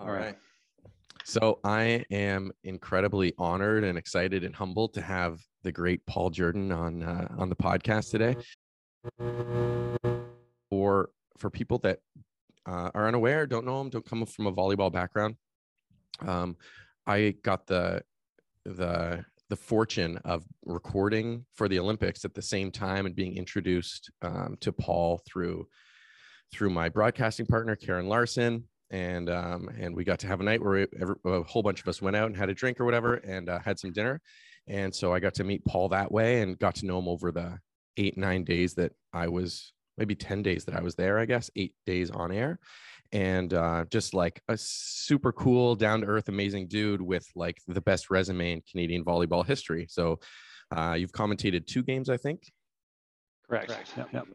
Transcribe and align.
All 0.00 0.10
right. 0.10 0.36
So 1.24 1.60
I 1.62 2.06
am 2.10 2.52
incredibly 2.64 3.34
honored 3.36 3.84
and 3.84 3.98
excited 3.98 4.44
and 4.44 4.54
humbled 4.54 4.94
to 4.94 5.02
have 5.02 5.40
the 5.62 5.70
great 5.70 6.04
Paul 6.06 6.30
Duerden 6.30 6.74
on 6.74 7.02
uh, 7.02 7.28
on 7.36 7.50
the 7.50 7.56
podcast 7.56 8.10
today. 8.10 8.34
For 10.70 11.10
for 11.36 11.50
people 11.50 11.78
that 11.80 11.98
uh, 12.66 12.90
are 12.94 13.08
unaware, 13.08 13.46
don't 13.46 13.66
know 13.66 13.78
him, 13.80 13.90
don't 13.90 14.08
come 14.08 14.24
from 14.24 14.46
a 14.46 14.52
volleyball 14.52 14.90
background, 14.90 15.36
um, 16.26 16.56
I 17.06 17.34
got 17.42 17.66
the 17.66 18.02
the 18.64 19.22
the 19.50 19.56
fortune 19.56 20.18
of 20.24 20.44
recording 20.64 21.44
for 21.54 21.68
the 21.68 21.78
Olympics 21.78 22.24
at 22.24 22.32
the 22.32 22.42
same 22.42 22.70
time 22.70 23.04
and 23.04 23.14
being 23.14 23.36
introduced 23.36 24.10
um, 24.22 24.56
to 24.60 24.72
Paul 24.72 25.20
through 25.26 25.68
through 26.52 26.70
my 26.70 26.88
broadcasting 26.88 27.44
partner 27.44 27.76
Karen 27.76 28.06
Larson 28.06 28.64
and 28.90 29.30
um, 29.30 29.68
and 29.78 29.94
we 29.94 30.04
got 30.04 30.18
to 30.20 30.26
have 30.26 30.40
a 30.40 30.44
night 30.44 30.62
where 30.62 30.72
we, 30.72 30.86
every, 31.00 31.14
a 31.24 31.42
whole 31.42 31.62
bunch 31.62 31.80
of 31.80 31.88
us 31.88 32.02
went 32.02 32.16
out 32.16 32.26
and 32.26 32.36
had 32.36 32.50
a 32.50 32.54
drink 32.54 32.80
or 32.80 32.84
whatever 32.84 33.14
and 33.14 33.48
uh, 33.48 33.58
had 33.60 33.78
some 33.78 33.92
dinner. 33.92 34.20
And 34.66 34.94
so 34.94 35.12
i 35.12 35.20
got 35.20 35.34
to 35.34 35.44
meet 35.44 35.64
paul 35.64 35.88
that 35.88 36.12
way 36.12 36.42
and 36.42 36.58
got 36.58 36.76
to 36.76 36.86
know 36.86 36.98
him 36.98 37.08
over 37.08 37.32
the 37.32 37.58
eight 37.96 38.16
nine 38.16 38.44
days 38.44 38.74
that 38.74 38.92
i 39.12 39.26
was 39.26 39.72
maybe 39.98 40.14
10 40.14 40.42
days 40.42 40.64
that 40.64 40.76
i 40.76 40.80
was 40.80 40.94
there 40.94 41.18
i 41.18 41.24
guess 41.24 41.50
eight 41.56 41.74
days 41.86 42.10
on 42.10 42.32
air. 42.32 42.58
And 43.12 43.52
uh, 43.52 43.86
just 43.90 44.14
like 44.14 44.40
a 44.46 44.56
super 44.56 45.32
cool 45.32 45.74
down 45.74 46.02
to 46.02 46.06
earth 46.06 46.28
amazing 46.28 46.68
dude 46.68 47.02
with 47.02 47.26
like 47.34 47.58
the 47.66 47.80
best 47.80 48.10
resume 48.10 48.52
in 48.52 48.62
canadian 48.70 49.04
volleyball 49.04 49.44
history. 49.44 49.86
So 49.88 50.20
uh, 50.70 50.94
you've 50.98 51.12
commentated 51.12 51.66
two 51.66 51.82
games 51.82 52.08
i 52.08 52.16
think? 52.16 52.42
Correct, 53.48 53.68
correct. 53.68 53.92
Yep. 53.96 54.08
yep 54.12 54.26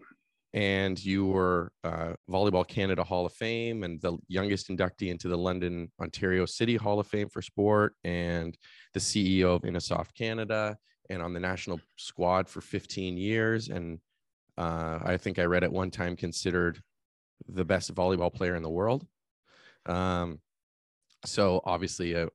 and 0.56 1.04
you 1.04 1.26
were 1.26 1.70
uh, 1.84 2.14
Volleyball 2.32 2.66
Canada 2.66 3.04
Hall 3.04 3.26
of 3.26 3.34
Fame 3.34 3.84
and 3.84 4.00
the 4.00 4.18
youngest 4.30 4.70
inductee 4.70 5.12
into 5.12 5.28
the 5.28 5.38
London, 5.38 5.92
Ontario 6.02 6.46
City 6.46 6.78
Hall 6.78 6.98
of 6.98 7.08
Fame 7.08 7.28
for 7.28 7.42
sport, 7.42 7.94
and 8.06 8.58
the 8.94 9.02
CEO 9.02 9.54
of 9.58 9.64
Innosoft 9.64 10.14
Canada, 10.18 10.78
and 11.10 11.22
on 11.22 11.34
the 11.34 11.42
national 11.42 11.82
squad 11.98 12.48
for 12.48 12.62
15 12.62 13.18
years. 13.18 13.68
And 13.68 14.00
uh, 14.58 15.00
I 15.04 15.18
think 15.18 15.40
I 15.40 15.44
read 15.44 15.66
at 15.66 15.74
one 15.74 15.92
time 15.92 16.16
considered 16.16 16.82
the 17.50 17.66
best 17.66 17.94
volleyball 17.94 18.34
player 18.34 18.56
in 18.56 18.64
the 18.64 18.70
world. 18.70 19.06
Um, 19.86 20.40
so 21.26 21.60
obviously 21.66 22.14
a, 22.14 22.30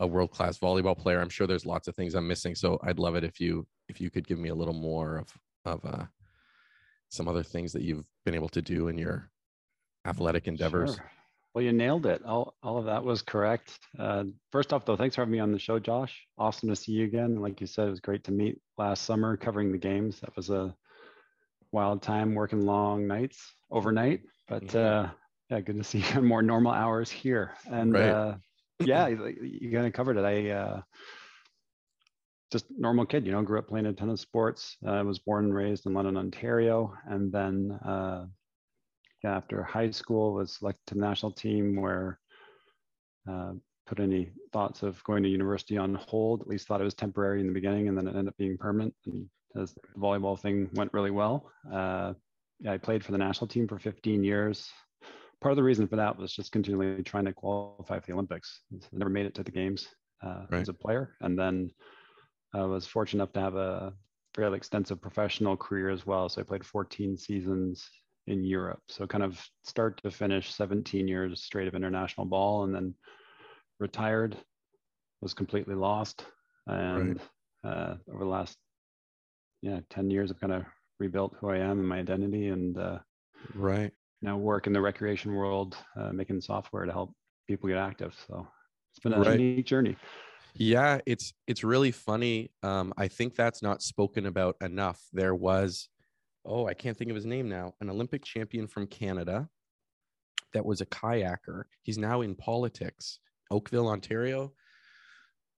a 0.00 0.06
world 0.08 0.32
class 0.32 0.58
volleyball 0.58 0.98
player. 0.98 1.20
I'm 1.20 1.28
sure 1.28 1.46
there's 1.46 1.66
lots 1.66 1.86
of 1.86 1.94
things 1.94 2.16
I'm 2.16 2.26
missing. 2.26 2.56
So 2.56 2.80
I'd 2.82 2.98
love 2.98 3.14
it 3.14 3.22
if 3.22 3.38
you 3.38 3.64
if 3.88 4.00
you 4.00 4.10
could 4.10 4.26
give 4.26 4.40
me 4.40 4.48
a 4.48 4.54
little 4.54 4.74
more 4.74 5.18
of 5.18 5.28
of 5.64 5.84
uh, 5.84 6.04
some 7.10 7.28
other 7.28 7.42
things 7.42 7.72
that 7.72 7.82
you've 7.82 8.04
been 8.24 8.34
able 8.34 8.48
to 8.48 8.62
do 8.62 8.88
in 8.88 8.96
your 8.96 9.30
athletic 10.06 10.48
endeavors. 10.48 10.94
Sure. 10.94 11.10
Well, 11.52 11.64
you 11.64 11.72
nailed 11.72 12.06
it. 12.06 12.24
All, 12.24 12.54
all 12.62 12.78
of 12.78 12.84
that 12.84 13.04
was 13.04 13.22
correct. 13.22 13.76
Uh, 13.98 14.24
first 14.52 14.72
off, 14.72 14.84
though, 14.84 14.96
thanks 14.96 15.16
for 15.16 15.22
having 15.22 15.32
me 15.32 15.40
on 15.40 15.50
the 15.50 15.58
show, 15.58 15.80
Josh. 15.80 16.24
Awesome 16.38 16.68
to 16.68 16.76
see 16.76 16.92
you 16.92 17.04
again. 17.04 17.40
Like 17.40 17.60
you 17.60 17.66
said, 17.66 17.88
it 17.88 17.90
was 17.90 18.00
great 18.00 18.22
to 18.24 18.32
meet 18.32 18.60
last 18.78 19.04
summer 19.04 19.36
covering 19.36 19.72
the 19.72 19.78
games. 19.78 20.20
That 20.20 20.34
was 20.36 20.50
a 20.50 20.74
wild 21.72 22.02
time 22.02 22.34
working 22.34 22.64
long 22.64 23.08
nights 23.08 23.52
overnight, 23.70 24.22
but 24.48 24.64
mm-hmm. 24.68 25.06
uh, 25.06 25.10
yeah, 25.50 25.60
good 25.60 25.78
to 25.78 25.84
see 25.84 25.98
you 26.12 26.20
in 26.20 26.24
more 26.24 26.42
normal 26.42 26.72
hours 26.72 27.10
here. 27.10 27.52
And 27.66 27.94
right. 27.94 28.08
uh, 28.08 28.34
yeah, 28.78 29.08
you 29.08 29.70
kind 29.72 29.86
of 29.86 29.92
covered 29.92 30.18
it. 30.18 30.24
I 30.24 30.50
uh, 30.50 30.80
just 32.50 32.66
normal 32.76 33.06
kid, 33.06 33.26
you 33.26 33.32
know, 33.32 33.42
grew 33.42 33.58
up 33.58 33.68
playing 33.68 33.86
a 33.86 33.92
ton 33.92 34.10
of 34.10 34.18
sports. 34.18 34.76
I 34.84 34.98
uh, 34.98 35.04
was 35.04 35.18
born 35.18 35.46
and 35.46 35.54
raised 35.54 35.86
in 35.86 35.94
London, 35.94 36.16
Ontario. 36.16 36.92
And 37.06 37.32
then 37.32 37.72
uh, 37.84 38.26
after 39.24 39.62
high 39.62 39.90
school 39.90 40.34
was 40.34 40.56
selected 40.58 40.82
to 40.86 40.94
the 40.94 41.00
national 41.00 41.32
team 41.32 41.76
where 41.76 42.18
uh, 43.30 43.52
put 43.86 44.00
any 44.00 44.30
thoughts 44.52 44.82
of 44.82 45.02
going 45.04 45.22
to 45.22 45.28
university 45.28 45.76
on 45.76 45.94
hold, 45.94 46.40
at 46.40 46.48
least 46.48 46.66
thought 46.66 46.80
it 46.80 46.84
was 46.84 46.94
temporary 46.94 47.40
in 47.40 47.46
the 47.46 47.52
beginning 47.52 47.88
and 47.88 47.96
then 47.96 48.06
it 48.06 48.10
ended 48.10 48.28
up 48.28 48.36
being 48.36 48.58
permanent. 48.58 48.94
And 49.06 49.28
as 49.56 49.72
the 49.72 49.80
volleyball 49.98 50.38
thing 50.38 50.70
went 50.74 50.92
really 50.92 51.10
well, 51.10 51.50
uh, 51.72 52.14
yeah, 52.60 52.72
I 52.72 52.78
played 52.78 53.04
for 53.04 53.12
the 53.12 53.18
national 53.18 53.48
team 53.48 53.68
for 53.68 53.78
15 53.78 54.24
years. 54.24 54.68
Part 55.40 55.52
of 55.52 55.56
the 55.56 55.62
reason 55.62 55.88
for 55.88 55.96
that 55.96 56.18
was 56.18 56.34
just 56.34 56.52
continually 56.52 57.02
trying 57.02 57.24
to 57.24 57.32
qualify 57.32 57.98
for 57.98 58.06
the 58.06 58.12
Olympics. 58.12 58.60
I 58.72 58.78
never 58.92 59.10
made 59.10 59.26
it 59.26 59.34
to 59.36 59.42
the 59.42 59.50
games 59.50 59.88
uh, 60.22 60.44
right. 60.50 60.60
as 60.60 60.68
a 60.68 60.74
player. 60.74 61.16
And 61.20 61.38
then 61.38 61.70
I 62.54 62.62
was 62.62 62.86
fortunate 62.86 63.22
enough 63.22 63.32
to 63.34 63.40
have 63.40 63.56
a 63.56 63.92
fairly 64.34 64.56
extensive 64.56 65.00
professional 65.00 65.56
career 65.56 65.90
as 65.90 66.06
well. 66.06 66.28
So 66.28 66.40
I 66.40 66.44
played 66.44 66.64
14 66.64 67.16
seasons 67.16 67.88
in 68.26 68.44
Europe. 68.44 68.80
So 68.88 69.06
kind 69.06 69.24
of 69.24 69.44
start 69.64 70.00
to 70.02 70.10
finish 70.10 70.52
17 70.54 71.08
years 71.08 71.42
straight 71.42 71.68
of 71.68 71.74
international 71.74 72.26
ball 72.26 72.64
and 72.64 72.74
then 72.74 72.94
retired, 73.78 74.36
was 75.20 75.34
completely 75.34 75.74
lost. 75.74 76.24
And 76.66 77.20
right. 77.64 77.72
uh, 77.72 77.94
over 78.12 78.24
the 78.24 78.30
last, 78.30 78.56
yeah, 79.62 79.80
10 79.90 80.10
years, 80.10 80.30
I've 80.30 80.40
kind 80.40 80.52
of 80.52 80.64
rebuilt 80.98 81.34
who 81.40 81.50
I 81.50 81.58
am 81.58 81.78
and 81.78 81.88
my 81.88 81.98
identity 81.98 82.48
and 82.48 82.76
uh, 82.78 82.98
right 83.54 83.92
now 84.22 84.36
work 84.36 84.66
in 84.66 84.72
the 84.72 84.80
recreation 84.80 85.34
world, 85.34 85.76
uh, 85.98 86.12
making 86.12 86.40
software 86.40 86.84
to 86.84 86.92
help 86.92 87.12
people 87.48 87.68
get 87.68 87.78
active. 87.78 88.14
So 88.28 88.46
it's 88.92 89.00
been 89.00 89.14
a 89.14 89.20
right. 89.20 89.40
unique 89.40 89.66
journey. 89.66 89.96
Yeah, 90.54 90.98
it's 91.06 91.32
it's 91.46 91.64
really 91.64 91.90
funny. 91.90 92.50
Um, 92.62 92.92
I 92.96 93.08
think 93.08 93.34
that's 93.34 93.62
not 93.62 93.82
spoken 93.82 94.26
about 94.26 94.56
enough. 94.60 95.00
There 95.12 95.34
was, 95.34 95.88
oh, 96.44 96.66
I 96.66 96.74
can't 96.74 96.96
think 96.96 97.10
of 97.10 97.16
his 97.16 97.26
name 97.26 97.48
now, 97.48 97.74
an 97.80 97.90
Olympic 97.90 98.24
champion 98.24 98.66
from 98.66 98.86
Canada 98.86 99.48
that 100.52 100.64
was 100.64 100.80
a 100.80 100.86
kayaker. 100.86 101.64
He's 101.82 101.98
now 101.98 102.22
in 102.22 102.34
politics, 102.34 103.20
Oakville, 103.50 103.88
Ontario. 103.88 104.52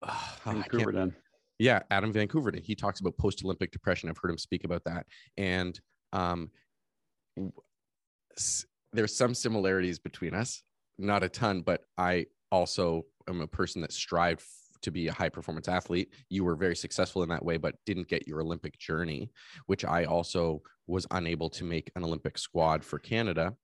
Oh, 0.05 0.37
van 0.45 0.65
Koeverden. 0.65 1.15
Yeah, 1.61 1.79
Adam 1.93 2.13
van 2.13 2.27
Koeverden. 2.27 2.65
He 2.65 2.75
talks 2.75 2.99
about 2.99 3.17
post 3.19 3.45
Olympic 3.45 3.71
depression. 3.71 4.09
I've 4.09 4.19
heard 4.19 4.33
him 4.33 4.39
speak 4.39 4.65
about 4.65 4.83
that. 4.83 5.07
And 5.37 5.79
um, 6.13 6.51
there's 8.93 9.17
some 9.17 9.33
similarities 9.33 10.01
between 10.01 10.35
us, 10.35 10.65
not 10.99 11.23
a 11.23 11.29
ton, 11.29 11.63
but 11.63 11.83
I 11.97 12.27
also 12.51 13.05
am 13.29 13.41
a 13.43 13.47
person 13.47 13.81
that 13.83 13.93
strived 13.93 14.43
to 14.83 14.91
be 14.91 15.09
a 15.09 15.13
high 15.13 15.29
performance 15.29 15.69
athlete. 15.69 16.13
You 16.29 16.45
were 16.45 16.57
very 16.57 16.77
successful 16.77 17.23
in 17.23 17.29
that 17.31 17.45
way, 17.45 17.57
but 17.57 17.77
didn't 17.87 18.09
get 18.09 18.29
your 18.29 18.41
Olympic 18.41 18.79
journey, 18.79 19.31
which 19.67 19.85
I 19.85 20.05
also 20.05 20.63
was 20.87 21.07
unable 21.11 21.51
to 21.51 21.65
make 21.65 21.91
an 21.97 22.05
Olympic 22.05 22.39
squad 22.39 22.85
for 22.85 22.99
Canada. 22.99 23.55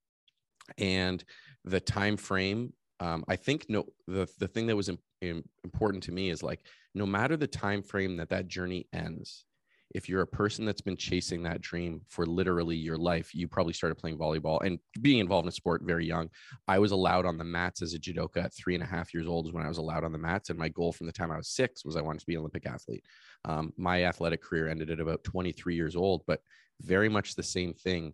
And 0.76 1.22
the 1.64 1.80
time 1.80 2.16
frame, 2.16 2.72
um, 3.00 3.24
I 3.28 3.36
think 3.36 3.66
no, 3.68 3.86
the 4.06 4.28
the 4.38 4.48
thing 4.48 4.66
that 4.66 4.76
was 4.76 4.90
important 5.20 6.02
to 6.04 6.12
me 6.12 6.30
is 6.30 6.42
like 6.42 6.60
no 6.94 7.06
matter 7.06 7.36
the 7.36 7.46
time 7.46 7.82
frame 7.82 8.16
that 8.16 8.30
that 8.30 8.48
journey 8.48 8.86
ends, 8.92 9.44
if 9.94 10.08
you're 10.08 10.22
a 10.22 10.26
person 10.26 10.64
that's 10.66 10.82
been 10.82 10.96
chasing 10.96 11.42
that 11.42 11.62
dream 11.62 12.02
for 12.08 12.26
literally 12.26 12.76
your 12.76 12.98
life, 12.98 13.34
you 13.34 13.48
probably 13.48 13.72
started 13.72 13.94
playing 13.94 14.18
volleyball 14.18 14.62
and 14.62 14.78
being 15.00 15.18
involved 15.18 15.46
in 15.46 15.48
a 15.48 15.52
sport 15.52 15.82
very 15.82 16.06
young. 16.06 16.28
I 16.66 16.78
was 16.78 16.92
allowed 16.92 17.24
on 17.24 17.38
the 17.38 17.44
mats 17.44 17.80
as 17.80 17.94
a 17.94 17.98
judoka 17.98 18.44
at 18.44 18.54
three 18.54 18.74
and 18.74 18.82
a 18.82 18.86
half 18.86 19.14
years 19.14 19.26
old 19.26 19.46
is 19.46 19.52
when 19.52 19.64
I 19.64 19.68
was 19.68 19.78
allowed 19.78 20.04
on 20.04 20.12
the 20.12 20.18
mats. 20.18 20.50
And 20.50 20.58
my 20.58 20.68
goal 20.68 20.92
from 20.92 21.06
the 21.06 21.12
time 21.12 21.30
I 21.30 21.38
was 21.38 21.48
six 21.48 21.84
was 21.84 21.96
I 21.96 22.02
wanted 22.02 22.20
to 22.20 22.26
be 22.26 22.34
an 22.34 22.40
Olympic 22.40 22.66
athlete. 22.66 23.04
Um, 23.46 23.72
my 23.78 24.04
athletic 24.04 24.42
career 24.42 24.68
ended 24.68 24.90
at 24.90 25.00
about 25.00 25.24
23 25.24 25.74
years 25.74 25.96
old, 25.96 26.22
but 26.26 26.40
very 26.82 27.08
much 27.08 27.34
the 27.34 27.42
same 27.42 27.72
thing. 27.72 28.12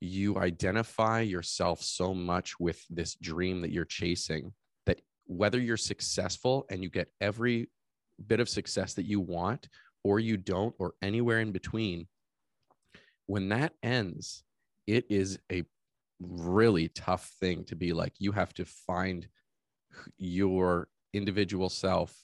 You 0.00 0.38
identify 0.38 1.20
yourself 1.20 1.80
so 1.80 2.12
much 2.12 2.58
with 2.58 2.84
this 2.90 3.14
dream 3.14 3.60
that 3.62 3.70
you're 3.70 3.84
chasing 3.84 4.52
that 4.86 5.00
whether 5.26 5.60
you're 5.60 5.76
successful 5.76 6.66
and 6.70 6.82
you 6.82 6.90
get 6.90 7.08
every 7.20 7.68
bit 8.26 8.40
of 8.40 8.48
success 8.48 8.94
that 8.94 9.06
you 9.06 9.20
want 9.20 9.68
or 10.04 10.20
you 10.20 10.36
don't, 10.36 10.74
or 10.78 10.94
anywhere 11.02 11.40
in 11.40 11.50
between, 11.50 12.06
when 13.26 13.48
that 13.48 13.72
ends, 13.82 14.44
it 14.86 15.06
is 15.08 15.38
a 15.50 15.64
really 16.20 16.88
tough 16.88 17.32
thing 17.40 17.64
to 17.64 17.74
be 17.74 17.92
like, 17.92 18.12
you 18.18 18.30
have 18.32 18.52
to 18.54 18.64
find 18.64 19.26
your 20.18 20.88
individual 21.14 21.70
self, 21.70 22.14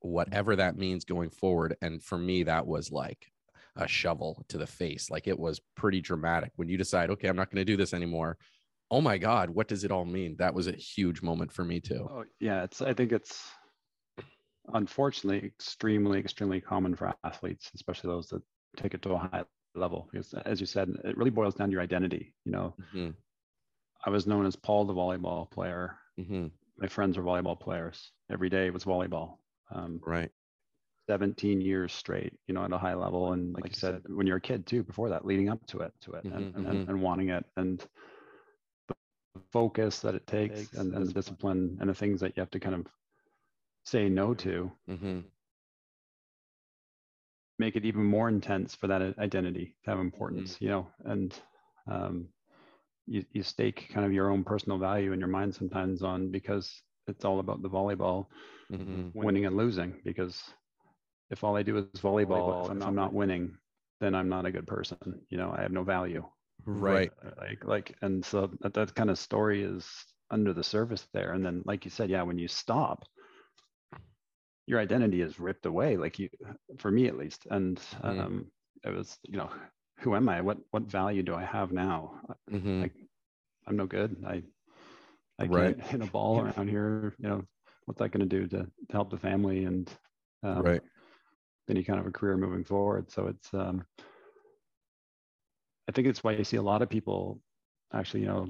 whatever 0.00 0.56
that 0.56 0.76
means 0.76 1.04
going 1.04 1.30
forward. 1.30 1.74
And 1.80 2.02
for 2.02 2.18
me, 2.18 2.42
that 2.42 2.66
was 2.66 2.92
like 2.92 3.32
a 3.76 3.88
shovel 3.88 4.44
to 4.48 4.58
the 4.58 4.66
face. 4.66 5.10
Like 5.10 5.26
it 5.26 5.38
was 5.38 5.60
pretty 5.76 6.00
dramatic 6.00 6.52
when 6.56 6.68
you 6.68 6.76
decide, 6.76 7.10
okay, 7.10 7.28
I'm 7.28 7.36
not 7.36 7.50
going 7.50 7.64
to 7.64 7.72
do 7.72 7.76
this 7.76 7.94
anymore. 7.94 8.36
Oh 8.90 9.00
my 9.00 9.18
God, 9.18 9.50
what 9.50 9.68
does 9.68 9.84
it 9.84 9.92
all 9.92 10.04
mean? 10.04 10.36
That 10.38 10.52
was 10.52 10.66
a 10.66 10.72
huge 10.72 11.22
moment 11.22 11.52
for 11.52 11.64
me 11.64 11.80
too. 11.80 12.08
Oh, 12.10 12.24
yeah. 12.40 12.64
It's, 12.64 12.82
I 12.82 12.92
think 12.92 13.12
it's, 13.12 13.48
unfortunately 14.74 15.46
extremely 15.46 16.18
extremely 16.18 16.60
common 16.60 16.94
for 16.94 17.12
athletes 17.24 17.70
especially 17.74 18.08
those 18.08 18.28
that 18.28 18.42
take 18.76 18.94
it 18.94 19.02
to 19.02 19.12
a 19.12 19.18
high 19.18 19.42
level 19.74 20.08
because 20.10 20.34
as 20.44 20.60
you 20.60 20.66
said 20.66 20.88
it 21.04 21.16
really 21.16 21.30
boils 21.30 21.54
down 21.54 21.68
to 21.68 21.72
your 21.72 21.82
identity 21.82 22.32
you 22.44 22.52
know 22.52 22.74
mm-hmm. 22.94 23.10
i 24.04 24.10
was 24.10 24.26
known 24.26 24.46
as 24.46 24.56
paul 24.56 24.84
the 24.84 24.92
volleyball 24.92 25.50
player 25.50 25.96
mm-hmm. 26.18 26.46
my 26.78 26.88
friends 26.88 27.16
were 27.16 27.22
volleyball 27.22 27.58
players 27.58 28.10
every 28.30 28.48
day 28.48 28.70
was 28.70 28.84
volleyball 28.84 29.36
um, 29.72 30.00
right 30.04 30.30
17 31.08 31.60
years 31.60 31.92
straight 31.92 32.32
you 32.46 32.54
know 32.54 32.64
at 32.64 32.72
a 32.72 32.78
high 32.78 32.94
level 32.94 33.32
and 33.32 33.52
like, 33.54 33.64
like 33.64 33.72
you 33.72 33.78
said, 33.78 34.02
said, 34.02 34.14
when 34.14 34.26
you're 34.26 34.36
a 34.36 34.40
kid 34.40 34.66
too 34.66 34.82
before 34.82 35.08
that 35.08 35.24
leading 35.24 35.48
up 35.48 35.64
to 35.66 35.80
it 35.80 35.92
to 36.00 36.12
it 36.12 36.24
mm-hmm, 36.24 36.36
and, 36.36 36.54
and, 36.54 36.66
mm-hmm. 36.66 36.90
and 36.90 37.02
wanting 37.02 37.28
it 37.30 37.44
and 37.56 37.86
the 38.88 38.94
focus 39.52 40.00
that 40.00 40.14
it 40.14 40.26
takes 40.26 40.72
and, 40.74 40.94
and 40.94 41.06
the 41.06 41.12
discipline 41.12 41.76
and 41.80 41.88
the 41.88 41.94
things 41.94 42.20
that 42.20 42.36
you 42.36 42.40
have 42.40 42.50
to 42.50 42.60
kind 42.60 42.74
of 42.74 42.86
say 43.84 44.08
no 44.08 44.34
to 44.34 44.70
hmm 44.86 45.20
make 47.58 47.76
it 47.76 47.84
even 47.84 48.02
more 48.04 48.28
intense 48.28 48.74
for 48.74 48.86
that 48.88 49.02
identity 49.18 49.76
to 49.84 49.90
have 49.90 49.98
importance 50.00 50.56
you 50.60 50.68
know 50.68 50.86
and 51.04 51.34
um, 51.90 52.28
you, 53.06 53.24
you 53.32 53.42
stake 53.42 53.88
kind 53.92 54.06
of 54.06 54.12
your 54.12 54.30
own 54.30 54.44
personal 54.44 54.78
value 54.78 55.12
in 55.12 55.18
your 55.18 55.28
mind 55.28 55.54
sometimes 55.54 56.02
on 56.02 56.30
because 56.30 56.82
it's 57.08 57.24
all 57.24 57.40
about 57.40 57.62
the 57.62 57.68
volleyball 57.70 58.26
hmm 58.70 59.10
winning 59.14 59.46
and 59.46 59.56
losing 59.56 60.00
because 60.04 60.42
if 61.30 61.44
all 61.44 61.56
I 61.56 61.62
do 61.62 61.76
is 61.78 61.86
volleyball, 61.86 62.48
if 62.48 62.70
I'm, 62.70 62.82
I'm 62.82 62.94
not 62.96 63.00
winning, 63.14 63.56
then 64.00 64.14
I'm 64.14 64.28
not 64.28 64.34
a 64.34 64.42
good 64.52 64.66
person. 64.66 65.12
You 65.20 65.26
know, 65.28 65.42
I 65.44 65.52
have 65.54 65.72
no 65.72 65.82
value. 65.84 66.24
Right. 66.66 67.12
Uh, 67.24 67.30
Like, 67.36 67.64
like, 67.64 67.96
and 68.02 68.24
so 68.24 68.50
that, 68.60 68.74
that 68.74 68.94
kind 68.94 69.10
of 69.10 69.18
story 69.18 69.62
is 69.62 69.88
under 70.30 70.52
the 70.52 70.62
surface 70.62 71.06
there. 71.12 71.32
And 71.32 71.44
then, 71.44 71.62
like 71.64 71.84
you 71.84 71.90
said, 71.90 72.10
yeah, 72.10 72.22
when 72.22 72.38
you 72.38 72.48
stop, 72.48 73.04
your 74.70 74.80
identity 74.80 75.22
is 75.22 75.40
ripped 75.40 75.66
away. 75.66 75.98
Like 75.98 76.20
you, 76.20 76.30
for 76.78 76.92
me 76.92 77.08
at 77.08 77.18
least. 77.18 77.46
And 77.50 77.82
Mhm. 78.04 78.20
um, 78.20 78.50
it 78.84 78.94
was, 78.94 79.18
you 79.28 79.38
know, 79.38 79.50
who 80.00 80.16
am 80.16 80.28
I? 80.30 80.40
What 80.42 80.58
what 80.72 80.84
value 80.84 81.22
do 81.22 81.34
I 81.34 81.44
have 81.44 81.72
now? 81.72 82.20
hmm 82.50 82.84
Like, 82.84 82.94
I'm 83.66 83.76
no 83.76 83.86
good. 83.86 84.24
I 84.26 84.42
I 85.40 85.48
Right. 85.48 85.76
can't 85.76 85.80
hit 85.90 86.02
a 86.02 86.06
ball 86.06 86.40
around 86.40 86.68
here. 86.68 87.00
You 87.06 87.14
know, 87.14 87.30
what's 87.72 87.84
that 87.84 87.96
going 87.96 88.10
to 88.10 88.16
do 88.18 88.32
to, 88.34 88.48
to 88.52 88.72
help 88.82 89.02
the 89.02 89.10
family 89.10 89.60
and 89.64 89.84
um, 90.42 90.70
right. 90.70 90.82
any 91.68 91.82
kind 91.84 92.00
of 92.00 92.06
a 92.06 92.10
career 92.12 92.36
moving 92.36 92.64
forward. 92.64 93.10
So 93.10 93.26
it's 93.28 93.52
um, 93.54 93.84
I 95.88 95.92
think 95.92 96.08
it's 96.08 96.24
why 96.24 96.32
you 96.32 96.44
see 96.44 96.56
a 96.56 96.62
lot 96.62 96.82
of 96.82 96.88
people 96.88 97.40
actually, 97.92 98.20
you 98.22 98.26
know, 98.28 98.48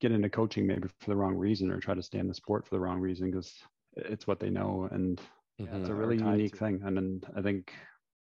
get 0.00 0.12
into 0.12 0.28
coaching 0.30 0.66
maybe 0.66 0.88
for 0.88 0.98
the 0.98 1.06
wrong 1.06 1.24
reason 1.24 1.60
or 1.60 1.68
try 1.68 1.84
to 1.84 1.92
stay 1.92 2.08
in 2.08 2.18
the 2.18 2.24
sport 2.24 2.58
for 2.58 2.68
the 2.68 2.72
wrong 2.74 2.94
reason 2.94 3.24
because 3.30 3.62
it's 4.06 4.26
what 4.26 4.40
they 4.40 4.50
know 4.50 4.88
and 4.90 5.20
Mhm. 5.60 5.80
it's 5.80 5.88
a 5.88 5.94
really 5.94 6.16
unique 6.16 6.52
to- 6.52 6.58
thing. 6.58 6.82
And 6.84 6.96
then 6.96 7.20
I 7.36 7.42
think 7.42 7.72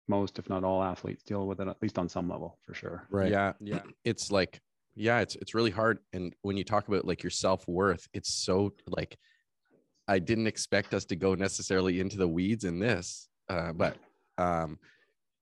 most, 0.08 0.38
if 0.38 0.48
not 0.48 0.64
all, 0.64 0.82
athletes 0.82 1.22
deal 1.22 1.46
with 1.46 1.60
it 1.60 1.68
at 1.68 1.80
least 1.80 1.98
on 1.98 2.08
some 2.08 2.28
level 2.28 2.58
for 2.62 2.74
sure. 2.74 3.06
Right. 3.10 3.30
Yeah. 3.30 3.52
Yeah. 3.60 3.82
It's 4.04 4.30
like, 4.32 4.60
yeah, 4.94 5.20
it's 5.20 5.36
it's 5.36 5.54
really 5.54 5.70
hard. 5.70 5.98
And 6.12 6.34
when 6.42 6.56
you 6.56 6.64
talk 6.64 6.88
about 6.88 7.04
like 7.06 7.22
your 7.22 7.30
self 7.30 7.66
worth, 7.68 8.06
it's 8.12 8.34
so 8.34 8.74
like, 8.86 9.16
I 10.08 10.18
didn't 10.18 10.48
expect 10.48 10.92
us 10.94 11.04
to 11.06 11.16
go 11.16 11.34
necessarily 11.34 12.00
into 12.00 12.16
the 12.18 12.28
weeds 12.28 12.64
in 12.64 12.78
this, 12.80 13.28
uh, 13.48 13.72
but 13.72 13.96
um, 14.38 14.78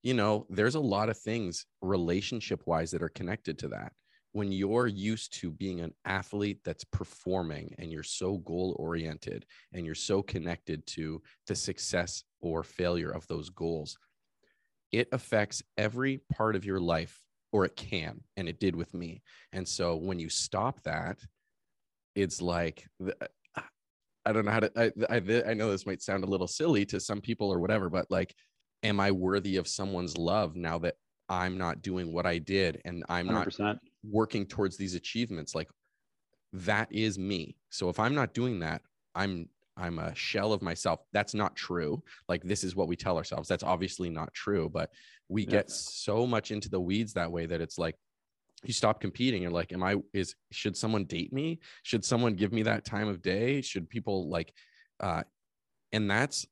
you 0.03 0.15
know, 0.15 0.47
there's 0.51 0.75
a 0.77 0.81
lot 0.81 1.09
of 1.09 1.19
things 1.19 1.65
relationship 1.83 2.63
wise 2.67 2.91
that 2.93 3.03
are 3.03 3.09
connected 3.09 3.59
to 3.61 3.69
that. 3.69 3.93
When 4.33 4.53
you're 4.53 4.87
used 4.87 5.35
to 5.41 5.51
being 5.51 5.81
an 5.81 5.93
athlete 6.05 6.61
that's 6.65 6.85
performing 6.85 7.75
and 7.79 7.91
you're 7.91 8.05
so 8.05 8.39
goal 8.39 8.77
oriented 8.79 9.45
and 9.73 9.85
you're 9.85 9.95
so 9.95 10.23
connected 10.23 10.87
to 10.89 11.21
the 11.49 11.57
success 11.57 12.23
or 12.41 12.63
failure 12.63 13.11
of 13.11 13.27
those 13.27 13.51
goals, 13.51 13.99
it 14.93 15.09
affects 15.13 15.63
every 15.77 16.21
part 16.33 16.55
of 16.55 16.65
your 16.65 16.81
life, 16.81 17.21
or 17.53 17.65
it 17.65 17.75
can, 17.75 18.21
and 18.37 18.49
it 18.49 18.61
did 18.61 18.77
with 18.77 18.95
me. 18.95 19.23
And 19.53 19.67
so 19.67 19.97
when 19.97 20.21
you 20.21 20.29
stop 20.29 20.81
that, 20.83 21.19
it's 22.15 22.41
like, 22.41 22.87
uh, 23.05 23.63
I 24.25 24.33
don't 24.33 24.45
know 24.45 24.53
how 24.53 24.61
to, 24.61 24.73
I, 24.77 24.93
I, 25.17 25.51
I 25.51 25.55
know 25.55 25.71
this 25.71 25.87
might 25.87 26.03
sound 26.03 26.23
a 26.23 26.29
little 26.29 26.47
silly 26.47 26.85
to 26.87 27.01
some 27.01 27.21
people 27.21 27.53
or 27.53 27.59
whatever, 27.59 27.91
but 27.91 28.07
like, 28.11 28.35
am 28.83 29.01
I 29.01 29.11
worthy 29.11 29.57
of 29.57 29.67
someone's 29.67 30.17
love 30.17 30.57
now 30.57 30.79
that 30.79 30.95
I'm 31.31 31.57
not 31.57 31.81
doing 31.81 32.13
what 32.13 32.27
I 32.27 32.39
did 32.39 32.83
and 32.85 33.05
I'm 33.09 33.27
not 33.27 33.49
100%. 33.49 33.79
working 34.03 34.45
towards 34.45 34.77
these 34.77 34.95
achievements 34.97 35.55
like 35.55 35.69
that 36.53 36.89
is 36.93 37.19
me. 37.19 37.57
So 37.71 37.89
if 37.89 38.01
i'm 38.01 38.15
not 38.15 38.35
doing 38.35 38.59
that 38.59 38.83
i'm 39.15 39.49
i'm 39.77 39.99
a 40.01 40.15
shell 40.15 40.53
of 40.53 40.61
myself. 40.61 41.01
That's 41.13 41.33
not 41.33 41.55
true. 41.57 42.03
Like 42.29 42.43
this 42.43 42.65
is 42.65 42.75
what 42.77 42.89
we 42.89 42.97
tell 42.97 43.17
ourselves. 43.17 43.49
That's 43.49 43.63
obviously 43.63 44.11
not 44.11 44.35
true 44.35 44.69
but 44.69 44.91
we 45.29 45.43
Yeah. 45.45 45.51
get 45.51 45.71
so 45.71 46.27
much 46.27 46.51
into 46.51 46.69
the 46.69 46.81
weeds 46.81 47.13
that 47.15 47.31
way 47.31 47.47
that 47.47 47.61
it's 47.61 47.79
like 47.79 47.95
you 48.65 48.73
stop 48.75 49.01
competing. 49.01 49.43
You're 49.43 49.53
like 49.53 49.73
am 49.73 49.83
i 49.85 49.95
is 50.13 50.35
should 50.51 50.77
someone 50.77 51.05
date 51.05 51.33
me? 51.33 51.61
Should 51.85 52.05
someone 52.05 52.35
give 52.35 52.53
me 52.53 52.63
that 52.65 52.85
time 52.85 53.07
of 53.09 53.23
day? 53.23 53.61
Should 53.63 53.89
people 53.89 54.29
like 54.29 54.53
uh 54.99 55.23
and 55.93 56.11
that's 56.11 56.47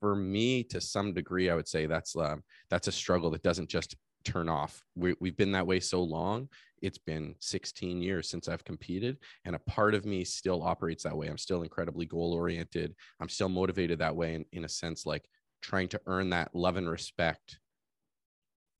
for 0.00 0.14
me 0.14 0.62
to 0.62 0.80
some 0.80 1.12
degree 1.12 1.50
i 1.50 1.54
would 1.54 1.68
say 1.68 1.86
that's 1.86 2.16
um 2.16 2.42
that's 2.70 2.88
a 2.88 2.92
struggle 2.92 3.30
that 3.30 3.42
doesn't 3.42 3.68
just 3.68 3.96
turn 4.24 4.48
off. 4.48 4.82
We, 4.96 5.14
we've 5.20 5.36
been 5.36 5.52
that 5.52 5.66
way 5.66 5.80
so 5.80 6.02
long 6.02 6.48
it's 6.82 6.98
been 6.98 7.34
16 7.40 8.02
years 8.02 8.28
since 8.28 8.48
i've 8.48 8.64
competed 8.64 9.18
and 9.44 9.54
a 9.54 9.58
part 9.60 9.94
of 9.94 10.04
me 10.04 10.24
still 10.24 10.62
operates 10.62 11.04
that 11.04 11.16
way. 11.16 11.28
I'm 11.28 11.38
still 11.38 11.62
incredibly 11.62 12.06
goal 12.06 12.32
oriented 12.32 12.94
i'm 13.20 13.28
still 13.28 13.48
motivated 13.48 13.98
that 13.98 14.16
way 14.16 14.34
in, 14.34 14.44
in 14.52 14.64
a 14.64 14.68
sense 14.68 15.04
like 15.04 15.28
trying 15.60 15.88
to 15.88 16.00
earn 16.06 16.30
that 16.30 16.54
love 16.54 16.76
and 16.76 16.88
respect 16.88 17.58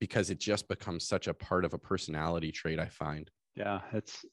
because 0.01 0.29
it 0.31 0.39
just 0.39 0.69
becomes 0.69 1.07
such 1.07 1.29
a 1.29 1.35
part 1.35 1.65
of 1.65 1.75
a 1.75 1.79
personality 1.79 2.53
trait 2.53 2.79
i 2.79 2.87
find. 2.87 3.31
Yeah, 3.57 3.81
it's 3.93 4.25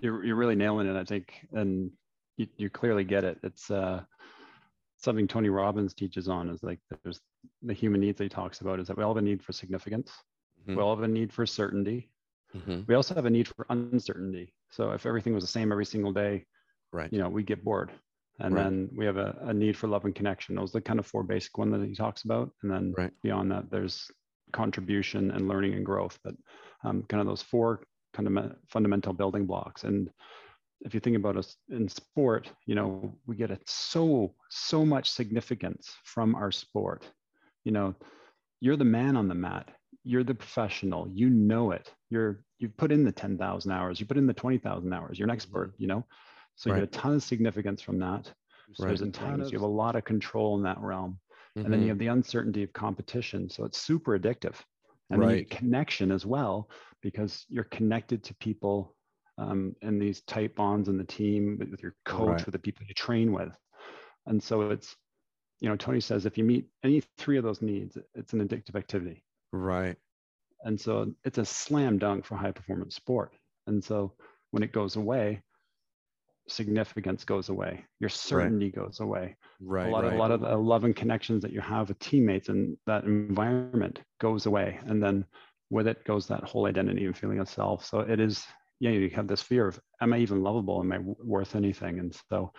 you're 0.00 0.24
you're 0.24 0.36
really 0.36 0.54
nailing 0.54 0.86
it, 0.86 0.96
I 0.96 1.04
think, 1.04 1.46
and 1.52 1.90
you, 2.36 2.46
you 2.56 2.70
clearly 2.70 3.04
get 3.04 3.24
it. 3.24 3.38
It's 3.42 3.70
uh 3.70 4.02
something 5.02 5.26
Tony 5.26 5.48
Robbins 5.48 5.94
teaches 5.94 6.28
on 6.28 6.48
is 6.48 6.62
like 6.62 6.78
there's 7.02 7.20
the 7.62 7.74
human 7.74 8.00
needs 8.00 8.18
that 8.18 8.24
he 8.24 8.28
talks 8.30 8.60
about 8.60 8.80
is 8.80 8.86
that 8.88 8.96
we 8.96 9.02
all 9.02 9.14
have 9.14 9.22
a 9.22 9.26
need 9.26 9.42
for 9.42 9.52
significance. 9.52 10.12
Mhm. 10.68 10.76
We 10.76 10.82
all 10.82 10.94
have 10.94 11.04
a 11.04 11.08
need 11.08 11.32
for 11.32 11.44
certainty. 11.46 12.10
Mhm. 12.54 12.86
We 12.86 12.94
also 12.94 13.14
have 13.14 13.26
a 13.26 13.30
need 13.30 13.48
for 13.48 13.66
uncertainty. 13.70 14.54
So 14.70 14.92
if 14.92 15.06
everything 15.06 15.34
was 15.34 15.44
the 15.44 15.48
same 15.48 15.72
every 15.72 15.86
single 15.86 16.12
day, 16.12 16.46
right 16.92 17.12
you 17.12 17.18
know, 17.18 17.28
we 17.28 17.42
get 17.42 17.64
bored. 17.64 17.90
And 18.38 18.54
Right. 18.54 18.62
then 18.64 18.90
we 18.96 19.04
have 19.06 19.16
a, 19.16 19.36
a 19.42 19.54
need 19.54 19.76
for 19.76 19.88
love 19.88 20.04
and 20.04 20.14
connection. 20.14 20.54
Those 20.56 20.70
are 20.74 20.78
the 20.78 20.82
kind 20.82 20.98
of 20.98 21.06
four 21.06 21.22
basic 21.22 21.56
one 21.58 21.70
that 21.70 21.86
he 21.86 21.94
talks 21.94 22.24
about. 22.24 22.50
And 22.62 22.70
then 22.70 22.94
Right. 22.96 23.12
beyond 23.22 23.50
that, 23.50 23.70
there's 23.70 24.10
contribution 24.52 25.30
and 25.30 25.48
learning 25.48 25.74
and 25.74 25.84
growth. 25.84 26.18
But 26.22 26.34
um, 26.84 27.02
kind 27.04 27.20
of 27.20 27.26
those 27.26 27.42
four 27.42 27.84
kind 28.12 28.26
of 28.28 28.56
fundamental 28.68 29.12
building 29.12 29.46
blocks. 29.46 29.84
And 29.84 30.10
if 30.84 30.94
you 30.94 31.00
think 31.00 31.16
about 31.16 31.36
us 31.36 31.56
in 31.70 31.88
sport, 31.88 32.50
you 32.66 32.74
know, 32.74 33.14
we 33.26 33.36
get 33.36 33.50
a, 33.50 33.58
so, 33.66 34.34
so 34.50 34.84
much 34.84 35.10
significance 35.10 35.94
from 36.04 36.34
our 36.34 36.50
sport. 36.50 37.08
You 37.64 37.72
know, 37.72 37.94
you're 38.60 38.76
the 38.76 38.84
man 38.84 39.16
on 39.16 39.28
the 39.28 39.34
mat. 39.34 39.70
You're 40.04 40.24
the 40.24 40.34
professional. 40.34 41.08
You 41.08 41.30
know 41.30 41.70
it. 41.70 41.92
You're 42.10 42.44
you've 42.58 42.76
put 42.76 42.92
in 42.92 43.04
the 43.04 43.12
10,000 43.12 43.70
hours. 43.70 44.00
You 44.00 44.06
put 44.06 44.16
in 44.16 44.26
the 44.26 44.32
20,000 44.32 44.92
hours. 44.92 45.18
You're 45.18 45.26
an 45.26 45.32
expert, 45.32 45.74
you 45.78 45.86
know? 45.86 46.04
So 46.56 46.70
you 46.70 46.74
Right. 46.74 46.80
get 46.80 46.96
a 46.96 47.00
ton 47.00 47.14
of 47.14 47.22
significance 47.22 47.82
from 47.82 47.98
that. 48.00 48.32
Right. 48.78 48.88
There's 48.88 49.02
a 49.02 49.10
ton 49.10 49.40
of, 49.40 49.52
you 49.52 49.58
have 49.58 49.62
a 49.62 49.66
lot 49.66 49.96
of 49.96 50.04
control 50.04 50.56
in 50.56 50.62
that 50.64 50.80
realm. 50.80 51.18
And 51.54 51.64
then 51.64 51.72
you 51.72 51.78
mm-hmm. 51.78 51.88
have 51.88 51.98
the 51.98 52.06
uncertainty 52.06 52.62
of 52.62 52.72
competition. 52.72 53.50
So 53.50 53.64
it's 53.64 53.78
super 53.78 54.18
addictive. 54.18 54.54
And 55.10 55.20
then 55.20 55.28
you 55.28 55.34
Right. 55.36 55.48
get 55.48 55.58
connection 55.58 56.10
as 56.10 56.24
well, 56.24 56.70
because 57.02 57.44
you're 57.48 57.64
connected 57.64 58.24
to 58.24 58.34
people 58.36 58.96
um, 59.38 59.74
and 59.82 60.00
these 60.00 60.20
tight 60.22 60.54
bonds 60.54 60.88
in 60.88 60.98
the 60.98 61.04
team 61.04 61.56
with 61.58 61.82
your 61.82 61.94
coach, 62.04 62.28
Right. 62.28 62.46
with 62.46 62.52
the 62.52 62.58
people 62.58 62.84
you 62.86 62.94
train 62.94 63.32
with. 63.32 63.56
And 64.26 64.42
so 64.42 64.70
it's, 64.70 64.94
you 65.60 65.68
know, 65.68 65.76
Tony 65.76 66.00
says 66.00 66.26
if 66.26 66.36
you 66.38 66.44
meet 66.44 66.66
any 66.84 67.02
three 67.18 67.38
of 67.38 67.44
those 67.44 67.62
needs, 67.62 67.96
it's 68.14 68.32
an 68.32 68.46
addictive 68.46 68.76
activity. 68.76 69.24
right 69.52 69.96
And 70.64 70.80
so 70.80 71.12
it's 71.24 71.38
a 71.38 71.44
slam 71.44 71.98
dunk 71.98 72.24
for 72.24 72.36
high 72.36 72.52
performance 72.52 72.94
sport. 72.94 73.32
And 73.66 73.82
so 73.82 74.12
when 74.52 74.62
it 74.62 74.72
goes 74.72 74.96
away, 74.96 75.42
significance 76.48 77.24
goes 77.24 77.48
away, 77.48 77.84
your 78.00 78.10
certainty 78.10 78.70
goes 78.70 79.00
away. 79.00 79.36
right 79.60 79.88
a 79.88 79.90
lot 79.90 80.02
right 80.04 80.12
of 80.12 80.14
a 80.14 80.18
lot 80.18 80.30
of 80.30 80.40
the 80.40 80.56
love 80.56 80.84
and 80.84 80.94
connections 80.96 81.42
that 81.42 81.52
you 81.52 81.60
have 81.60 81.88
with 81.88 81.98
teammates 82.00 82.48
and 82.48 82.76
that 82.86 83.04
environment 83.04 84.00
goes 84.20 84.46
away. 84.46 84.78
And 84.86 85.02
then 85.02 85.24
with 85.70 85.86
it 85.86 86.04
goes 86.04 86.26
that 86.26 86.44
whole 86.44 86.66
identity 86.66 87.06
and 87.06 87.16
feeling 87.16 87.38
of 87.38 87.48
self. 87.48 87.84
So 87.86 88.00
it 88.00 88.20
is, 88.20 88.44
yeah, 88.82 88.90
you 88.90 89.10
have 89.10 89.28
this 89.28 89.42
fear 89.42 89.68
of 89.68 89.80
am 90.00 90.12
I 90.12 90.18
even 90.18 90.42
lovable? 90.42 90.80
Am 90.80 90.90
I 90.92 90.96
w- 90.96 91.16
worth 91.22 91.54
anything? 91.54 92.00
And 92.00 92.12
so 92.30 92.52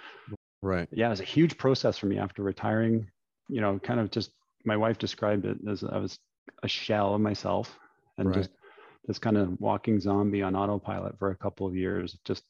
right 0.61 0.89
yeah, 0.91 1.07
it 1.07 1.11
was 1.11 1.19
a 1.19 1.25
huge 1.25 1.57
process 1.57 1.97
for 1.97 2.05
me 2.05 2.17
after 2.17 2.43
retiring. 2.43 3.11
You 3.49 3.61
know, 3.61 3.79
kind 3.79 3.99
of 3.99 4.11
just 4.11 4.31
my 4.65 4.77
wife 4.77 4.97
described 4.97 5.45
it 5.45 5.57
as 5.69 5.83
I 5.83 5.97
was 5.97 6.19
a 6.63 6.67
shell 6.69 7.13
of 7.15 7.21
myself 7.21 7.77
and 8.17 8.31
Right. 8.31 8.33
just 8.33 8.51
this 9.05 9.19
kind 9.19 9.37
of 9.37 9.59
walking 9.59 9.99
zombie 9.99 10.41
on 10.41 10.55
autopilot 10.55 11.19
for 11.19 11.31
a 11.31 11.37
couple 11.37 11.67
of 11.67 11.75
years, 11.75 12.17
just 12.23 12.45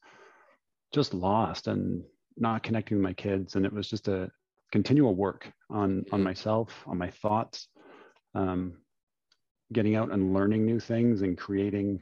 just 0.92 1.14
lost 1.14 1.66
and 1.68 2.04
not 2.36 2.62
connecting 2.62 2.98
with 2.98 3.04
my 3.04 3.14
kids. 3.14 3.56
And 3.56 3.66
it 3.66 3.72
was 3.72 3.90
just 3.90 4.08
a 4.08 4.30
continual 4.72 5.16
work 5.16 5.52
on 5.70 6.04
on 6.12 6.22
Mhm. 6.22 6.24
myself, 6.24 6.86
on 6.86 6.98
my 6.98 7.10
thoughts, 7.10 7.68
um, 8.34 8.82
getting 9.72 9.96
out 9.96 10.12
and 10.12 10.34
learning 10.34 10.66
new 10.66 10.80
things 10.80 11.22
and 11.22 11.38
creating 11.38 12.00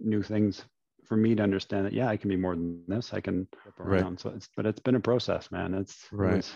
new 0.00 0.22
things 0.22 0.64
for 1.08 1.16
me 1.16 1.34
to 1.34 1.42
understand 1.42 1.86
that 1.86 1.92
yeah, 1.92 2.08
I 2.08 2.16
can 2.16 2.28
be 2.28 2.36
more 2.36 2.54
than 2.54 2.84
this. 2.86 3.12
I 3.12 3.20
can 3.20 3.48
flip 3.62 3.74
Right. 3.78 4.00
around. 4.00 4.20
So 4.20 4.30
it's 4.30 4.48
but 4.56 4.66
it's 4.66 4.80
been 4.80 4.94
a 4.96 5.00
process, 5.00 5.50
man. 5.50 5.74
It's 5.74 6.06
Right. 6.12 6.34
it 6.34 6.36
was 6.36 6.52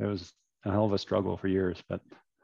it 0.00 0.06
was 0.06 0.32
a 0.64 0.70
hell 0.70 0.84
of 0.84 0.92
a 0.92 0.98
struggle 0.98 1.36
for 1.36 1.48
years, 1.48 1.82
but 1.88 2.00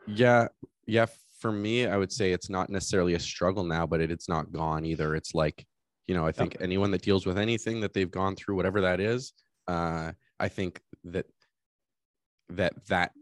Yeah, 0.07 0.49
yeah. 0.87 1.07
For 1.41 1.53
me, 1.53 1.87
I 1.87 1.97
would 1.97 2.13
say 2.13 2.33
it's 2.33 2.51
not 2.51 2.69
necessarily 2.69 3.15
a 3.15 3.19
struggle 3.19 3.65
now, 3.65 3.87
but 3.87 4.03
it, 4.03 4.11
it's 4.11 4.29
not 4.29 4.53
gone 4.53 4.85
either. 4.85 5.15
It's 5.15 5.35
like, 5.35 5.67
you 6.07 6.17
know 6.17 6.27
i 6.27 6.33
think 6.33 6.57
anyone 6.61 6.91
that 6.91 7.03
deals 7.03 7.25
with 7.25 7.39
anything 7.39 7.81
that 7.81 7.95
they've 7.95 8.11
gone 8.11 8.35
through 8.35 8.57
whatever 8.57 8.81
that 8.81 8.99
is 8.99 9.33
uh 9.69 10.11
i 10.41 10.49
think 10.49 10.81
that 11.05 11.27
that 12.49 12.73
that 12.89 13.13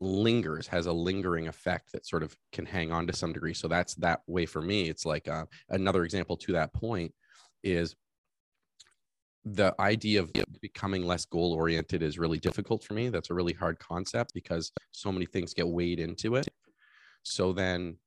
lingers 0.00 0.68
has 0.68 0.86
a 0.86 0.92
lingering 0.92 1.48
effect 1.48 1.90
that 1.90 2.06
sort 2.06 2.22
of 2.22 2.36
can 2.52 2.64
hang 2.64 2.92
on 2.92 3.04
to 3.04 3.12
some 3.12 3.32
degree 3.32 3.54
so 3.54 3.66
that's 3.66 3.94
that 3.96 4.20
way 4.28 4.46
for 4.46 4.62
me 4.62 4.88
it's 4.88 5.04
like 5.04 5.26
uh, 5.26 5.44
another 5.70 6.04
example 6.04 6.36
to 6.36 6.52
that 6.52 6.72
point 6.72 7.12
is 7.66 7.94
the 9.44 9.74
idea 9.80 10.20
of 10.20 10.32
becoming 10.60 11.04
less 11.04 11.24
goal 11.24 11.52
oriented 11.52 12.02
is 12.02 12.18
really 12.18 12.38
difficult 12.38 12.82
for 12.82 12.94
me. 12.94 13.08
That's 13.10 13.30
a 13.30 13.34
really 13.34 13.52
hard 13.52 13.78
concept 13.78 14.32
because 14.34 14.72
so 14.92 15.12
many 15.12 15.26
things 15.26 15.54
get 15.54 15.68
weighed 15.68 16.00
into 16.00 16.36
it. 16.36 16.48
So 17.22 17.52
then 17.52 17.98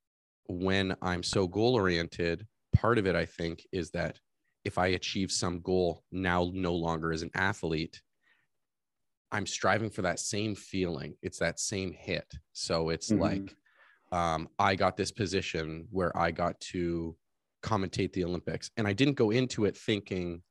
when 0.52 0.96
i'm 1.04 1.22
so 1.22 1.48
goal 1.48 1.76
oriented 1.76 2.48
part 2.74 2.98
of 2.98 3.06
it 3.06 3.16
i 3.16 3.24
think 3.24 3.62
is 3.72 3.92
that 3.92 4.20
if 4.66 4.80
i 4.80 4.88
achieve 4.88 5.32
some 5.32 5.62
goal 5.62 6.04
now 6.12 6.50
no 6.56 6.74
longer 6.74 7.14
as 7.14 7.22
an 7.22 7.30
athlete 7.36 8.02
i'm 9.32 9.46
striving 9.46 9.92
for 9.92 10.02
that 10.02 10.20
same 10.20 10.56
feeling. 10.56 11.14
It's 11.22 11.38
that 11.38 11.60
same 11.60 11.92
hit. 11.94 12.34
So 12.54 12.90
it's 12.90 13.12
Mhm. 13.12 13.20
like 13.20 13.56
um, 14.12 14.50
i 14.58 14.74
got 14.74 14.98
this 14.98 15.12
position 15.12 15.88
where 15.92 16.12
i 16.18 16.32
got 16.32 16.60
to 16.74 17.16
commentate 17.62 18.14
the 18.14 18.24
olympics. 18.24 18.72
And 18.78 18.88
i 18.88 18.94
didn't 18.94 19.16
go 19.16 19.32
into 19.32 19.66
it 19.66 19.78
thinking 19.78 20.42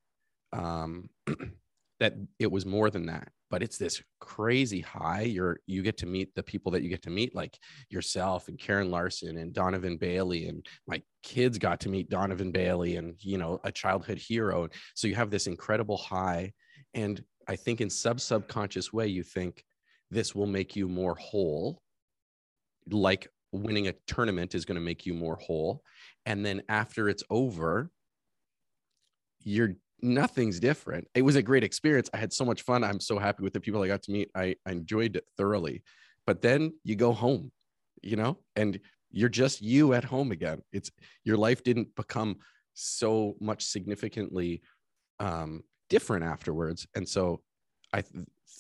um, 0.53 1.11
that 2.01 2.15
it 2.39 2.51
was 2.51 2.65
more 2.65 2.91
than 2.91 3.07
that 3.07 3.29
but 3.51 3.63
it's 3.63 3.79
this 3.79 4.03
crazy 4.21 4.81
high. 4.81 5.23
You're 5.23 5.61
you 5.67 5.83
get 5.83 5.97
to 5.99 6.07
meet 6.07 6.35
the 6.35 6.43
people 6.43 6.73
that 6.73 6.83
you 6.83 6.89
get 6.89 7.03
to 7.03 7.11
meet 7.11 7.35
like 7.35 7.59
yourself 7.89 8.49
and 8.49 8.59
karen 8.59 8.91
larson 8.91 9.39
and 9.39 9.53
donovan 9.53 9.97
bailey 9.97 10.49
and 10.49 10.67
my 10.87 11.03
kids 11.23 11.59
got 11.59 11.81
to 11.81 11.89
meet 11.89 12.11
donovan 12.11 12.53
bailey 12.53 12.97
and 12.97 13.15
you 13.21 13.39
know 13.39 13.61
a 13.65 13.73
childhood 13.73 14.19
hero. 14.19 14.69
So 14.95 15.09
you 15.09 15.15
have 15.15 15.31
this 15.31 15.47
incredible 15.47 15.97
high. 15.97 16.53
And 16.95 17.23
i 17.47 17.57
think 17.57 17.81
in 17.81 17.91
sub 17.91 18.21
subconscious 18.21 18.93
way 18.93 19.07
you 19.07 19.23
think 19.23 19.65
this 20.11 20.35
will 20.35 20.47
make 20.47 20.77
you 20.77 20.89
more 20.89 21.15
whole 21.15 21.83
like 22.91 23.29
winning 23.53 23.89
a 23.89 23.95
tournament 24.07 24.55
is 24.55 24.65
going 24.65 24.77
to 24.77 24.81
make 24.81 25.07
you 25.07 25.15
more 25.15 25.37
whole. 25.37 25.83
And 26.27 26.45
then 26.45 26.63
after 26.69 27.09
it's 27.09 27.25
over 27.31 27.91
you're 29.45 29.75
nothing's 30.03 30.61
different. 30.61 31.09
It 31.15 31.23
was 31.23 31.37
a 31.37 31.43
great 31.43 31.65
experience. 31.65 32.11
I 32.13 32.19
had 32.19 32.33
so 32.33 32.45
much 32.45 32.63
fun. 32.63 32.85
I'm 32.85 33.01
so 33.01 33.19
happy 33.19 33.43
with 33.43 33.53
the 33.53 33.61
people 33.61 33.83
i 33.83 33.89
got 33.89 34.03
to 34.03 34.13
meet. 34.13 34.31
I, 34.35 34.57
I 34.67 34.73
enjoyed 34.73 35.17
it 35.17 35.25
thoroughly. 35.37 35.83
But 36.27 36.43
then 36.43 36.75
you 36.85 36.97
go 36.97 37.13
home 37.13 37.53
you 38.03 38.17
know 38.17 38.39
and 38.57 38.79
you're 39.11 39.29
just 39.29 39.63
you 39.63 39.95
at 39.95 40.05
home 40.05 40.33
again. 40.33 40.63
It's 40.73 40.91
your 41.25 41.37
life 41.37 41.65
didn't 41.65 41.95
become 41.97 42.37
so 42.75 43.35
much 43.41 43.65
significantly 43.65 44.63
um 45.19 45.63
different 45.89 46.25
afterwards. 46.25 46.87
And 46.95 47.09
so 47.09 47.41
i 47.93 48.03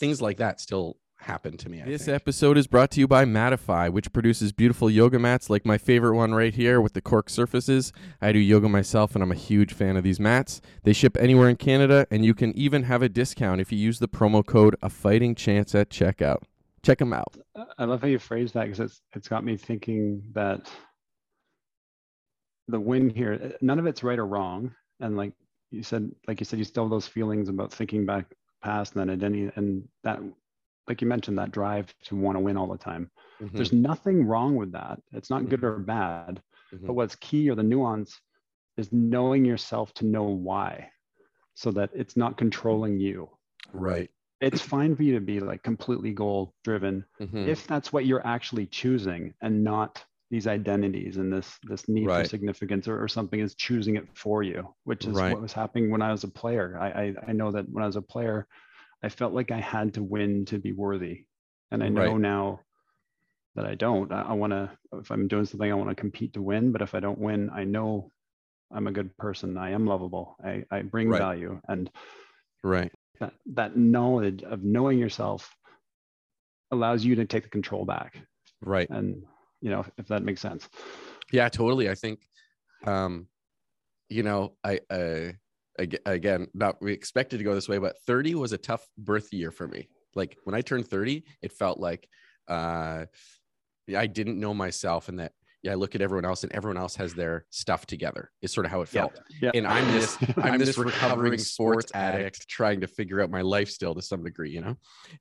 things 0.01 0.23
like 0.23 0.39
that 0.39 0.61
still 0.61 0.97
happen 1.19 1.57
to 1.57 1.69
me 1.69 1.83
I 1.83 1.85
This 1.85 2.05
think. 2.05 2.15
episode 2.15 2.57
is 2.57 2.67
brought 2.67 2.91
to 2.93 3.01
you 3.01 3.09
by 3.09 3.25
Matify, 3.25 3.91
which 3.93 4.13
produces 4.13 4.53
beautiful 4.53 4.89
yoga 4.89 5.19
mats 5.19 5.51
like 5.51 5.67
my 5.67 5.77
favorite 5.79 6.15
one 6.17 6.33
right 6.33 6.55
here 6.55 6.81
with 6.81 6.93
the 6.93 7.01
cork 7.01 7.29
surfaces. 7.29 7.93
I 8.21 8.33
do 8.33 8.39
yoga 8.39 8.69
myself 8.69 9.15
and 9.15 9.23
I'm 9.23 9.33
a 9.33 9.37
huge 9.37 9.73
fan 9.73 9.97
of 9.97 10.05
these 10.05 10.21
mats. 10.21 10.61
They 10.85 10.93
ship 10.93 11.17
anywhere 11.19 11.49
in 11.49 11.57
Canada 11.57 12.07
and 12.11 12.25
you 12.25 12.35
can 12.35 12.57
even 12.57 12.85
have 12.85 13.03
a 13.03 13.09
discount 13.09 13.61
if 13.61 13.73
you 13.73 13.79
use 13.79 13.99
the 13.99 14.09
promo 14.09 14.45
code 14.47 14.77
a 14.83 14.89
fighting 14.91 15.35
chance 15.35 15.75
at 15.75 15.91
checkout. 15.91 16.43
Check 16.83 16.99
them 16.99 17.13
out. 17.13 17.37
I 17.77 17.85
love 17.85 18.01
how 18.01 18.07
you 18.07 18.21
phrase 18.21 18.53
that 18.53 18.65
because 18.65 18.81
it's 18.81 19.03
it's 19.15 19.29
got 19.29 19.45
me 19.45 19.57
thinking 19.57 20.23
that 20.33 20.71
the 22.69 22.79
win 22.79 23.11
here, 23.11 23.41
uh, 23.43 23.49
none 23.61 23.79
of 23.79 23.87
it's 23.87 24.03
right 24.03 24.19
or 24.19 24.27
wrong. 24.27 24.73
And 25.01 25.17
like 25.17 25.33
you 25.71 25.83
said, 25.83 26.11
like 26.27 26.41
you 26.41 26.45
said, 26.45 26.59
you 26.59 26.65
still 26.65 26.85
have 26.85 26.91
those 26.91 27.07
feelings 27.09 27.49
about 27.49 27.73
thinking 27.73 28.07
back 28.07 28.27
past 28.63 28.95
and 28.95 29.09
that 29.09 29.13
identity 29.13 29.51
and 29.57 29.89
that, 30.05 30.21
like 30.89 31.01
you 31.03 31.07
mentioned, 31.07 31.39
that 31.39 31.53
drive 31.53 31.95
to 32.05 32.17
want 32.17 32.37
to 32.37 32.41
win 32.41 32.57
all 32.57 32.69
the 32.69 32.79
time. 32.79 33.11
Mhm, 33.43 33.57
There's 33.57 33.73
nothing 33.73 34.27
wrong 34.27 34.57
with 34.57 34.73
that. 34.73 35.01
It's 35.13 35.31
not 35.31 35.49
good 35.49 35.65
or 35.65 35.79
bad. 35.79 36.43
But 36.87 36.95
what's 36.95 37.17
key 37.17 37.51
or 37.51 37.55
the 37.57 37.63
nuance 37.63 38.21
is 38.77 38.93
knowing 38.93 39.45
yourself 39.45 39.93
to 39.95 40.07
know 40.07 40.25
why 40.25 40.91
so 41.55 41.71
that 41.73 41.91
it's 41.95 42.17
not 42.17 42.37
controlling 42.39 42.99
you. 42.99 43.29
right 43.73 44.11
It's 44.41 44.61
fine 44.61 44.95
for 44.97 45.03
you 45.03 45.15
to 45.15 45.21
be 45.21 45.41
like 45.41 45.63
completely 45.63 46.13
goal 46.13 46.55
driven 46.65 47.05
Mhm. 47.21 47.49
if 47.49 47.67
that's 47.67 47.93
what 47.93 48.07
you're 48.07 48.27
actually 48.27 48.67
choosing 48.67 49.35
and 49.43 49.65
not 49.65 50.05
these 50.31 50.47
identities 50.47 51.17
and 51.17 51.33
this 51.33 51.59
this 51.69 51.89
need 51.89 52.07
Right. 52.07 52.25
for 52.25 52.29
significance 52.29 52.87
or, 52.89 53.03
or 53.03 53.09
something 53.09 53.41
is 53.41 53.55
choosing 53.55 53.97
it 53.97 54.07
for 54.15 54.43
you 54.43 54.75
which 54.85 55.07
is 55.07 55.17
Right. 55.17 55.33
what 55.33 55.43
was 55.43 55.53
happening 55.53 55.91
when 55.91 56.03
i 56.03 56.11
was 56.13 56.25
a 56.25 56.29
player 56.29 56.77
I, 56.79 56.89
I 57.03 57.15
i 57.29 57.33
know 57.33 57.51
that 57.53 57.67
when 57.71 57.83
i 57.83 57.87
was 57.87 57.97
a 57.97 58.03
player 58.03 58.47
i 59.03 59.09
felt 59.09 59.33
like 59.33 59.51
i 59.51 59.61
had 59.61 59.95
to 59.95 60.03
win 60.03 60.45
to 60.47 60.59
be 60.59 60.73
worthy. 60.73 61.25
And 61.71 61.83
i 61.83 61.89
know 61.89 62.13
Right. 62.13 62.21
now 62.21 62.61
that 63.55 63.67
i 63.67 63.75
don't. 63.75 64.13
I, 64.13 64.23
I 64.23 64.33
want 64.33 64.53
to 64.53 64.71
if 64.95 65.11
i'm 65.11 65.29
doing 65.29 65.45
something 65.45 65.71
i 65.71 65.75
want 65.75 65.91
to 65.91 65.95
compete 65.95 66.33
to 66.35 66.43
win 66.43 66.73
but 66.73 66.83
if 66.83 66.95
i 66.95 67.01
don't 67.01 67.19
win 67.19 67.51
i 67.51 67.65
know 67.65 68.11
i'm 68.71 68.87
a 68.87 68.93
good 68.93 69.17
person. 69.17 69.57
I 69.57 69.71
am 69.71 69.87
lovable. 69.87 70.37
I 70.45 70.65
i 70.71 70.83
bring 70.83 71.09
Right. 71.09 71.19
value. 71.19 71.61
And 71.69 71.91
right. 72.63 72.93
that, 73.21 73.33
that 73.55 73.77
knowledge 73.77 74.43
of 74.43 74.63
knowing 74.63 74.99
yourself 74.99 75.55
allows 76.71 77.05
you 77.05 77.15
to 77.17 77.25
take 77.25 77.45
the 77.45 77.49
control 77.49 77.85
back. 77.87 78.21
Right. 78.61 78.89
And 78.91 79.23
you 79.61 79.71
know 79.71 79.85
if 79.97 80.07
that 80.09 80.23
makes 80.23 80.41
sense. 80.41 80.69
Yeah 81.33 81.49
totally. 81.49 81.89
I 81.89 81.95
think 81.95 82.21
um 82.87 83.27
you 84.09 84.23
know 84.23 84.53
i 84.65 84.81
uh 84.91 85.33
again 85.79 86.49
not 86.55 86.81
we 86.83 86.93
expected 86.93 87.39
to 87.39 87.45
go 87.45 87.55
this 87.55 87.69
way 87.69 87.79
but 87.79 87.97
30 88.07 88.35
was 88.35 88.53
a 88.53 88.59
tough 88.59 88.87
birth 88.97 89.33
year 89.33 89.51
for 89.51 89.69
me. 89.69 89.89
Like 90.15 90.37
when 90.45 90.55
i 90.55 90.61
turned 90.61 90.89
30 90.89 91.25
it 91.43 91.53
felt 91.53 91.79
like 91.79 92.09
uh 92.49 93.05
i 93.97 94.07
didn't 94.07 94.41
know 94.41 94.55
myself 94.55 95.09
and 95.09 95.21
that 95.21 95.33
yeah 95.63 95.73
i 95.73 95.75
look 95.75 95.95
at 95.95 96.01
everyone 96.01 96.25
else 96.25 96.43
and 96.43 96.53
everyone 96.53 96.77
else 96.77 96.97
has 96.97 97.15
their 97.15 97.45
stuff 97.51 97.87
together. 97.87 98.31
Is 98.43 98.53
sort 98.53 98.67
of 98.67 98.73
how 98.73 98.81
it 98.81 98.89
felt. 98.89 99.19
Yeah. 99.41 99.51
And 99.55 99.67
i'm 99.67 99.87
this 99.93 100.17
i'm 100.39 100.59
this 100.59 100.79
recovering 100.79 101.39
sports 101.39 101.93
addict. 101.95 102.49
trying 102.49 102.81
to 102.81 102.87
figure 102.87 103.21
out 103.21 103.31
my 103.31 103.43
life 103.43 103.71
still 103.71 103.95
to 103.95 104.03
some 104.03 104.25
degree 104.25 104.51
you 104.51 104.61
know? 104.61 104.77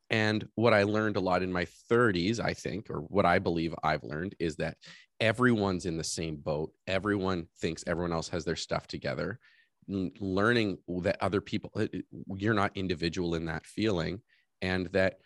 And 0.10 0.48
what 0.56 0.74
i 0.74 0.84
learned 0.84 1.18
a 1.18 1.22
lot 1.22 1.44
in 1.44 1.52
my 1.52 1.68
30s 1.92 2.40
i 2.40 2.54
think 2.54 2.90
or 2.90 3.00
what 3.02 3.26
i 3.26 3.40
believe 3.40 3.76
i've 3.84 4.04
learned 4.04 4.36
is 4.40 4.56
that 4.56 4.78
everyone's 5.20 5.86
in 5.86 5.98
the 5.98 6.04
same 6.04 6.36
boat. 6.36 6.72
Everyone 6.86 7.48
thinks 7.60 7.84
everyone 7.88 8.14
else 8.14 8.30
has 8.30 8.46
their 8.46 8.56
stuff 8.56 8.88
together 8.88 9.40
learning 9.88 10.78
that 10.88 11.18
other 11.22 11.42
people 11.42 11.72
uh, 11.76 11.88
you're 12.36 12.54
not 12.54 12.76
individual 12.76 13.36
in 13.36 13.46
that 13.46 13.66
feeling 13.66 14.22
and 14.62 14.88
that 14.88 15.20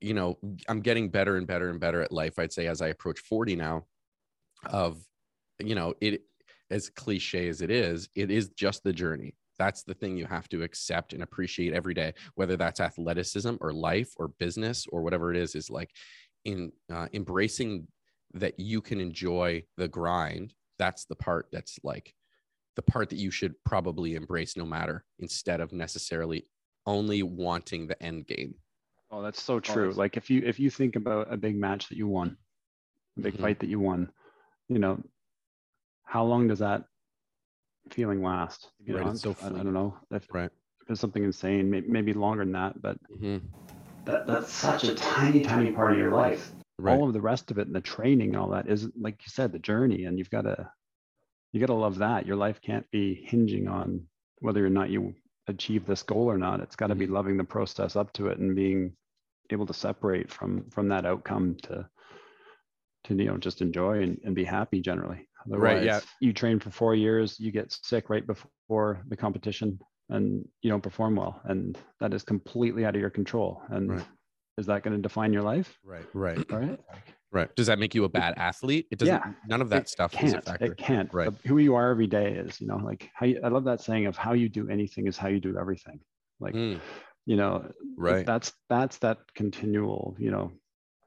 you 0.00 0.14
know 0.14 0.38
i'm 0.68 0.80
getting 0.80 1.10
better 1.10 1.36
and 1.36 1.46
better 1.46 1.68
and 1.68 1.80
better 1.80 2.00
at 2.00 2.10
life 2.10 2.38
i'd 2.38 2.52
say 2.52 2.66
as 2.66 2.80
i 2.80 2.88
approach 2.88 3.20
40 3.20 3.56
now 3.56 3.84
of 4.66 4.98
you 5.58 5.74
know 5.74 5.94
it 6.00 6.22
as 6.70 6.88
cliche 6.88 7.48
as 7.48 7.60
it 7.60 7.70
is 7.70 8.08
it 8.14 8.30
is 8.30 8.50
just 8.50 8.84
the 8.84 8.92
journey. 8.92 9.34
That's 9.58 9.82
the 9.82 9.92
thing 9.92 10.16
you 10.16 10.24
have 10.24 10.48
to 10.50 10.62
accept 10.62 11.12
and 11.12 11.22
appreciate 11.22 11.74
every 11.74 11.92
day 11.92 12.14
whether 12.34 12.56
that's 12.56 12.80
athleticism 12.80 13.56
or 13.60 13.74
life 13.74 14.10
or 14.16 14.28
business 14.28 14.86
or 14.90 15.02
whatever 15.02 15.30
it 15.30 15.36
is 15.36 15.54
is 15.54 15.68
like 15.68 15.90
in 16.46 16.72
uh, 16.90 17.08
embracing 17.12 17.86
that 18.32 18.58
you 18.58 18.80
can 18.80 19.00
enjoy 19.00 19.62
the 19.76 19.88
grind 19.88 20.54
that's 20.78 21.04
the 21.04 21.16
part 21.16 21.46
that's 21.52 21.78
like 21.82 22.14
the 22.80 22.90
part 22.92 23.10
that 23.10 23.18
you 23.18 23.30
should 23.30 23.54
probably 23.64 24.14
embrace 24.14 24.56
no 24.56 24.64
matter 24.64 25.04
instead 25.18 25.60
of 25.60 25.70
necessarily 25.72 26.46
only 26.86 27.22
wanting 27.22 27.86
the 27.86 28.02
end 28.02 28.26
game. 28.26 28.54
Oh 29.10 29.20
that's 29.22 29.42
so 29.42 29.60
true. 29.60 29.82
that's- 29.88 29.98
like 29.98 30.16
if 30.16 30.30
you 30.30 30.40
if 30.46 30.58
you 30.58 30.70
think 30.70 30.96
about 30.96 31.30
a 31.30 31.36
big 31.36 31.56
match 31.56 31.88
that 31.90 31.98
you 31.98 32.08
won 32.08 32.38
a 33.18 33.20
big 33.20 33.34
Mhm. 33.34 33.40
fight 33.40 33.58
that 33.60 33.68
you 33.68 33.78
won 33.80 34.10
you 34.68 34.78
know 34.78 35.02
how 36.04 36.24
long 36.24 36.48
does 36.48 36.60
that 36.60 36.84
feeling 37.90 38.22
last 38.22 38.70
you 38.86 38.94
Right, 38.94 39.04
know, 39.04 39.10
it's 39.12 39.20
so 39.22 39.36
I, 39.42 39.48
I 39.48 39.62
don't 39.62 39.74
know. 39.74 39.98
If, 40.10 40.26
right. 40.32 40.50
if 40.82 40.90
it's 40.90 41.00
something 41.00 41.22
insane 41.24 41.68
may, 41.70 41.82
maybe 41.82 42.14
longer 42.14 42.44
than 42.44 42.52
that 42.52 42.80
but 42.80 42.96
Mhm. 43.12 43.42
that, 44.06 44.26
that's 44.26 44.50
such 44.50 44.84
a 44.84 44.94
tiny 44.94 45.42
tiny 45.42 45.72
part 45.72 45.92
of 45.92 45.98
your 45.98 46.12
life. 46.12 46.50
Right. 46.78 46.96
All 46.96 47.06
of 47.06 47.12
the 47.12 47.20
rest 47.20 47.50
of 47.50 47.58
it 47.58 47.66
and 47.66 47.76
the 47.76 47.80
training 47.82 48.28
and 48.30 48.38
all 48.38 48.48
that 48.50 48.66
is 48.68 48.88
like 48.96 49.20
you 49.26 49.28
said 49.28 49.52
the 49.52 49.58
journey 49.58 50.04
and 50.06 50.18
you've 50.18 50.30
got 50.30 50.42
to 50.52 50.70
you 51.52 51.60
got 51.60 51.66
to 51.66 51.74
love 51.74 51.98
that. 51.98 52.26
Your 52.26 52.36
life 52.36 52.60
can't 52.60 52.88
be 52.90 53.14
hinging 53.26 53.68
on 53.68 54.06
whether 54.38 54.64
or 54.64 54.70
not 54.70 54.90
you 54.90 55.14
achieve 55.48 55.86
this 55.86 56.02
goal 56.02 56.30
or 56.30 56.38
not. 56.38 56.60
It's 56.60 56.76
got 56.76 56.88
to 56.88 56.94
be 56.94 57.06
Mhm. 57.06 57.10
loving 57.10 57.36
the 57.36 57.44
process 57.44 57.96
up 57.96 58.12
to 58.14 58.28
it 58.28 58.38
and 58.38 58.54
being 58.54 58.96
able 59.50 59.66
to 59.66 59.74
separate 59.74 60.30
from 60.30 60.70
from 60.70 60.88
that 60.88 61.04
outcome 61.04 61.56
to 61.62 61.88
to 63.04 63.14
you 63.14 63.24
know 63.24 63.36
just 63.38 63.62
enjoy 63.62 64.02
and, 64.02 64.20
and 64.24 64.34
be 64.34 64.44
happy 64.44 64.80
generally. 64.80 65.26
Right, 65.46 65.82
yeah. 65.82 66.00
You 66.20 66.32
train 66.32 66.60
for 66.60 66.70
four 66.70 66.94
years 66.94 67.40
you 67.40 67.50
get 67.50 67.72
sick 67.72 68.10
right 68.10 68.26
before 68.26 69.02
the 69.08 69.16
competition 69.16 69.80
and 70.10 70.46
you 70.62 70.70
don't 70.70 70.82
perform 70.82 71.16
well 71.16 71.40
and 71.44 71.78
that 72.00 72.14
is 72.14 72.22
completely 72.22 72.84
out 72.84 72.94
of 72.94 73.00
your 73.00 73.10
control. 73.10 73.62
And 73.70 73.90
Right. 73.90 74.06
is 74.58 74.66
that 74.66 74.82
going 74.82 74.94
to 74.96 75.02
define 75.02 75.32
your 75.32 75.42
life? 75.42 75.78
Right 75.82 76.06
right. 76.14 76.52
Right 76.52 76.78
Right. 77.32 77.54
Does 77.54 77.68
that 77.68 77.78
make 77.78 77.94
you 77.94 78.04
a 78.04 78.08
bad 78.08 78.34
athlete? 78.38 78.88
It 78.90 78.98
doesn't. 78.98 79.14
Yeah, 79.14 79.32
none 79.46 79.60
of 79.60 79.68
that 79.70 79.88
stuff 79.88 80.12
is 80.14 80.32
a 80.32 80.34
can't. 80.34 80.44
factor. 80.44 80.64
It 80.64 80.76
can't. 80.76 81.14
Right. 81.14 81.30
Who 81.46 81.58
you 81.58 81.76
are 81.76 81.90
every 81.90 82.08
day 82.08 82.32
is, 82.32 82.60
you 82.60 82.66
know, 82.66 82.76
like 82.78 83.08
how 83.14 83.26
you, 83.26 83.40
I 83.44 83.48
love 83.48 83.64
that 83.64 83.80
saying 83.80 84.06
of 84.06 84.16
how 84.16 84.32
you 84.32 84.48
do 84.48 84.68
anything 84.68 85.06
is 85.06 85.16
how 85.16 85.28
you 85.28 85.38
do 85.38 85.56
everything. 85.56 86.00
Like, 86.40 86.54
Mm, 86.54 86.80
you 87.26 87.36
know, 87.36 87.70
right. 87.96 88.26
that's 88.26 88.52
that's 88.68 88.98
that 88.98 89.18
continual, 89.36 90.16
you 90.18 90.32
know, 90.32 90.50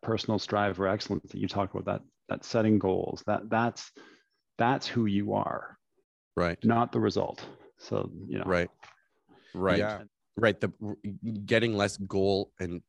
personal 0.01 0.39
strive 0.39 0.77
for 0.77 0.87
excellence 0.87 1.29
that 1.31 1.39
you 1.39 1.47
talk 1.49 1.73
about. 1.73 1.85
That 1.85 2.01
that 2.29 2.45
setting 2.45 2.79
goals. 2.79 3.21
That 3.27 3.49
that's 3.49 3.91
that's 4.57 4.87
who 4.87 5.07
you 5.07 5.33
are, 5.33 5.77
right. 6.37 6.57
not 6.63 6.93
the 6.93 6.99
result. 7.01 7.43
So 7.79 8.09
you 8.27 8.37
know, 8.37 8.45
Right. 8.45 8.69
Right. 9.53 9.79
Yeah. 9.79 10.03
Right. 10.37 10.59
The 10.61 10.71
getting 11.45 11.75
less 11.75 11.97
goal 11.97 12.51
and 12.61 12.81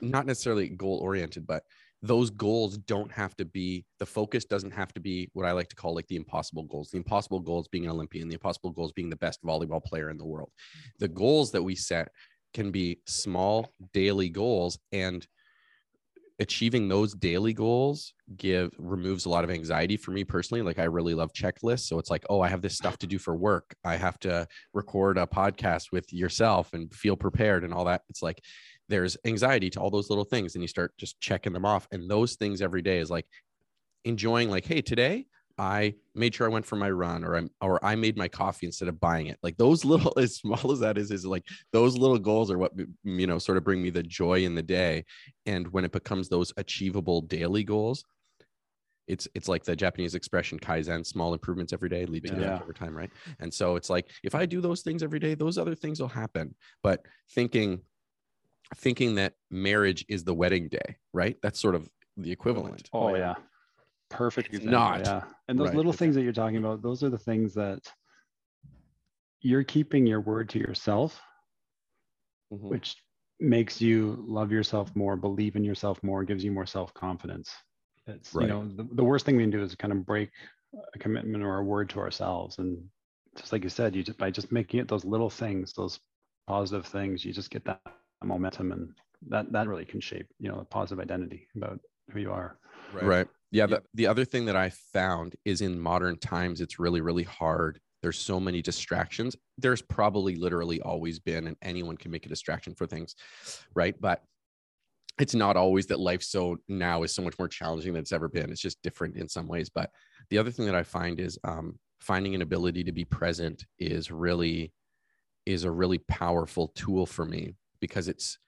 not 0.00 0.26
necessarily 0.26 0.68
goal 0.68 0.98
oriented, 1.02 1.44
but 1.46 1.64
those 2.02 2.30
goals 2.30 2.78
don't 2.78 3.12
have 3.12 3.36
to 3.36 3.44
be 3.44 3.84
the 4.00 4.06
focus 4.06 4.44
doesn't 4.44 4.72
have 4.72 4.92
to 4.92 5.00
be 5.00 5.30
what 5.34 5.46
I 5.46 5.52
like 5.52 5.68
to 5.68 5.76
call 5.76 5.94
like 5.94 6.08
the 6.08 6.16
impossible 6.16 6.64
goals. 6.64 6.90
The 6.90 6.96
impossible 6.96 7.40
goals 7.40 7.68
being 7.68 7.84
an 7.84 7.92
Olympian, 7.92 8.28
the 8.28 8.34
impossible 8.34 8.70
goals 8.70 8.92
being 8.92 9.08
the 9.08 9.16
best 9.16 9.42
volleyball 9.44 9.82
player 9.82 10.10
in 10.10 10.18
the 10.18 10.26
world. 10.26 10.50
The 10.98 11.08
goals 11.08 11.52
that 11.52 11.62
we 11.62 11.76
set 11.76 12.08
can 12.54 12.70
be 12.70 13.00
small 13.06 13.72
daily 13.92 14.28
goals 14.28 14.78
and 14.90 15.26
achieving 16.40 16.88
those 16.88 17.14
daily 17.14 17.52
goals 17.52 18.14
give 18.36 18.72
removes 18.78 19.26
a 19.26 19.28
lot 19.28 19.44
of 19.44 19.50
anxiety 19.50 19.96
for 19.96 20.10
me 20.10 20.24
personally 20.24 20.62
like 20.62 20.78
i 20.78 20.84
really 20.84 21.14
love 21.14 21.32
checklists 21.32 21.86
so 21.86 21.98
it's 21.98 22.10
like 22.10 22.24
oh 22.30 22.40
i 22.40 22.48
have 22.48 22.62
this 22.62 22.76
stuff 22.76 22.96
to 22.98 23.06
do 23.06 23.18
for 23.18 23.36
work 23.36 23.74
i 23.84 23.94
have 23.96 24.18
to 24.18 24.46
record 24.72 25.18
a 25.18 25.26
podcast 25.26 25.92
with 25.92 26.10
yourself 26.12 26.72
and 26.72 26.92
feel 26.92 27.16
prepared 27.16 27.64
and 27.64 27.72
all 27.72 27.84
that 27.84 28.02
it's 28.08 28.22
like 28.22 28.42
there's 28.88 29.16
anxiety 29.24 29.70
to 29.70 29.80
all 29.80 29.90
those 29.90 30.10
little 30.10 30.24
things 30.24 30.54
and 30.54 30.62
you 30.62 30.68
start 30.68 30.96
just 30.98 31.20
checking 31.20 31.52
them 31.52 31.64
off 31.64 31.86
and 31.92 32.10
those 32.10 32.36
things 32.36 32.60
every 32.60 32.82
day 32.82 32.98
is 32.98 33.10
like 33.10 33.26
enjoying 34.04 34.50
like 34.50 34.64
hey 34.64 34.80
today 34.82 35.26
i 35.58 35.94
made 36.14 36.34
sure 36.34 36.46
i 36.46 36.50
went 36.50 36.66
for 36.66 36.76
my 36.76 36.90
run 36.90 37.24
or 37.24 37.36
I'm 37.36 37.50
or 37.60 37.84
i 37.84 37.94
made 37.94 38.16
my 38.16 38.26
coffee 38.28 38.66
instead 38.66 38.88
of 38.88 38.98
buying 38.98 39.26
it. 39.26 39.38
Like 39.42 39.56
those 39.58 39.84
little 39.92 40.18
as 40.18 40.36
small 40.36 40.72
as 40.72 40.80
that 40.80 40.98
is 40.98 41.10
is 41.10 41.24
like 41.26 41.44
those 41.72 41.96
little 41.96 42.18
goals 42.18 42.50
are 42.50 42.58
what 42.58 42.72
you 43.04 43.26
know 43.26 43.38
sort 43.38 43.58
of 43.58 43.64
bring 43.64 43.82
me 43.82 43.90
the 43.90 44.02
joy 44.02 44.44
in 44.44 44.54
the 44.54 44.62
day 44.62 45.04
and 45.46 45.68
when 45.72 45.84
it 45.84 45.92
becomes 45.92 46.28
those 46.28 46.52
achievable 46.56 47.20
daily 47.20 47.64
goals 47.64 48.04
it's 49.08 49.26
it's 49.34 49.48
like 49.48 49.64
the 49.64 49.74
japanese 49.74 50.14
expression 50.14 50.58
kaizen 50.58 51.04
small 51.04 51.32
improvements 51.34 51.72
every 51.72 51.88
day 51.88 52.06
lead 52.06 52.24
to 52.24 52.36
Yeah. 52.40 52.58
over 52.62 52.72
time 52.72 52.96
right? 52.96 53.12
And 53.40 53.52
so 53.52 53.76
it's 53.76 53.90
like 53.90 54.10
if 54.22 54.34
i 54.34 54.46
do 54.46 54.60
those 54.60 54.82
things 54.82 55.02
every 55.02 55.18
day 55.18 55.34
those 55.34 55.58
other 55.58 55.74
things 55.74 56.00
will 56.00 56.08
happen. 56.08 56.54
But 56.82 57.04
thinking 57.34 57.82
thinking 58.76 59.14
that 59.16 59.34
marriage 59.50 60.04
is 60.08 60.24
the 60.24 60.34
wedding 60.34 60.68
day 60.68 60.96
right 61.12 61.36
that's 61.42 61.60
sort 61.60 61.74
of 61.74 61.88
the 62.16 62.30
equivalent 62.30 62.88
Oh 62.92 63.14
yeah. 63.14 63.34
Perfect 64.10 64.48
It's 64.48 64.58
example. 64.58 64.78
not. 64.78 65.00
Yeah. 65.00 65.24
And 65.48 65.58
those 65.58 65.68
Right. 65.68 65.76
little 65.76 65.92
things 65.94 66.14
that 66.16 66.22
you're 66.22 66.34
talking 66.34 66.58
about, 66.58 66.82
those 66.82 67.02
are 67.02 67.08
the 67.08 67.16
things 67.16 67.54
that 67.54 67.80
you're 69.40 69.64
keeping 69.64 70.06
your 70.06 70.20
word 70.20 70.50
to 70.50 70.58
yourself, 70.58 71.18
Mhm. 72.52 72.68
which 72.68 72.96
makes 73.40 73.80
you 73.80 74.22
love 74.28 74.52
yourself 74.52 74.94
more, 74.94 75.16
believe 75.16 75.56
in 75.56 75.64
yourself 75.64 76.02
more, 76.02 76.24
gives 76.24 76.44
you 76.44 76.52
more 76.52 76.66
self-confidence. 76.66 77.50
It's 78.06 78.34
Right. 78.34 78.42
you 78.42 78.48
know, 78.48 78.68
the, 78.68 78.84
the 78.94 79.04
worst 79.04 79.24
thing 79.24 79.36
we 79.36 79.42
can 79.44 79.50
do 79.50 79.62
is 79.62 79.74
kind 79.74 79.92
of 79.92 80.04
break 80.04 80.30
a 80.94 80.98
commitment 80.98 81.42
or 81.42 81.56
a 81.58 81.64
word 81.64 81.88
to 81.90 82.00
ourselves. 82.00 82.58
And 82.58 82.90
just 83.36 83.52
like 83.52 83.64
you 83.64 83.70
said, 83.70 83.96
you 83.96 84.02
just 84.02 84.18
by 84.18 84.30
just 84.30 84.52
making 84.52 84.80
it 84.80 84.88
those 84.88 85.06
little 85.06 85.30
things, 85.30 85.72
those 85.72 85.98
positive 86.46 86.84
things, 86.86 87.24
you 87.24 87.32
just 87.32 87.50
get 87.50 87.64
that 87.64 87.80
momentum 88.26 88.72
and 88.72 88.94
that 89.28 89.52
that 89.52 89.68
really 89.68 89.84
can 89.84 90.00
shape, 90.00 90.26
you 90.38 90.48
know, 90.48 90.58
a 90.58 90.64
positive 90.64 91.02
identity 91.02 91.46
about 91.56 91.78
who 92.10 92.20
you 92.20 92.32
are. 92.32 92.58
right, 92.92 93.26
Yeah, 93.50 93.64
Yeah. 93.64 93.66
The, 93.66 93.82
the 93.94 94.06
other 94.06 94.24
thing 94.24 94.46
that 94.46 94.56
I 94.56 94.70
found 94.70 95.36
is 95.44 95.60
in 95.60 95.78
modern 95.78 96.18
times, 96.18 96.60
it's 96.60 96.78
really, 96.78 97.00
really 97.00 97.22
hard. 97.22 97.78
There's 98.02 98.18
so 98.18 98.40
many 98.40 98.62
distractions. 98.62 99.36
There's 99.58 99.80
probably 99.80 100.34
literally 100.34 100.80
always 100.80 101.20
been, 101.20 101.46
and 101.46 101.56
anyone 101.62 101.96
can 101.96 102.10
make 102.10 102.26
a 102.26 102.28
distraction 102.28 102.74
for 102.74 102.86
things, 102.86 103.14
right? 103.74 103.94
But 104.00 104.22
it's 105.20 105.34
not 105.34 105.56
always 105.56 105.86
that 105.86 106.00
life 106.00 106.22
so 106.22 106.56
now 106.68 107.02
is 107.02 107.14
so 107.14 107.22
much 107.22 107.38
more 107.38 107.48
challenging 107.48 107.92
than 107.92 108.02
it's 108.02 108.12
ever 108.12 108.28
been. 108.28 108.50
It's 108.50 108.60
just 108.60 108.82
different 108.82 109.16
in 109.16 109.28
some 109.28 109.46
ways. 109.46 109.70
But 109.72 109.90
the 110.30 110.38
other 110.38 110.50
thing 110.50 110.66
that 110.66 110.74
I 110.74 110.82
find 110.82 111.20
is 111.20 111.38
um, 111.44 111.78
finding 112.00 112.34
an 112.34 112.42
ability 112.42 112.82
to 112.84 112.92
be 112.92 113.04
present 113.04 113.64
is 113.78 114.10
really 114.10 114.72
is 115.44 115.64
a 115.64 115.70
really 115.70 115.98
powerful 115.98 116.68
tool 116.74 117.04
for 117.04 117.24
me 117.24 117.54
because 117.82 118.08
it's 118.08 118.38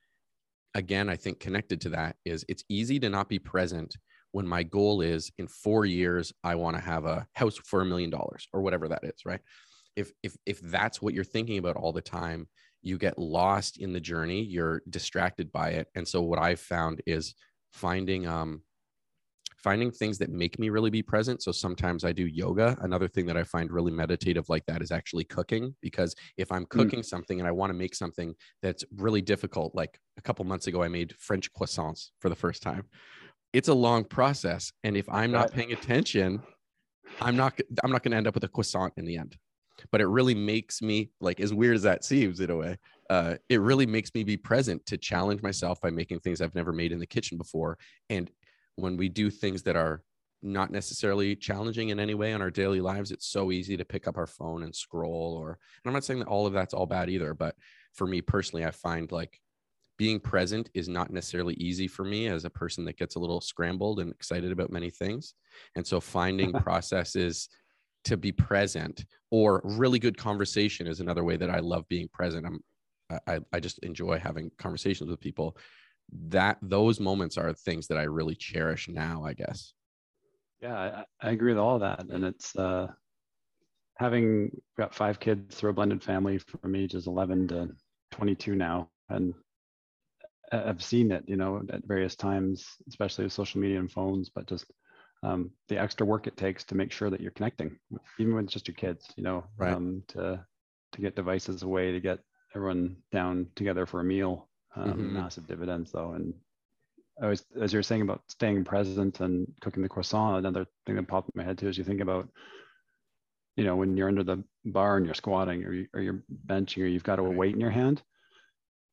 again 0.74 1.10
i 1.10 1.16
think 1.16 1.38
connected 1.38 1.78
to 1.82 1.90
that 1.90 2.16
is 2.24 2.46
it's 2.48 2.64
easy 2.70 2.98
to 2.98 3.10
not 3.10 3.28
be 3.28 3.38
present 3.38 3.94
when 4.32 4.46
my 4.46 4.62
goal 4.62 5.02
is 5.02 5.30
in 5.36 5.46
four 5.46 5.84
years 5.84 6.32
i 6.42 6.54
want 6.54 6.74
to 6.74 6.82
have 6.82 7.04
a 7.04 7.26
house 7.34 7.58
for 7.58 7.82
a 7.82 7.84
million 7.84 8.08
dollars 8.08 8.48
or 8.54 8.62
whatever 8.62 8.88
that 8.88 9.04
is 9.04 9.26
right? 9.26 9.40
If 9.96 10.10
if 10.22 10.36
if 10.46 10.60
that's 10.60 11.00
what 11.02 11.14
you're 11.14 11.32
thinking 11.34 11.58
about 11.58 11.76
all 11.76 11.92
the 11.92 12.00
time 12.00 12.48
you 12.82 12.98
get 12.98 13.18
lost 13.18 13.78
in 13.78 13.92
the 13.92 14.00
journey 14.00 14.42
you're 14.42 14.82
distracted 14.90 15.52
by 15.52 15.68
it. 15.70 15.86
And 15.94 16.06
so 16.06 16.22
what 16.22 16.40
i've 16.40 16.60
found 16.60 17.02
is 17.06 17.34
finding 17.72 18.26
um 18.26 18.62
finding 19.64 19.90
things 19.90 20.18
that 20.18 20.30
make 20.30 20.58
me 20.58 20.68
really 20.68 20.90
be 20.90 21.02
present. 21.02 21.42
So 21.42 21.50
sometimes 21.50 22.04
i 22.04 22.12
do 22.12 22.26
yoga. 22.26 22.76
Another 22.82 23.08
thing 23.08 23.26
that 23.26 23.36
i 23.36 23.42
find 23.42 23.72
really 23.72 23.92
meditative 23.92 24.48
like 24.48 24.64
that 24.66 24.82
is 24.82 24.92
actually 24.92 25.24
cooking 25.24 25.74
because 25.80 26.14
if 26.36 26.52
i'm 26.52 26.66
cooking 26.66 27.02
something 27.02 27.40
and 27.40 27.48
i 27.48 27.50
want 27.50 27.70
to 27.70 27.74
make 27.74 27.94
something 27.94 28.34
that's 28.62 28.84
really 28.96 29.22
difficult 29.22 29.74
like 29.74 29.98
a 30.18 30.22
couple 30.22 30.44
months 30.44 30.66
ago 30.66 30.82
i 30.82 30.88
made 30.88 31.14
french 31.18 31.52
croissants 31.52 32.10
for 32.20 32.28
the 32.28 32.36
first 32.36 32.62
time. 32.62 32.84
It's 33.52 33.68
a 33.68 33.74
long 33.74 34.04
process 34.04 34.72
and 34.82 34.96
if 34.96 35.08
i'm 35.08 35.32
not 35.32 35.52
paying 35.52 35.72
attention 35.72 36.42
i'm 37.20 37.36
not 37.36 37.58
i'm 37.82 37.90
not 37.90 38.02
going 38.02 38.12
to 38.12 38.18
end 38.18 38.26
up 38.26 38.34
with 38.34 38.44
a 38.44 38.48
croissant 38.48 38.92
in 38.96 39.04
the 39.04 39.16
end. 39.16 39.36
But 39.90 40.00
it 40.00 40.06
really 40.06 40.34
makes 40.34 40.82
me 40.82 41.10
like 41.20 41.40
as 41.40 41.52
weird 41.52 41.76
as 41.76 41.82
that 41.82 42.04
seems 42.04 42.40
in 42.40 42.50
a 42.50 42.56
way 42.56 42.76
uh, 43.10 43.34
it 43.50 43.60
really 43.60 43.86
makes 43.86 44.10
me 44.14 44.24
be 44.24 44.36
present 44.36 44.84
to 44.86 44.96
challenge 44.96 45.42
myself 45.42 45.80
by 45.80 45.90
making 45.90 46.20
things 46.20 46.40
i've 46.40 46.54
never 46.54 46.72
made 46.72 46.92
in 46.92 46.98
the 46.98 47.06
kitchen 47.06 47.36
before 47.38 47.76
and 48.08 48.30
when 48.76 48.96
we 48.96 49.08
do 49.08 49.30
things 49.30 49.62
that 49.62 49.76
are 49.76 50.02
not 50.42 50.70
necessarily 50.70 51.34
challenging 51.34 51.88
in 51.88 51.98
any 51.98 52.14
way 52.14 52.32
on 52.34 52.42
our 52.42 52.50
daily 52.50 52.80
lives 52.80 53.10
it's 53.10 53.26
so 53.26 53.50
easy 53.50 53.76
to 53.76 53.84
pick 53.84 54.06
up 54.06 54.18
our 54.18 54.26
phone 54.26 54.62
and 54.62 54.74
scroll 54.74 55.36
or 55.40 55.48
and 55.48 55.86
i'm 55.86 55.94
not 55.94 56.04
saying 56.04 56.18
that 56.18 56.28
all 56.28 56.46
of 56.46 56.52
that's 56.52 56.74
all 56.74 56.86
bad 56.86 57.08
either 57.08 57.32
but 57.32 57.54
for 57.94 58.06
me 58.06 58.20
personally 58.20 58.64
i 58.64 58.70
find 58.70 59.10
like 59.10 59.40
being 59.96 60.18
present 60.18 60.70
is 60.74 60.88
not 60.88 61.12
necessarily 61.12 61.54
easy 61.54 61.86
for 61.86 62.04
me 62.04 62.26
as 62.26 62.44
a 62.44 62.50
person 62.50 62.84
that 62.84 62.98
gets 62.98 63.14
a 63.14 63.18
little 63.18 63.40
scrambled 63.40 64.00
and 64.00 64.10
excited 64.10 64.50
about 64.50 64.70
many 64.70 64.90
things. 64.90 65.34
And 65.76 65.86
so 65.86 66.00
finding 66.00 66.52
processes 66.52 67.48
to 68.04 68.16
be 68.16 68.32
present 68.32 69.04
or 69.30 69.60
really 69.64 69.98
good 69.98 70.16
conversation 70.16 70.86
is 70.86 71.00
another 71.00 71.24
way 71.24 71.36
that 71.36 71.48
i 71.48 71.58
love 71.58 71.88
being 71.88 72.08
present. 72.12 72.46
I'm 72.46 72.60
i 73.28 73.38
i 73.52 73.60
just 73.60 73.78
enjoy 73.78 74.18
having 74.18 74.50
conversations 74.58 75.08
with 75.08 75.20
people 75.20 75.56
that 76.12 76.58
those 76.62 77.00
moments 77.00 77.36
are 77.36 77.52
things 77.52 77.86
that 77.88 77.98
i 77.98 78.02
really 78.04 78.34
cherish 78.34 78.88
now 78.88 79.24
i 79.24 79.32
guess 79.32 79.74
Yeah, 80.60 81.04
I, 81.22 81.28
I 81.28 81.30
agree 81.32 81.52
with 81.52 81.58
all 81.58 81.78
that. 81.80 82.06
And 82.08 82.24
it's 82.24 82.56
uh, 82.56 82.88
having 83.96 84.50
got 84.76 84.94
five 84.94 85.20
kids 85.20 85.56
through 85.56 85.70
a 85.70 85.74
blended 85.74 86.02
family 86.02 86.38
from 86.38 86.74
ages 86.74 87.06
11 87.06 87.48
to 87.48 87.70
22 88.10 88.54
now. 88.54 88.90
And 89.08 89.34
I've 90.52 90.82
seen 90.82 91.10
it, 91.10 91.24
you 91.26 91.36
know, 91.36 91.62
at 91.70 91.86
various 91.86 92.16
times, 92.16 92.66
especially 92.88 93.24
with 93.24 93.32
social 93.32 93.60
media 93.60 93.78
and 93.80 93.90
phones, 93.90 94.30
but 94.30 94.46
just 94.46 94.66
um, 95.22 95.50
the 95.68 95.78
extra 95.78 96.06
work 96.06 96.26
it 96.26 96.36
takes 96.36 96.64
to 96.64 96.74
make 96.74 96.92
sure 96.92 97.10
that 97.10 97.20
you're 97.20 97.32
connecting, 97.32 97.78
even 98.18 98.34
with 98.34 98.48
just 98.48 98.68
your 98.68 98.74
kids, 98.74 99.12
you 99.16 99.22
know, 99.22 99.44
Right. 99.58 99.78
um, 99.78 100.02
to, 100.08 100.44
to 100.92 101.00
get 101.00 101.16
devices 101.16 101.62
away, 101.62 101.92
to 101.92 102.00
get 102.00 102.20
everyone 102.54 103.02
down 103.10 103.48
together 103.56 103.86
for 103.86 104.00
a 104.00 104.04
meal, 104.04 104.48
um, 104.76 104.98
Mhm. 104.98 105.12
massive 105.12 105.46
dividends 105.46 105.92
though. 105.92 106.12
And 106.12 106.34
I 107.22 107.28
was, 107.28 107.44
as 107.60 107.72
you 107.72 107.78
were 107.78 107.82
saying 107.84 108.02
about 108.02 108.22
staying 108.28 108.64
present 108.64 109.20
and 109.20 109.46
cooking 109.60 109.82
the 109.82 109.88
croissant, 109.88 110.38
another 110.38 110.66
thing 110.84 110.96
that 110.96 111.08
popped 111.08 111.30
in 111.34 111.38
my 111.38 111.44
head 111.44 111.58
too 111.58 111.68
is 111.68 111.78
you 111.78 111.84
think 111.84 112.00
about, 112.00 112.28
you 113.56 113.64
know, 113.64 113.76
when 113.76 113.96
you're 113.96 114.08
under 114.08 114.24
the 114.24 114.42
bar 114.64 114.96
and 114.96 115.06
you're 115.06 115.14
squatting 115.14 115.64
or, 115.64 115.72
you, 115.72 115.86
or 115.94 116.00
you're 116.00 116.24
benching 116.46 116.82
or 116.82 116.86
you've 116.86 117.04
got 117.04 117.20
a 117.20 117.22
Right. 117.22 117.36
weight 117.36 117.54
in 117.54 117.60
your 117.60 117.70
hand, 117.70 118.02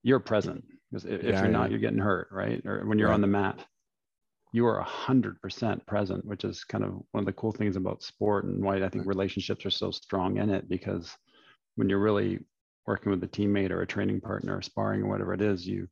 you're 0.03 0.19
present. 0.19 0.63
Because 0.91 1.05
if, 1.05 1.21
if 1.21 1.23
you're 1.23 1.45
yeah. 1.45 1.47
not, 1.47 1.71
you're 1.71 1.79
getting 1.79 1.99
hurt, 1.99 2.27
right? 2.31 2.63
Or 2.65 2.85
when 2.85 2.99
you're 2.99 3.09
Right. 3.09 3.15
on 3.15 3.21
the 3.21 3.27
mat, 3.27 3.65
you 4.53 4.67
are 4.67 4.79
a 4.79 4.83
hundred 4.83 5.41
percent 5.41 5.85
present, 5.87 6.25
which 6.25 6.43
is 6.43 6.63
kind 6.63 6.83
of 6.83 7.01
one 7.11 7.21
of 7.21 7.25
the 7.25 7.33
cool 7.33 7.53
things 7.53 7.75
about 7.75 8.03
sport 8.03 8.45
and 8.45 8.61
why 8.61 8.83
I 8.83 8.89
think 8.89 9.05
relationships 9.07 9.65
are 9.65 9.71
so 9.71 9.91
strong 9.91 10.37
in 10.37 10.49
it. 10.49 10.67
Because 10.67 11.15
when 11.75 11.89
you're 11.89 11.99
really 11.99 12.39
working 12.91 13.11
with 13.11 13.23
a 13.23 13.27
teammate 13.27 13.71
or 13.71 13.81
a 13.81 13.87
training 13.87 14.21
partner 14.21 14.57
or 14.57 14.61
sparring 14.61 15.01
or 15.01 15.07
whatever 15.07 15.33
it 15.33 15.41
is, 15.41 15.67
you 15.67 15.87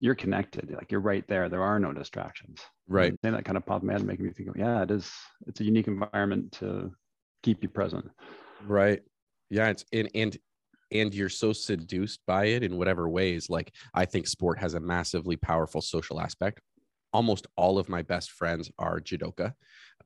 you're 0.00 0.14
connected. 0.16 0.72
Like 0.72 0.90
you're 0.90 1.00
right 1.12 1.24
there. 1.28 1.48
There 1.48 1.62
are 1.62 1.78
no 1.78 1.92
distractions. 1.92 2.60
right 2.88 3.10
And 3.10 3.18
saying 3.22 3.34
that 3.34 3.44
kind 3.44 3.56
of 3.56 3.64
popped 3.64 3.82
in 3.82 3.86
my 3.86 3.92
head, 3.92 4.04
making 4.04 4.24
me 4.26 4.32
think, 4.32 4.48
of, 4.48 4.56
yeah, 4.56 4.82
it 4.82 4.90
is. 4.90 5.08
It's 5.46 5.60
a 5.60 5.64
unique 5.64 5.86
environment 5.86 6.50
to 6.60 6.90
keep 7.44 7.62
you 7.62 7.68
present. 7.68 8.06
right 8.66 9.00
yeah 9.50 9.68
it's 9.68 9.84
and 9.92 10.08
and 10.14 10.38
and 10.92 11.12
you're 11.14 11.28
so 11.28 11.52
seduced 11.52 12.20
by 12.26 12.44
it 12.54 12.62
in 12.62 12.76
whatever 12.76 13.08
ways 13.08 13.50
like 13.50 13.74
i 13.94 14.04
think 14.04 14.26
sport 14.26 14.56
has 14.58 14.74
a 14.74 14.80
massively 14.80 15.36
powerful 15.36 15.80
social 15.80 16.20
aspect 16.20 16.60
almost 17.12 17.46
all 17.56 17.78
of 17.78 17.88
my 17.88 18.02
best 18.02 18.30
friends 18.32 18.70
are 18.78 19.00
judoka. 19.00 19.52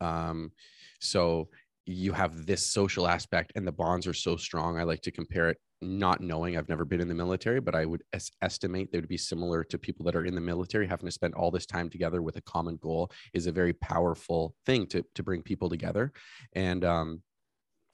Um, 0.01 0.53
so 1.01 1.49
you 1.87 2.13
have 2.13 2.47
this 2.47 2.67
social 2.67 3.07
aspect 3.07 3.53
and 3.55 3.67
the 3.67 3.73
bonds 3.73 4.07
are 4.07 4.15
so 4.15 4.37
strong. 4.37 4.79
I 4.79 4.83
like 4.83 5.03
to 5.03 5.11
compare 5.11 5.49
it, 5.49 5.59
not 5.83 6.21
knowing 6.21 6.57
I've 6.57 6.69
never 6.69 6.85
been 6.85 7.01
in 7.01 7.09
the 7.09 7.15
military, 7.15 7.61
but 7.61 7.75
I 7.75 7.85
would 7.85 8.03
es- 8.13 8.31
estimate 8.43 8.91
they 8.91 8.99
would 8.99 9.09
be 9.09 9.19
similar 9.19 9.63
to 9.65 9.79
people 9.79 10.05
that 10.07 10.17
are 10.17 10.25
in 10.25 10.35
the 10.35 10.41
military. 10.41 10.87
Having 10.87 11.07
to 11.07 11.13
spend 11.13 11.35
all 11.35 11.51
this 11.51 11.67
time 11.67 11.91
together 11.91 12.23
with 12.23 12.37
a 12.37 12.43
common 12.43 12.77
goal 12.77 13.11
is 13.35 13.47
a 13.47 13.53
very 13.53 13.73
powerful 13.73 14.55
thing 14.65 14.87
to, 14.89 15.05
to 15.15 15.23
bring 15.23 15.43
people 15.43 15.69
together. 15.69 16.13
And, 16.55 16.85
um, 16.85 17.23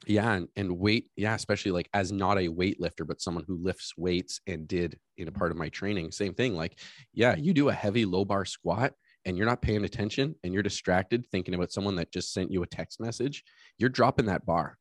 yeah 0.07 0.33
and, 0.33 0.49
and 0.57 0.79
weight 0.79 1.11
yeah 1.16 1.35
especially 1.35 1.71
like 1.71 1.88
as 1.95 2.11
not 2.11 2.38
a 2.38 2.49
weightlifter 2.49 3.07
but 3.07 3.21
someone 3.21 3.45
who 3.47 3.62
lifts 3.62 3.92
weights 3.97 4.40
and 4.47 4.66
did 4.66 4.99
in 5.16 5.29
a 5.29 5.33
part 5.33 5.51
of 5.51 5.57
my 5.57 5.68
training 5.68 6.11
same 6.11 6.35
thing 6.35 6.55
like 6.55 6.79
yeah 7.12 7.37
you 7.37 7.53
do 7.53 7.68
a 7.68 7.73
heavy 7.73 8.05
low 8.05 8.25
bar 8.25 8.45
squat 8.45 8.92
and 9.25 9.37
you're 9.37 9.47
not 9.47 9.62
paying 9.62 9.85
attention 9.85 10.35
and 10.42 10.53
you're 10.53 10.62
distracted 10.62 11.25
thinking 11.31 11.55
about 11.55 11.71
someone 11.71 11.95
that 11.97 12.12
just 12.12 12.33
sent 12.33 12.51
you 12.51 12.62
a 12.62 12.66
text 12.66 13.01
message 13.01 13.45
you're 13.79 13.88
dropping 13.88 14.27
that 14.27 14.45
bar 14.45 14.77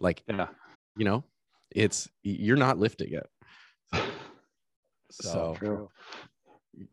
like 0.00 0.22
Yeah. 0.28 0.48
you 0.96 1.04
know 1.04 1.24
it's 1.74 2.08
you're 2.22 2.56
not 2.56 2.78
lifting 2.78 3.12
it. 3.14 3.28
So 5.08 5.56
so 5.60 5.90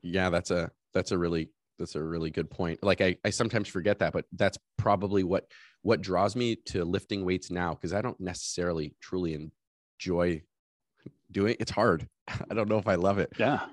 yeah 0.01 0.29
that's 0.29 0.51
a 0.51 0.71
that's 0.93 1.11
a 1.11 1.17
really 1.17 1.49
that's 1.79 1.95
a 1.95 2.03
really 2.03 2.29
good 2.29 2.49
point. 2.49 2.83
Like 2.83 3.01
i 3.01 3.17
i 3.25 3.31
sometimes 3.31 3.67
forget 3.67 3.99
that 3.99 4.13
but 4.13 4.25
that's 4.33 4.57
probably 4.77 5.23
what 5.23 5.47
what 5.81 6.01
draws 6.01 6.35
me 6.35 6.55
to 6.67 6.85
lifting 6.85 7.25
weights 7.25 7.51
now 7.51 7.73
because 7.73 7.91
i 7.91 8.01
don't 8.01 8.19
necessarily 8.21 8.95
truly 9.01 9.51
enjoy 9.99 10.41
doing 11.31 11.55
it's 11.59 11.71
hard. 11.71 12.07
I 12.27 12.53
don't 12.53 12.69
know 12.69 12.77
if 12.77 12.87
i 12.87 12.95
love 12.95 13.17
it. 13.17 13.33
Yeah. 13.37 13.65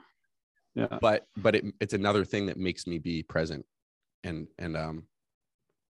Yeah. 0.74 0.98
but 1.00 1.26
but 1.36 1.56
it, 1.56 1.64
it's 1.80 1.94
another 1.94 2.24
thing 2.24 2.46
that 2.46 2.56
makes 2.56 2.86
me 2.86 2.98
be 2.98 3.22
present. 3.22 3.66
And 4.24 4.48
and 4.58 4.76
um 4.76 5.04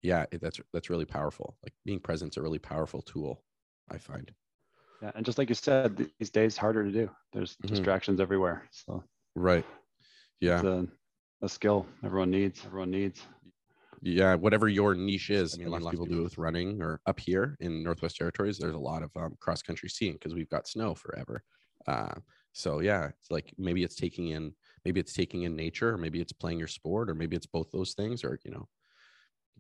yeah 0.03 0.25
it, 0.33 0.41
that's 0.41 0.59
that's 0.73 0.91
really 0.91 1.05
powerful. 1.05 1.57
Like 1.63 1.75
being 1.85 2.01
present's 2.01 2.39
a 2.39 2.43
really 2.43 2.59
powerful 2.59 3.03
tool 3.03 3.45
i 3.91 3.99
find 3.99 4.33
Yeah. 5.03 5.13
And 5.15 5.25
just 5.25 5.39
like 5.39 5.49
you 5.49 5.55
said, 5.55 5.97
these 6.19 6.31
days 6.31 6.57
harder 6.57 6.85
to 6.85 6.91
do. 6.91 7.11
There's 7.33 7.57
Mhm. 7.63 7.69
distractions 7.69 8.21
everywhere. 8.21 8.67
So 8.71 9.05
right 9.35 9.65
yeah 10.41 10.57
it's 10.57 10.65
a, 10.65 10.89
a 11.43 11.49
skill 11.49 11.87
everyone 12.05 12.31
needs. 12.31 12.65
Everyone 12.65 12.91
needs. 12.91 13.23
yeah 14.03 14.35
whatever 14.35 14.69
your 14.69 14.95
niche 14.95 15.31
is 15.31 15.55
i 15.55 15.57
mean 15.59 15.67
a 15.69 15.71
lot 15.71 15.83
of 15.83 15.91
people 15.91 16.07
do 16.07 16.21
it 16.21 16.23
with 16.23 16.39
running 16.39 16.81
or 16.81 17.01
up 17.07 17.19
here 17.19 17.57
in 17.61 17.83
northwest 17.83 18.17
territories 18.17 18.59
there's 18.59 18.75
a 18.75 18.79
lot 18.79 19.03
of 19.03 19.11
um, 19.17 19.37
cross 19.41 19.61
country 19.63 19.89
skiing 19.89 20.13
because 20.15 20.35
we've 20.35 20.49
got 20.49 20.69
snow 20.69 20.95
forever 20.95 21.43
uh, 21.89 22.15
so 22.53 22.81
yeah 22.81 23.09
it's 23.09 23.31
like 23.31 23.53
maybe 23.59 23.83
it's 23.83 23.97
taking 23.97 24.29
in 24.29 24.55
maybe 24.85 25.01
it's 25.01 25.13
taking 25.13 25.43
in 25.43 25.57
nature 25.57 25.91
or 25.95 25.99
maybe 25.99 26.21
it's 26.21 26.33
playing 26.33 26.59
your 26.59 26.69
sport 26.69 27.11
or 27.11 27.15
maybe 27.15 27.35
it's 27.37 27.47
both 27.47 27.71
those 27.73 27.95
things 27.95 28.23
or 28.25 28.39
you 28.45 28.51
know 28.53 28.69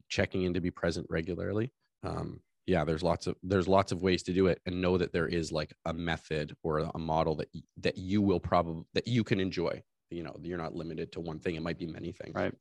checking 0.09 0.42
in 0.42 0.55
to 0.55 0.61
be 0.61 0.70
present 0.70 1.07
regularly 1.11 1.72
um, 2.05 2.40
yeah 2.68 2.85
there's 2.85 3.02
lots 3.02 3.26
of 3.26 3.35
there's 3.42 3.66
lots 3.66 3.90
of 3.90 4.02
ways 4.02 4.22
to 4.22 4.33
do 4.33 4.46
it 4.46 4.61
and 4.66 4.81
know 4.81 4.98
that 4.98 5.12
there 5.12 5.26
is 5.26 5.50
like 5.50 5.72
a 5.87 5.92
method 5.92 6.54
or 6.62 6.81
a 6.81 6.98
model 6.98 7.35
that 7.35 7.48
that 7.78 7.96
you 7.96 8.20
will 8.22 8.38
probably 8.38 8.85
that 8.94 9.09
you 9.09 9.24
can 9.24 9.40
enjoy 9.40 9.83
you 10.11 10.22
know 10.22 10.37
you're 10.42 10.59
not 10.59 10.74
limited 10.74 11.11
to 11.11 11.20
one 11.20 11.40
thing 11.40 11.57
it 11.57 11.62
might 11.62 11.78
be 11.78 11.87
many 11.87 12.12
things 12.12 12.35
Right. 12.35 12.54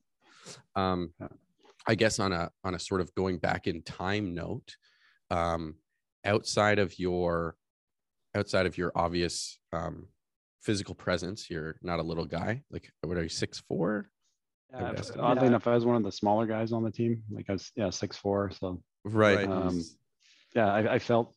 um 0.74 1.12
Yeah. 1.20 1.28
i 1.86 1.94
guess 1.94 2.18
on 2.18 2.32
a 2.32 2.50
on 2.64 2.74
a 2.74 2.78
sort 2.78 3.02
of 3.02 3.14
going 3.14 3.38
back 3.38 3.66
in 3.66 3.82
time 3.82 4.34
note 4.34 4.76
um 5.30 5.74
outside 6.24 6.78
of 6.78 6.98
your 6.98 7.54
outside 8.34 8.66
of 8.66 8.78
your 8.78 8.92
obvious 8.94 9.58
um 9.72 10.08
physical 10.62 10.94
presence 10.94 11.48
you're 11.50 11.76
not 11.82 12.00
a 12.00 12.02
little 12.02 12.26
guy 12.26 12.62
like 12.70 12.90
what 13.02 13.16
are 13.18 13.22
you 13.22 13.28
six 13.28 13.60
four 13.68 14.10
Yeah, 14.72 14.92
guess. 14.92 15.10
oddly 15.18 15.46
enough, 15.46 15.66
I 15.66 15.74
was 15.74 15.84
one 15.86 15.96
of 15.96 16.02
the 16.02 16.12
smaller 16.12 16.46
guys 16.46 16.72
on 16.72 16.82
the 16.82 16.90
team. 16.90 17.22
Like 17.30 17.46
I 17.48 17.52
was, 17.52 17.72
yeah, 17.74 17.90
six 17.90 18.16
four. 18.16 18.50
So 18.50 18.82
right 19.04 19.48
Um, 19.48 19.82
yeah, 20.54 20.72
I, 20.72 20.94
I 20.94 20.98
felt 20.98 21.34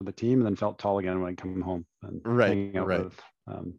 the 0.00 0.12
team 0.12 0.38
and 0.38 0.46
then 0.46 0.56
felt 0.56 0.78
tall 0.78 0.98
again 0.98 1.20
when 1.20 1.32
I 1.32 1.34
come 1.34 1.60
home 1.60 1.86
and 2.02 2.20
Right, 2.24 2.48
hanging 2.48 2.76
out 2.78 2.86
right. 2.88 3.04
with 3.04 3.20
um, 3.46 3.74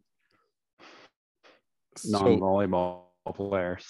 non-volleyball 2.04 3.02
players. 3.34 3.86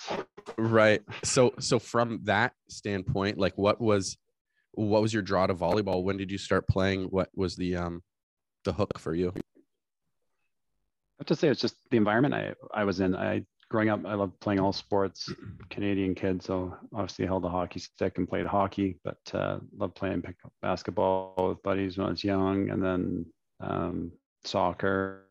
right 0.59 1.01
so 1.25 1.53
so 1.59 1.79
from 1.79 2.21
that 2.25 2.53
standpoint 2.69 3.39
like 3.39 3.57
what 3.59 3.81
was 3.81 4.17
what 4.73 5.03
was 5.03 5.13
your 5.13 5.23
draw 5.23 5.47
to 5.47 5.55
volleyball 5.55 6.05
when 6.05 6.17
did 6.17 6.31
you 6.31 6.39
start 6.39 6.69
playing 6.69 7.05
what 7.05 7.29
was 7.35 7.57
the 7.57 7.75
um 7.75 8.01
the 8.65 8.73
hook 8.73 8.99
for 8.99 9.15
you 9.15 9.33
I 9.37 9.41
have 11.21 11.27
to 11.27 11.37
say 11.37 11.49
it's 11.49 11.61
just 11.61 11.77
the 11.91 11.97
environment 11.97 12.35
I, 12.35 12.55
I 12.73 12.85
was 12.85 13.01
in. 13.01 13.15
I 13.15 13.45
growing 13.75 13.89
up, 13.89 14.07
I 14.07 14.15
loved 14.15 14.39
playing 14.39 14.61
all 14.61 14.73
sports. 14.73 15.33
Canadian 15.69 16.15
kid, 16.15 16.41
so 16.41 16.77
obviously 16.95 17.27
held 17.27 17.45
a 17.45 17.49
hockey 17.49 17.81
stick 17.81 18.19
and 18.19 18.29
played 18.29 18.47
hockey, 18.47 19.01
but 19.03 19.19
uh, 19.33 19.59
loved 19.77 19.97
playing 19.97 20.23
pickup 20.23 20.53
basketball 20.63 21.35
with 21.49 21.63
buddies 21.65 21.99
when 21.99 22.07
I 22.07 22.11
was 22.11 22.23
young, 22.23 22.71
and 22.71 22.81
then 22.81 23.27
um, 23.59 24.13
soccer, 24.45 25.25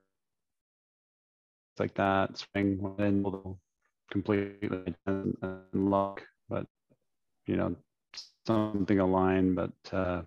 like 1.80 1.94
that. 1.94 2.38
Swing 2.38 2.94
in 3.00 3.24
completely 4.12 4.94
and, 5.06 5.38
and 5.42 5.90
luck, 5.90 6.22
but 6.50 6.66
you 7.48 7.56
know 7.56 7.74
something 8.46 9.00
aligned. 9.00 9.56
But 9.56 9.72
uh, 9.94 10.24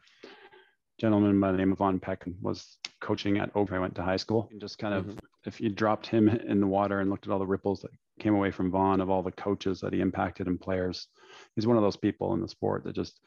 gentleman 0.99 1.39
by 1.41 1.53
the 1.53 1.59
name 1.59 1.73
of 1.73 1.79
Von 1.79 2.01
Peck 2.01 2.25
was 2.41 2.79
coaching 3.01 3.39
at 3.39 3.51
Oak. 3.55 3.73
I 3.73 3.79
went 3.79 3.95
to 3.97 4.03
high 4.03 4.17
school 4.17 4.49
and 4.51 4.61
just 4.61 4.79
kind 4.79 4.95
of 4.95 5.07
Mhm. 5.07 5.19
if 5.45 5.61
you 5.61 5.69
dropped 5.69 6.07
him 6.07 6.29
in 6.53 6.61
the 6.61 6.67
water 6.67 7.01
and 7.01 7.11
looked 7.11 7.27
at 7.27 7.33
all 7.33 7.39
the 7.39 7.47
ripples 7.47 7.83
that 7.83 7.91
came 8.19 8.35
away 8.35 8.51
from 8.51 8.71
Vaughn 8.71 9.01
of 9.01 9.11
all 9.11 9.23
the 9.23 9.33
coaches 9.33 9.81
that 9.81 9.93
he 9.93 10.01
impacted 10.01 10.47
and 10.47 10.61
players, 10.61 11.09
he's 11.55 11.67
one 11.67 11.77
of 11.77 11.83
those 11.83 11.97
people 11.97 12.33
in 12.35 12.41
the 12.41 12.49
sport 12.49 12.85
that 12.85 12.95
just, 12.95 13.21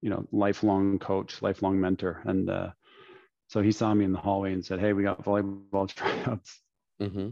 you 0.00 0.08
know, 0.10 0.26
lifelong 0.32 0.98
coach, 0.98 1.42
lifelong 1.42 1.78
mentor. 1.80 2.22
And 2.24 2.48
uh, 2.48 2.70
so 3.48 3.60
he 3.60 3.72
saw 3.72 3.92
me 3.92 4.04
in 4.04 4.12
the 4.12 4.18
hallway 4.18 4.52
and 4.54 4.64
said, 4.64 4.80
"Hey, 4.80 4.92
we 4.94 5.02
got 5.02 5.22
volleyball 5.24 5.88
tryouts. 5.94 6.60
mm-hmm. 7.00 7.30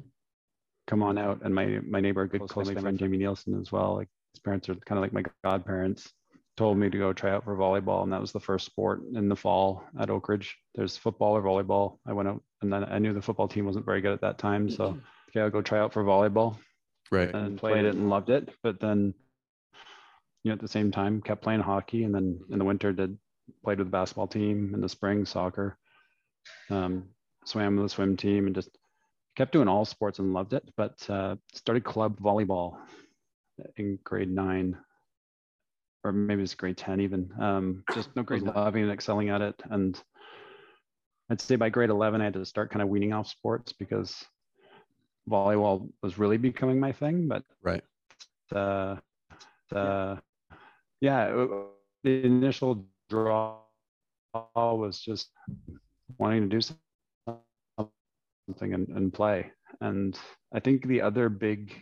Come 0.86 1.02
on 1.02 1.16
out." 1.18 1.40
And 1.42 1.54
my 1.54 1.80
my 1.80 2.00
neighbor, 2.00 2.22
a 2.22 2.28
good 2.28 2.40
close 2.52 2.66
friend, 2.82 2.98
Jamie 2.98 3.18
Nielsen 3.18 3.58
as 3.60 3.72
well. 3.72 3.94
Like 3.94 4.08
his 4.34 4.40
parents 4.40 4.68
are 4.68 4.74
kind 4.74 4.98
of 4.98 5.02
like 5.02 5.12
my 5.12 5.24
godparents. 5.42 6.12
Told 6.56 6.78
me 6.78 6.88
to 6.88 6.98
go 6.98 7.12
try 7.12 7.32
out 7.32 7.44
for 7.44 7.54
volleyball, 7.54 8.02
and 8.02 8.12
that 8.12 8.20
was 8.20 8.32
the 8.32 8.40
first 8.40 8.64
sport 8.64 9.02
in 9.14 9.28
the 9.28 9.36
fall 9.36 9.84
at 10.00 10.08
Oak 10.08 10.28
Ridge. 10.28 10.56
There's 10.74 10.96
football 10.96 11.36
or 11.36 11.42
volleyball. 11.42 11.98
I 12.06 12.14
went 12.14 12.28
out, 12.28 12.42
and 12.62 12.72
then 12.72 12.84
I 12.84 12.98
knew 12.98 13.12
the 13.12 13.20
football 13.20 13.48
team 13.48 13.66
wasn't 13.66 13.84
very 13.84 14.00
good 14.00 14.12
at 14.14 14.22
that 14.22 14.38
time, 14.38 14.70
so 14.70 14.98
okay, 15.28 15.40
I'll 15.40 15.50
go 15.50 15.60
try 15.60 15.78
out 15.78 15.92
for 15.92 16.02
volleyball 16.02 16.56
right 17.10 17.32
and 17.34 17.58
played 17.58 17.84
it 17.84 17.94
and 17.94 18.08
loved 18.10 18.30
it. 18.30 18.48
But 18.62 18.80
then, 18.80 19.14
you 20.42 20.50
know, 20.50 20.54
at 20.54 20.60
the 20.60 20.68
same 20.68 20.90
time, 20.90 21.20
kept 21.20 21.42
playing 21.42 21.60
hockey, 21.60 22.04
and 22.04 22.14
then 22.14 22.40
in 22.50 22.58
the 22.58 22.64
winter 22.64 22.92
did 22.92 23.18
played 23.64 23.78
with 23.78 23.88
the 23.88 23.92
basketball 23.92 24.26
team. 24.26 24.72
In 24.74 24.80
the 24.80 24.88
spring, 24.88 25.24
soccer. 25.24 25.78
Um, 26.70 27.08
swam 27.44 27.76
with 27.76 27.84
the 27.84 27.88
swim 27.90 28.16
team, 28.16 28.46
and 28.46 28.54
just 28.54 28.70
kept 29.36 29.52
doing 29.52 29.68
all 29.68 29.84
sports 29.84 30.18
and 30.18 30.32
loved 30.32 30.52
it. 30.52 30.68
But 30.76 30.94
uh, 31.10 31.36
started 31.52 31.84
club 31.84 32.18
volleyball 32.18 32.78
in 33.76 33.98
grade 34.04 34.30
nine, 34.30 34.76
or 36.06 36.12
maybe 36.12 36.42
it's 36.42 36.54
grade 36.54 36.76
ten 36.78 37.00
even. 37.00 37.30
Um, 37.40 37.84
just 37.94 38.14
no 38.16 38.22
grade 38.22 38.42
loving 38.42 38.82
and 38.84 38.92
excelling 38.92 39.30
at 39.30 39.42
it, 39.42 39.60
and 39.70 40.00
I'd 41.30 41.40
say 41.40 41.56
by 41.56 41.70
grade 41.70 41.90
eleven, 41.90 42.20
I 42.20 42.24
had 42.24 42.34
to 42.34 42.44
start 42.46 42.70
kind 42.70 42.82
of 42.82 42.88
weaning 42.88 43.12
off 43.12 43.28
sports 43.28 43.72
because 43.72 44.24
volleyball 45.28 45.90
was 46.02 46.18
really 46.18 46.36
becoming 46.38 46.78
my 46.80 46.92
thing. 46.92 47.28
But 47.28 47.42
right 47.62 47.82
the 48.50 49.00
uh, 49.74 50.16
yeah, 51.00 51.34
it- 51.34 51.50
the 52.04 52.24
initial 52.24 52.86
draw 53.10 53.58
was 54.54 55.00
just 55.00 55.30
wanting 56.18 56.42
to 56.42 56.48
do 56.48 56.60
something 56.60 57.04
and, 58.74 58.88
and 58.88 59.12
play. 59.12 59.50
And 59.80 60.16
I 60.54 60.60
think 60.60 60.86
the 60.86 61.00
other 61.02 61.28
big 61.28 61.72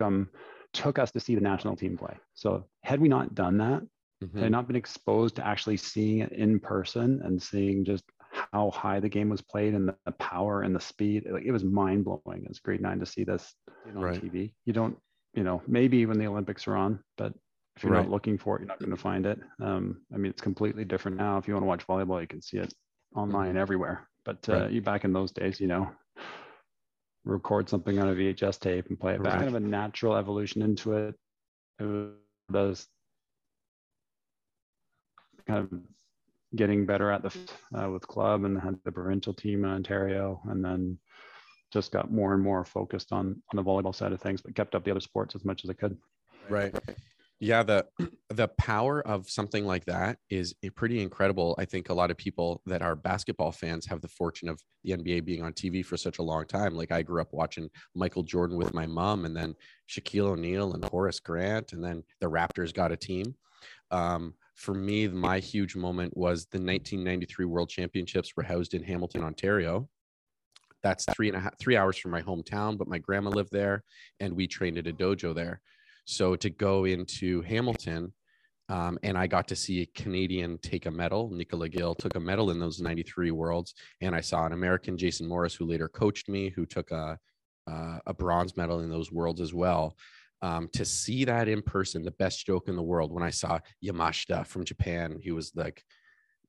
um, 0.00 0.28
took 0.72 0.98
us 0.98 1.10
to 1.12 1.20
see 1.20 1.34
the 1.34 1.40
national 1.40 1.76
team 1.76 1.96
play. 1.96 2.16
So 2.34 2.64
had 2.82 3.00
we 3.00 3.08
not 3.08 3.34
done 3.34 3.58
that, 3.58 3.82
Mhm. 4.22 4.38
had 4.38 4.46
I 4.46 4.48
not 4.48 4.66
been 4.66 4.76
exposed 4.76 5.36
to 5.36 5.46
actually 5.46 5.76
seeing 5.76 6.20
it 6.20 6.32
in 6.32 6.58
person 6.60 7.20
and 7.22 7.40
seeing 7.42 7.84
just 7.84 8.04
how 8.30 8.70
high 8.70 9.00
the 9.00 9.08
game 9.08 9.28
was 9.28 9.42
played 9.42 9.74
and 9.74 9.88
the, 9.88 10.12
power 10.12 10.62
and 10.62 10.74
the 10.74 10.80
speed, 10.80 11.26
like, 11.30 11.44
it 11.44 11.52
was 11.52 11.64
mind 11.64 12.04
blowing 12.04 12.46
as 12.48 12.58
grade 12.60 12.80
nine 12.80 12.98
to 13.00 13.06
see 13.06 13.24
this 13.24 13.54
on 13.96 14.10
Right. 14.10 14.22
TV. 14.22 14.54
You 14.64 14.72
don't, 14.72 14.96
you 15.34 15.42
know, 15.44 15.62
maybe 15.66 16.06
when 16.06 16.18
the 16.18 16.26
Olympics 16.26 16.66
are 16.66 16.76
on, 16.76 17.02
but 17.16 17.34
if 17.76 17.84
you're 17.84 17.92
Right. 17.92 18.02
not 18.02 18.10
looking 18.10 18.38
for 18.38 18.56
it, 18.56 18.60
you're 18.60 18.68
not 18.68 18.78
going 18.78 18.90
to 18.90 18.96
find 18.96 19.26
it. 19.26 19.38
Um, 19.60 20.02
I 20.12 20.16
mean, 20.16 20.30
it's 20.30 20.40
completely 20.42 20.84
different 20.84 21.16
now. 21.16 21.38
If 21.38 21.48
you 21.48 21.54
want 21.54 21.64
to 21.64 21.68
watch 21.68 21.86
volleyball, 21.86 22.20
you 22.20 22.26
can 22.26 22.42
see 22.42 22.58
it 22.58 22.72
online 23.14 23.56
everywhere. 23.56 24.08
But 24.24 24.48
uh, 24.48 24.52
Mm-hmm. 24.52 24.62
Right. 24.64 24.72
you 24.72 24.82
back 24.82 25.04
in 25.04 25.12
those 25.12 25.32
days, 25.32 25.60
you 25.60 25.66
know, 25.66 25.90
record 27.24 27.68
something 27.68 27.98
on 27.98 28.08
a 28.08 28.14
VHS 28.14 28.58
tape 28.58 28.88
and 28.88 28.98
play 28.98 29.14
it 29.14 29.22
back. 29.22 29.34
Right. 29.34 29.42
Kind 29.42 29.56
of 29.56 29.62
a 29.62 29.66
natural 29.66 30.16
evolution 30.16 30.62
into 30.62 30.92
it. 30.94 31.14
It 31.78 32.14
was 32.50 32.86
kind 35.46 35.60
of 35.60 35.80
getting 36.54 36.86
better 36.86 37.10
at 37.10 37.22
the 37.22 37.36
uh, 37.78 37.90
with 37.90 38.06
club 38.06 38.44
and 38.44 38.60
had 38.60 38.78
the 38.84 38.92
provincial 38.92 39.34
team 39.34 39.64
in 39.64 39.70
Ontario, 39.70 40.40
and 40.48 40.64
then 40.64 40.98
just 41.72 41.92
got 41.92 42.12
more 42.12 42.34
and 42.34 42.42
more 42.42 42.64
focused 42.64 43.12
on 43.12 43.42
on 43.52 43.56
the 43.56 43.62
volleyball 43.62 43.94
side 43.94 44.12
of 44.12 44.20
things, 44.20 44.40
but 44.42 44.54
kept 44.54 44.74
up 44.74 44.84
the 44.84 44.90
other 44.90 45.00
sports 45.00 45.34
as 45.34 45.44
much 45.44 45.64
as 45.64 45.70
I 45.70 45.74
could. 45.74 45.96
Right. 46.48 46.74
Yeah, 47.42 47.64
the 47.64 47.84
the 48.30 48.46
power 48.56 49.04
of 49.04 49.28
something 49.28 49.66
like 49.66 49.84
that 49.86 50.18
is 50.30 50.54
pretty 50.76 51.02
incredible. 51.02 51.56
I 51.58 51.64
think 51.64 51.88
a 51.88 51.94
lot 51.94 52.12
of 52.12 52.16
people 52.16 52.62
that 52.66 52.82
are 52.82 52.94
basketball 52.94 53.50
fans 53.50 53.84
have 53.86 54.00
the 54.00 54.06
fortune 54.06 54.48
of 54.48 54.62
the 54.84 54.92
NBA 54.92 55.24
being 55.24 55.42
on 55.42 55.52
TV 55.52 55.84
for 55.84 55.96
such 55.96 56.20
a 56.20 56.22
long 56.22 56.46
time. 56.46 56.76
Like 56.76 56.92
I 56.92 57.02
grew 57.02 57.20
up 57.20 57.32
watching 57.32 57.68
Michael 57.96 58.22
Jordan 58.22 58.56
with 58.56 58.72
my 58.72 58.86
mom, 58.86 59.24
and 59.24 59.36
then 59.36 59.56
Shaquille 59.90 60.28
O'Neal 60.28 60.74
and 60.74 60.84
Horace 60.84 61.18
Grant, 61.18 61.72
and 61.72 61.82
then 61.82 62.04
the 62.20 62.30
Raptors 62.30 62.72
got 62.72 62.92
a 62.92 62.96
team. 62.96 63.34
Um, 63.90 64.34
for 64.54 64.72
me, 64.74 65.08
my 65.08 65.40
huge 65.40 65.74
moment 65.74 66.16
was 66.16 66.46
the 66.46 66.58
1993 66.58 67.44
World 67.44 67.70
Championships 67.70 68.36
were 68.36 68.44
housed 68.44 68.72
in 68.72 68.84
Hamilton, 68.84 69.24
Ontario. 69.24 69.88
That's 70.84 71.06
three 71.06 71.26
and 71.26 71.36
a 71.36 71.40
half, 71.40 71.58
three 71.58 71.76
hours 71.76 71.98
from 71.98 72.12
my 72.12 72.22
hometown, 72.22 72.78
but 72.78 72.86
my 72.86 72.98
grandma 72.98 73.30
lived 73.30 73.50
there, 73.50 73.82
and 74.20 74.32
we 74.32 74.46
trained 74.46 74.78
at 74.78 74.86
a 74.86 74.92
dojo 74.92 75.34
there. 75.34 75.60
So 76.04 76.36
to 76.36 76.50
go 76.50 76.84
into 76.84 77.42
Hamilton, 77.42 78.12
um, 78.68 78.98
and 79.02 79.18
I 79.18 79.26
got 79.26 79.48
to 79.48 79.56
see 79.56 79.82
a 79.82 79.86
Canadian 79.86 80.58
take 80.58 80.86
a 80.86 80.90
medal. 80.90 81.30
Nicolas 81.30 81.68
Gill 81.68 81.94
took 81.94 82.14
a 82.14 82.20
medal 82.20 82.50
in 82.50 82.58
those 82.58 82.80
93 82.80 83.30
worlds. 83.30 83.74
And 84.00 84.14
I 84.14 84.20
saw 84.20 84.46
an 84.46 84.52
American, 84.52 84.96
Jason 84.96 85.28
Morris, 85.28 85.54
who 85.54 85.66
later 85.66 85.88
coached 85.88 86.28
me, 86.28 86.48
who 86.48 86.64
took 86.64 86.90
a, 86.90 87.18
uh, 87.70 87.98
a 88.06 88.14
bronze 88.14 88.56
medal 88.56 88.80
in 88.80 88.90
those 88.90 89.12
worlds 89.12 89.40
as 89.40 89.52
well. 89.52 89.96
Um, 90.40 90.68
to 90.72 90.84
see 90.84 91.24
that 91.24 91.48
in 91.48 91.62
person, 91.62 92.02
the 92.02 92.12
best 92.12 92.46
joke 92.46 92.68
in 92.68 92.76
the 92.76 92.82
world. 92.82 93.12
When 93.12 93.22
I 93.22 93.30
saw 93.30 93.60
Yamashita 93.84 94.46
from 94.46 94.64
Japan, 94.64 95.18
he 95.20 95.32
was 95.32 95.52
like 95.54 95.84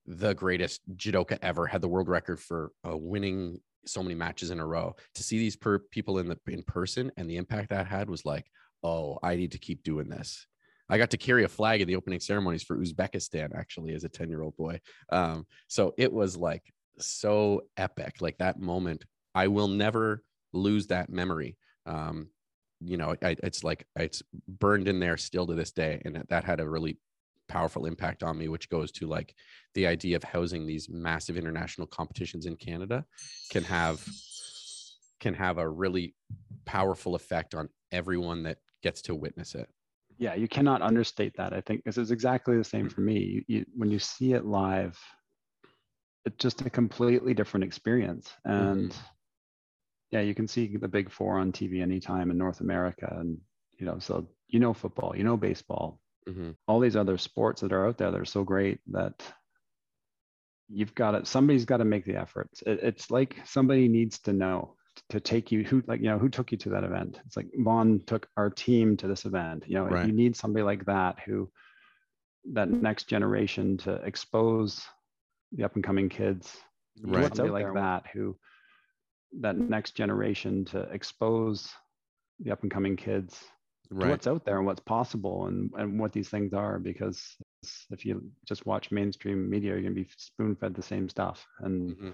the 0.06 0.34
greatest 0.34 0.82
judoka 0.96 1.38
ever, 1.42 1.68
had 1.68 1.82
the 1.82 1.88
world 1.88 2.08
record 2.08 2.40
for 2.40 2.72
uh, 2.88 2.98
winning 2.98 3.60
so 3.86 4.02
many 4.02 4.16
matches 4.16 4.50
in 4.50 4.60
a 4.60 4.66
row. 4.66 4.96
To 5.16 5.24
see 5.24 5.38
these 5.38 5.56
per- 5.56 5.80
people 5.80 6.20
in 6.20 6.28
the 6.28 6.40
in 6.48 6.64
person 6.64 7.12
and 7.18 7.30
the 7.30 7.38
impact 7.38 7.70
that 7.70 7.86
had 7.86 8.10
was 8.10 8.26
like, 8.26 8.46
oh, 8.84 9.20
I 9.24 9.36
need 9.36 9.52
to 9.54 9.60
keep 9.60 9.84
doing 9.84 10.10
this. 10.10 10.46
I 10.90 10.98
got 10.98 11.12
to 11.12 11.18
carry 11.18 11.44
a 11.44 11.50
flag 11.50 11.82
in 11.82 11.88
the 11.88 11.96
opening 11.96 12.20
ceremonies 12.20 12.64
for 12.64 12.78
Uzbekistan 12.78 13.56
actually 13.56 13.94
as 13.96 14.04
a 14.04 14.10
10 14.10 14.30
year 14.30 14.42
old 14.42 14.56
boy. 14.58 14.80
Um, 15.12 15.46
so 15.68 15.94
it 15.98 16.12
was 16.12 16.36
like 16.36 16.64
so 17.00 17.62
epic. 17.78 18.16
Like 18.20 18.38
that 18.40 18.60
moment, 18.60 19.06
I 19.34 19.48
will 19.48 19.68
never 19.68 20.24
lose 20.52 20.88
that 20.88 21.10
memory. 21.10 21.58
Um, 21.86 22.30
you 22.82 22.98
know, 22.98 23.16
I, 23.22 23.36
it's 23.42 23.64
like 23.64 23.88
it's 23.96 24.22
burned 24.48 24.88
in 24.88 25.00
there 25.00 25.18
still 25.18 25.48
to 25.48 25.56
this 25.56 25.72
day. 25.72 26.02
And 26.04 26.24
that 26.30 26.44
had 26.44 26.60
a 26.60 26.70
really 26.70 26.98
powerful 27.48 27.86
impact 27.86 28.24
on 28.24 28.38
me, 28.38 28.48
which 28.50 28.70
goes 28.70 28.92
to 28.92 29.08
like 29.08 29.34
the 29.74 29.88
idea 29.88 30.16
of 30.16 30.24
housing 30.24 30.66
these 30.66 30.90
massive 30.90 31.38
international 31.38 31.88
competitions 31.88 32.46
in 32.46 32.56
Canada 32.56 33.06
can 33.50 33.64
have 33.64 34.06
can 35.20 35.34
have 35.34 35.58
a 35.58 35.70
really 35.70 36.14
powerful 36.66 37.16
effect 37.16 37.56
on 37.56 37.70
everyone 37.92 38.44
that 38.44 38.58
gets 38.84 39.02
to 39.04 39.16
witness 39.16 39.56
it. 39.56 39.68
Yeah, 40.18 40.36
you 40.36 40.48
cannot 40.48 40.82
understate 40.82 41.36
that. 41.38 41.54
I 41.54 41.62
think 41.62 41.84
this 41.84 41.98
is 41.98 42.12
exactly 42.12 42.58
the 42.58 42.64
same 42.64 42.90
for 42.90 43.02
me. 43.02 43.18
You, 43.20 43.44
you, 43.48 43.66
when 43.76 43.90
you 43.90 44.00
see 44.00 44.34
it 44.34 44.46
live, 44.46 45.00
it's 46.26 46.38
just 46.38 46.62
a 46.62 46.70
completely 46.70 47.34
different 47.34 47.64
experience. 47.64 48.32
And 48.46 48.92
mm-hmm. 48.92 49.02
yeah, 50.12 50.22
you 50.22 50.36
can 50.36 50.48
see 50.48 50.78
the 50.78 50.88
big 50.88 51.10
four 51.12 51.40
on 51.40 51.52
TV 51.52 51.82
anytime 51.82 52.30
in 52.30 52.38
North 52.38 52.62
America. 52.62 53.08
And, 53.20 53.40
you 53.80 53.86
know, 53.86 53.98
so 54.00 54.28
you 54.48 54.60
know 54.60 54.74
football, 54.74 55.16
you 55.18 55.24
know 55.24 55.36
baseball, 55.36 56.00
mm-hmm. 56.30 56.52
all 56.68 56.80
these 56.80 56.96
other 56.96 57.18
sports 57.18 57.62
that 57.62 57.74
are 57.74 57.88
out 57.88 57.98
there 57.98 58.12
that 58.12 58.20
are 58.20 58.26
so 58.26 58.44
great 58.44 58.80
that 58.92 59.14
you've 60.70 60.96
got 60.96 61.16
it. 61.16 61.28
somebody's 61.28 61.66
got 61.66 61.78
to 61.78 61.86
make 61.86 62.06
the 62.06 62.16
effort. 62.16 62.50
It, 62.66 62.80
it's 62.84 63.12
like 63.12 63.38
somebody 63.46 63.88
needs 63.88 64.20
to 64.20 64.34
know 64.34 64.76
to 65.10 65.20
take 65.20 65.52
you 65.52 65.64
who 65.64 65.84
like 65.88 66.02
you 66.02 66.10
know 66.10 66.18
who 66.18 66.30
took 66.30 66.52
you 66.52 66.58
to 66.60 66.70
that 66.70 66.84
event? 66.84 67.20
It's 67.26 67.38
like 67.38 67.48
vaughn 67.56 68.02
took 68.06 68.28
our 68.38 68.50
team 68.50 68.98
to 68.98 69.08
this 69.08 69.26
event. 69.26 69.64
You 69.68 69.76
know 69.76 69.86
right. 69.86 70.06
you 70.06 70.14
need 70.14 70.36
somebody 70.36 70.64
like 70.64 70.86
that 70.86 71.20
who 71.26 71.50
that 72.54 72.70
next 72.70 73.06
generation 73.06 73.78
to 73.78 73.94
expose 73.96 74.86
the 75.54 75.64
up 75.64 75.76
and 75.76 75.84
coming 75.84 76.10
kids 76.10 76.58
right. 77.02 77.36
Somebody 77.36 77.64
like 77.64 77.74
that 77.74 78.04
who 78.14 78.36
that 79.42 79.58
next 79.58 79.96
generation 79.96 80.66
to 80.66 80.82
expose 80.92 81.70
the 82.40 82.52
up 82.52 82.62
and 82.62 82.72
coming 82.72 82.96
kids 82.96 83.40
right. 83.90 84.10
what's 84.10 84.28
out 84.28 84.46
there 84.46 84.58
and 84.58 84.66
what's 84.66 84.82
possible 84.82 85.48
and, 85.48 85.72
and 85.78 86.00
what 86.00 86.12
these 86.12 86.30
things 86.30 86.54
are. 86.54 86.78
Because 86.78 87.36
if 87.92 88.06
you 88.06 88.24
just 88.46 88.66
watch 88.66 88.92
mainstream 88.92 89.50
media 89.50 89.72
you're 89.72 89.82
going 89.82 89.96
to 89.96 90.02
be 90.02 90.10
spoon 90.18 90.56
fed 90.56 90.76
the 90.76 90.82
same 90.84 91.10
stuff. 91.10 91.46
And 91.60 91.92
mm-hmm 91.92 92.10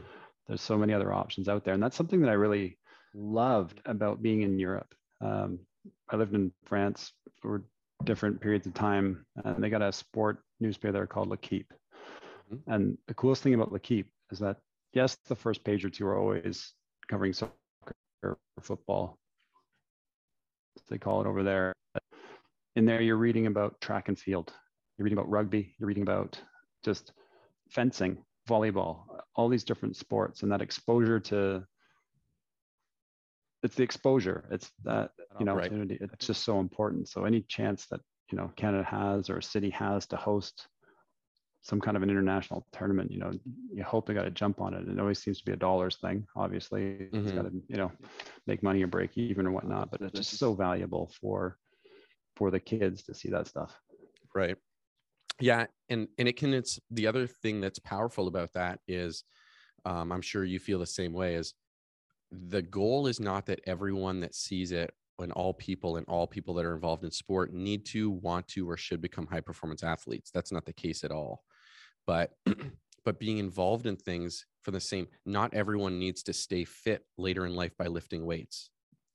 there's 0.49 0.61
so 0.61 0.77
many 0.77 0.93
other 0.93 1.13
options 1.13 1.47
out 1.47 1.63
there. 1.63 1.73
And 1.73 1.81
that's 1.81 1.95
something 1.95 2.21
that 2.21 2.29
i 2.29 2.33
really 2.33 2.77
loved 3.13 3.81
about 3.85 4.21
being 4.21 4.41
in 4.41 4.59
europe. 4.59 4.93
Um, 5.21 5.59
i 6.09 6.15
lived 6.15 6.35
in 6.35 6.51
france 6.65 7.13
for 7.41 7.63
different 8.03 8.39
periods 8.39 8.67
of 8.67 8.73
time 8.73 9.25
and 9.45 9.63
they 9.63 9.69
got 9.69 9.81
a 9.81 9.91
sport 9.91 10.39
newspaper 10.59 10.91
there 10.91 11.07
called 11.07 11.29
l'équipe 11.29 11.71
mm-hmm. 12.53 12.71
and 12.71 12.97
the 13.07 13.13
coolest 13.13 13.41
thing 13.43 13.53
about 13.53 13.71
l'équipe 13.71 14.07
is 14.31 14.39
that 14.39 14.57
yes 14.93 15.17
the 15.27 15.35
first 15.35 15.63
page 15.63 15.83
or 15.83 15.89
two 15.89 16.05
are 16.05 16.17
always 16.17 16.73
covering 17.09 17.33
soccer 17.33 17.53
or 18.23 18.37
football 18.61 19.17
they 20.89 20.97
call 20.97 21.21
it 21.21 21.27
over 21.27 21.43
there 21.43 21.73
in 22.75 22.85
there 22.85 23.01
you're 23.01 23.17
reading 23.17 23.47
about 23.47 23.79
track 23.81 24.07
and 24.07 24.17
field. 24.17 24.53
You're 24.97 25.03
reading 25.03 25.17
about 25.17 25.29
rugby. 25.29 25.75
You're 25.77 25.87
reading 25.87 26.03
about 26.03 26.39
just 26.83 27.11
fencing 27.69 28.17
volleyball, 28.49 29.03
all 29.35 29.47
these 29.47 29.63
different 29.63 29.95
sports, 29.95 30.43
and 30.43 30.51
that 30.51 30.61
exposure 30.61 31.19
to 31.19 31.63
it's 33.63 33.75
the 33.75 33.83
exposure. 33.83 34.45
It's 34.51 34.71
that 34.83 35.11
you 35.39 35.45
know, 35.45 35.55
right. 35.55 35.71
it's 35.71 36.27
just 36.27 36.43
so 36.43 36.59
important. 36.59 37.09
So 37.09 37.25
any 37.25 37.41
chance 37.41 37.85
that 37.87 38.01
you 38.31 38.37
know 38.37 38.51
Canada 38.55 38.83
has 38.83 39.29
or 39.29 39.37
a 39.37 39.43
city 39.43 39.69
has 39.71 40.05
to 40.07 40.17
host 40.17 40.67
some 41.61 41.81
kind 41.81 41.97
of 41.97 42.03
an 42.03 42.09
international 42.09 42.65
tournament, 42.71 43.11
you 43.11 43.19
know, 43.19 43.31
you 43.73 43.83
hope 43.83 44.07
they 44.07 44.13
got 44.13 44.23
to 44.23 44.31
jump 44.31 44.61
on 44.61 44.73
it. 44.73 44.87
It 44.87 44.97
always 44.97 45.19
seems 45.19 45.39
to 45.39 45.45
be 45.45 45.51
a 45.51 45.57
dollars 45.57 45.97
thing. 45.97 46.25
Obviously, 46.35 46.81
mm-hmm. 46.81 47.17
it's 47.17 47.31
got 47.31 47.43
to 47.43 47.51
you 47.67 47.77
know 47.77 47.91
make 48.47 48.63
money 48.63 48.83
or 48.83 48.87
break 48.87 49.17
even 49.17 49.45
or 49.45 49.51
whatnot. 49.51 49.91
But 49.91 50.01
it's 50.01 50.19
just 50.19 50.37
so 50.37 50.53
valuable 50.53 51.11
for 51.19 51.57
for 52.35 52.49
the 52.51 52.59
kids 52.59 53.03
to 53.03 53.13
see 53.13 53.29
that 53.29 53.47
stuff. 53.47 53.77
Right 54.33 54.57
yeah 55.39 55.65
and 55.89 56.07
and 56.17 56.27
it 56.27 56.35
can 56.35 56.53
it's 56.53 56.79
the 56.91 57.07
other 57.07 57.27
thing 57.27 57.61
that's 57.61 57.79
powerful 57.79 58.27
about 58.27 58.53
that 58.53 58.79
is 58.87 59.23
um, 59.85 60.11
i'm 60.11 60.21
sure 60.21 60.43
you 60.43 60.59
feel 60.59 60.79
the 60.79 60.85
same 60.85 61.13
way 61.13 61.35
is 61.35 61.53
the 62.31 62.61
goal 62.61 63.07
is 63.07 63.19
not 63.19 63.45
that 63.45 63.61
everyone 63.65 64.19
that 64.19 64.35
sees 64.35 64.71
it 64.71 64.93
and 65.19 65.31
all 65.33 65.53
people 65.53 65.97
and 65.97 66.07
all 66.07 66.27
people 66.27 66.53
that 66.53 66.65
are 66.65 66.75
involved 66.75 67.03
in 67.03 67.11
sport 67.11 67.53
need 67.53 67.85
to 67.85 68.09
want 68.09 68.47
to 68.47 68.69
or 68.69 68.77
should 68.77 69.01
become 69.01 69.27
high 69.27 69.41
performance 69.41 69.83
athletes. 69.83 70.31
That's 70.31 70.51
not 70.51 70.65
the 70.65 70.73
case 70.73 71.03
at 71.03 71.11
all. 71.11 71.43
But 72.05 72.31
but 73.05 73.19
being 73.19 73.37
involved 73.37 73.85
in 73.85 73.95
things 73.95 74.45
for 74.61 74.71
the 74.71 74.79
same 74.79 75.07
not 75.25 75.53
everyone 75.53 75.97
needs 75.97 76.21
to 76.23 76.33
stay 76.33 76.65
fit 76.65 77.05
later 77.17 77.45
in 77.45 77.55
life 77.55 77.75
by 77.77 77.87
lifting 77.87 78.25
weights 78.25 78.69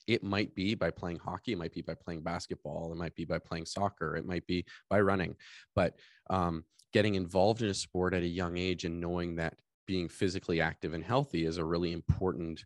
it 0.07 0.23
might 0.23 0.55
be 0.55 0.75
by 0.75 0.91
playing 0.91 1.19
hockey 1.19 1.53
it 1.53 1.59
might 1.59 1.73
be 1.73 1.83
by 1.83 1.95
playing 1.95 2.23
basketball 2.23 2.93
it 2.93 2.97
might 2.97 3.15
be 3.15 3.25
by 3.25 3.39
playing 3.39 3.67
soccer 3.67 4.17
it 4.17 4.27
might 4.27 4.47
be 4.47 4.65
by 4.91 5.01
running. 5.01 5.37
But 5.75 5.95
um, 6.31 6.65
getting 6.93 7.15
involved 7.15 7.63
in 7.63 7.69
a 7.69 7.75
sport 7.75 8.15
at 8.15 8.23
a 8.23 8.27
young 8.27 8.57
age 8.57 8.85
and 8.85 9.01
knowing 9.01 9.37
that 9.37 9.55
being 9.87 10.09
physically 10.09 10.61
active 10.61 10.95
and 10.95 11.05
healthy 11.05 11.45
is 11.45 11.59
a 11.59 11.65
really 11.65 11.93
important 11.93 12.65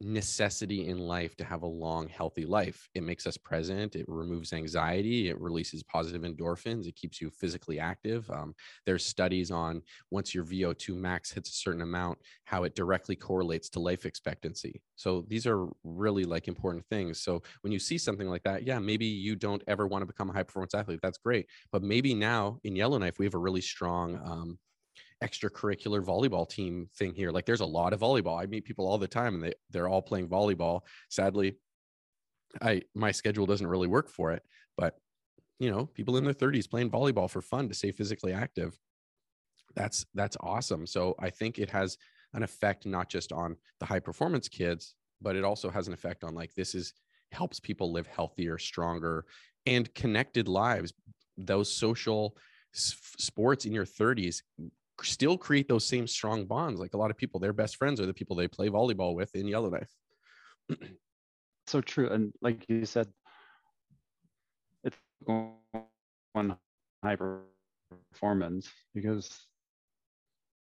necessity 0.00 0.86
in 0.86 0.98
life 0.98 1.36
to 1.36 1.44
have 1.44 1.62
a 1.62 1.66
long 1.66 2.08
healthy 2.08 2.44
life. 2.44 2.88
It 2.94 3.02
makes 3.02 3.26
us 3.26 3.36
present 3.36 3.96
it 3.96 4.04
removes 4.08 4.52
anxiety 4.52 5.28
it 5.28 5.40
releases 5.40 5.82
positive 5.82 6.22
endorphins 6.22 6.86
it 6.86 6.94
keeps 6.96 7.20
you 7.20 7.30
physically 7.30 7.78
active 7.80 8.30
um, 8.30 8.54
there's 8.86 9.04
studies 9.04 9.50
on 9.50 9.82
once 10.10 10.34
your 10.34 10.44
vo2 10.44 10.94
max 10.94 11.32
hits 11.32 11.50
a 11.50 11.52
certain 11.52 11.82
amount 11.82 12.18
how 12.44 12.64
it 12.64 12.74
directly 12.74 13.16
correlates 13.16 13.68
to 13.68 13.80
life 13.80 14.06
expectancy. 14.06 14.80
So 14.96 15.24
these 15.28 15.46
are 15.46 15.66
really 15.84 16.24
like 16.24 16.48
important 16.48 16.84
things. 16.88 17.20
So 17.20 17.42
when 17.62 17.72
you 17.72 17.78
see 17.78 17.98
something 17.98 18.28
like 18.28 18.42
that 18.44 18.64
yeah 18.64 18.78
maybe 18.78 19.06
you 19.06 19.36
don't 19.36 19.62
ever 19.66 19.86
want 19.86 20.02
to 20.02 20.06
become 20.06 20.30
a 20.30 20.32
high 20.32 20.42
performance 20.42 20.74
athlete 20.74 21.00
that's 21.02 21.18
great. 21.18 21.46
But 21.72 21.82
maybe 21.82 22.14
now 22.14 22.58
in 22.64 22.76
yellowknife 22.76 23.18
we 23.18 23.26
have 23.26 23.34
a 23.34 23.38
really 23.38 23.60
strong 23.60 24.16
um, 24.24 24.58
extracurricular 25.22 26.04
volleyball 26.04 26.48
team 26.48 26.88
thing 26.96 27.14
here. 27.14 27.30
Like 27.30 27.46
there's 27.46 27.60
a 27.60 27.66
lot 27.66 27.92
of 27.92 28.00
volleyball. 28.00 28.40
I 28.40 28.46
meet 28.46 28.64
people 28.64 28.86
all 28.86 28.98
the 28.98 29.08
time 29.08 29.34
and 29.34 29.44
they 29.44 29.54
they're 29.70 29.88
all 29.88 30.02
playing 30.02 30.28
volleyball. 30.28 30.82
Sadly, 31.10 31.56
I 32.62 32.82
my 32.94 33.10
schedule 33.10 33.46
doesn't 33.46 33.66
really 33.66 33.88
work 33.88 34.08
for 34.08 34.32
it, 34.32 34.42
but 34.76 34.94
you 35.58 35.70
know, 35.70 35.86
people 35.86 36.16
in 36.16 36.24
their 36.24 36.34
30s 36.34 36.70
playing 36.70 36.90
volleyball 36.90 37.28
for 37.28 37.42
fun 37.42 37.68
to 37.68 37.74
stay 37.74 37.90
physically 37.90 38.32
active. 38.32 38.78
That's 39.74 40.06
that's 40.14 40.36
awesome. 40.40 40.86
So 40.86 41.14
I 41.18 41.30
think 41.30 41.58
it 41.58 41.70
has 41.70 41.98
an 42.34 42.42
effect 42.42 42.86
not 42.86 43.08
just 43.08 43.32
on 43.32 43.56
the 43.80 43.86
high 43.86 44.00
performance 44.00 44.48
kids, 44.48 44.94
but 45.20 45.34
it 45.34 45.44
also 45.44 45.70
has 45.70 45.88
an 45.88 45.94
effect 45.94 46.22
on 46.24 46.34
like 46.34 46.54
this 46.54 46.74
is 46.74 46.92
helps 47.32 47.60
people 47.60 47.92
live 47.92 48.06
healthier, 48.06 48.56
stronger, 48.56 49.24
and 49.66 49.92
connected 49.94 50.48
lives. 50.48 50.92
Those 51.36 51.72
social 51.72 52.36
sports 52.72 53.64
in 53.64 53.72
your 53.72 53.84
30s 53.84 54.42
still 55.02 55.38
create 55.38 55.68
those 55.68 55.86
same 55.86 56.06
strong 56.06 56.44
bonds. 56.44 56.80
Like 56.80 56.94
a 56.94 56.96
lot 56.96 57.10
of 57.10 57.16
people, 57.16 57.40
their 57.40 57.52
best 57.52 57.76
friends 57.76 58.00
are 58.00 58.06
the 58.06 58.14
people 58.14 58.36
they 58.36 58.48
play 58.48 58.68
volleyball 58.68 59.14
with 59.14 59.34
in 59.34 59.46
Yellowknife. 59.46 59.90
so 61.66 61.80
true. 61.80 62.08
And 62.08 62.32
like 62.40 62.64
you 62.68 62.84
said, 62.84 63.08
it's 64.84 64.96
one 65.24 66.56
high 67.02 67.16
performance 68.12 68.68
because, 68.94 69.46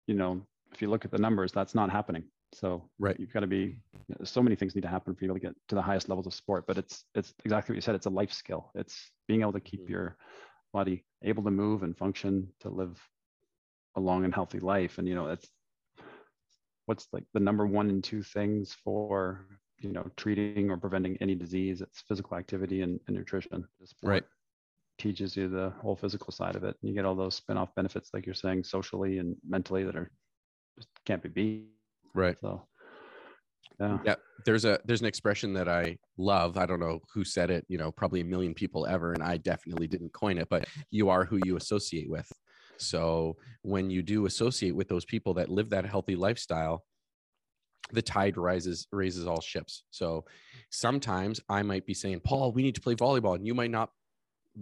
you 0.08 0.16
know, 0.16 0.42
if 0.74 0.82
you 0.82 0.90
look 0.90 1.06
at 1.06 1.12
the 1.12 1.18
numbers, 1.18 1.52
that's 1.52 1.76
not 1.76 1.90
happening. 1.90 2.24
So 2.54 2.90
right, 3.00 3.20
you've 3.20 3.34
got 3.34 3.42
to 3.42 3.48
be. 3.48 3.78
So 4.24 4.44
many 4.44 4.56
things 4.56 4.76
need 4.76 4.82
to 4.82 4.88
happen 4.88 5.16
for 5.16 5.26
you 5.26 5.34
to 5.34 5.40
get 5.40 5.56
to 5.70 5.76
the 5.76 5.82
highest 5.82 6.08
levels 6.08 6.28
of 6.28 6.34
sport. 6.34 6.66
But 6.68 6.78
it's 6.78 7.04
it's 7.16 7.34
exactly 7.44 7.74
what 7.74 7.78
you 7.78 7.82
said. 7.82 7.96
It's 7.96 8.06
a 8.06 8.12
life 8.12 8.32
skill. 8.32 8.70
It's 8.76 9.12
being 9.28 9.42
able 9.42 9.54
to 9.54 9.60
keep 9.60 9.82
mm-hmm. 9.82 9.92
your 9.92 10.18
body 10.72 11.04
able 11.24 11.44
to 11.44 11.52
move 11.52 11.84
and 11.84 11.98
function 11.98 12.48
to 12.62 12.70
live 12.70 13.00
a 13.96 14.00
long 14.00 14.26
and 14.26 14.34
healthy 14.34 14.60
life. 14.60 14.98
And 14.98 15.08
you 15.08 15.16
know, 15.16 15.28
it's 15.28 15.48
what's 16.86 17.08
like 17.14 17.24
the 17.34 17.40
number 17.40 17.66
one 17.66 17.90
and 17.90 18.04
two 18.04 18.24
things 18.24 18.76
for 18.84 19.46
you 19.80 19.92
know 19.92 20.10
treating 20.18 20.70
or 20.70 20.78
preventing 20.78 21.18
any 21.22 21.36
disease. 21.36 21.82
It's 21.82 22.02
physical 22.08 22.38
activity 22.38 22.82
and, 22.82 23.00
and 23.08 23.18
nutrition. 23.18 23.66
Right. 24.02 24.24
Teaches 25.00 25.36
you 25.36 25.50
the 25.50 25.74
whole 25.82 25.96
physical 25.96 26.32
side 26.32 26.56
of 26.56 26.64
it. 26.64 26.76
And 26.82 26.90
you 26.90 26.96
get 26.96 27.06
all 27.06 27.16
those 27.16 27.36
spin-off 27.36 27.74
benefits, 27.76 28.12
like 28.14 28.26
you're 28.26 28.36
saying, 28.36 28.64
socially 28.64 29.18
and 29.18 29.36
mentally, 29.48 29.84
that 29.84 29.96
are 29.96 30.12
just 30.78 30.90
can't 31.06 31.22
be 31.22 31.30
beat. 31.30 31.68
Right. 32.14 32.38
So 32.42 32.68
yeah. 33.80 33.98
yeah 34.06 34.16
there's 34.46 34.66
a 34.66 34.80
there's 34.86 35.02
an 35.02 35.08
expression 35.08 35.54
that 35.54 35.68
i 35.68 35.98
love 36.18 36.58
i 36.58 36.66
don't 36.66 36.80
know 36.80 37.00
who 37.14 37.24
said 37.24 37.50
it 37.50 37.66
you 37.68 37.78
know 37.78 37.92
probably 37.92 38.22
a 38.22 38.26
million 38.26 38.54
people 38.54 38.86
ever 38.86 39.14
and 39.14 39.24
i 39.24 39.38
definitely 39.38 39.88
didn't 39.88 40.14
coin 40.14 40.38
it 40.38 40.48
but 40.50 40.66
you 40.92 41.10
are 41.10 41.26
who 41.26 41.40
you 41.46 41.58
associate 41.58 42.10
with 42.10 42.32
so 42.78 43.38
when 43.62 43.90
you 43.90 44.02
do 44.02 44.26
associate 44.26 44.76
with 44.76 44.88
those 44.88 45.06
people 45.06 45.36
that 45.36 45.50
live 45.50 45.70
that 45.70 45.86
healthy 45.86 46.16
lifestyle, 46.16 46.84
the 47.92 48.02
tide 48.02 48.38
rises 48.38 48.88
raises 48.92 49.28
all 49.28 49.42
ships. 49.42 49.84
So 49.92 50.26
sometimes 50.70 51.40
I 51.50 51.64
might 51.64 51.86
be 51.86 51.94
saying, 51.94 52.22
Paul, 52.22 52.52
we 52.52 52.64
need 52.64 52.76
to 52.76 52.82
play 52.82 52.96
volleyball, 52.96 53.36
and 53.36 53.46
you 53.46 53.54
might 53.54 53.72
not 53.72 53.90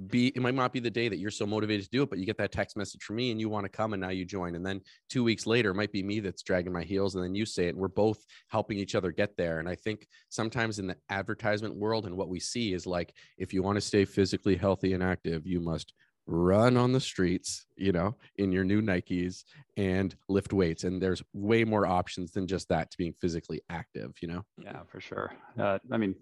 be 0.08 0.28
it 0.28 0.42
might 0.42 0.54
not 0.54 0.72
be 0.72 0.80
the 0.80 0.90
day 0.90 1.10
that 1.10 1.18
you're 1.18 1.30
so 1.30 1.46
motivated 1.46 1.84
to 1.84 1.90
do 1.90 2.04
it, 2.04 2.10
but 2.10 2.18
you 2.18 2.26
get 2.26 2.38
that 2.38 2.52
text 2.52 2.78
message 2.78 3.04
from 3.04 3.18
me 3.18 3.30
and 3.30 3.42
you 3.42 3.50
want 3.50 3.66
to 3.66 3.70
come 3.70 3.92
and 3.92 4.02
now 4.02 4.10
you 4.10 4.24
join. 4.24 4.56
And 4.56 4.66
then 4.66 4.82
two 5.10 5.22
weeks 5.24 5.46
later, 5.46 5.72
it 5.72 5.76
might 5.76 5.92
be 5.92 6.02
me 6.02 6.22
that's 6.22 6.44
dragging 6.44 6.72
my 6.72 6.84
heels, 6.84 7.16
and 7.16 7.24
then 7.24 7.36
you 7.36 7.46
say 7.46 7.66
it, 7.66 7.70
and 7.70 7.78
we're 7.78 7.90
both 7.90 8.24
helping 8.48 8.78
each 8.78 8.96
other 8.96 9.12
get 9.12 9.36
there. 9.36 9.60
And 9.60 9.68
I 9.68 9.76
think 9.76 10.08
sometimes 10.30 10.80
in 10.80 10.88
the 10.88 10.96
advertisement 11.10 11.76
world 11.76 12.06
and 12.06 12.16
what 12.16 12.30
we 12.30 12.40
see 12.40 12.74
is 12.74 12.88
like 12.88 13.14
if 13.38 13.54
you 13.54 13.64
want 13.64 13.76
to 13.76 13.82
stay 13.82 14.06
physically 14.06 14.56
healthy 14.56 14.94
and 14.94 15.04
active, 15.04 15.46
you 15.46 15.60
must 15.60 15.94
run 16.32 16.78
on 16.78 16.94
the 16.94 17.00
streets, 17.00 17.66
you 17.76 17.92
know, 17.92 18.16
in 18.38 18.52
your 18.52 18.64
new 18.64 18.82
Nikes 18.82 19.44
and 19.78 20.16
lift 20.30 20.54
weights. 20.54 20.86
And 20.86 21.02
there's 21.02 21.22
way 21.34 21.64
more 21.64 21.86
options 21.86 22.32
than 22.32 22.48
just 22.48 22.70
that 22.70 22.90
to 22.92 22.98
being 22.98 23.14
physically 23.20 23.62
active, 23.70 24.14
you 24.22 24.28
know? 24.28 24.46
Yeah, 24.58 24.80
for 24.88 25.02
sure. 25.02 25.34
Uh, 25.60 25.80
I 25.92 25.98
mean, 25.98 26.16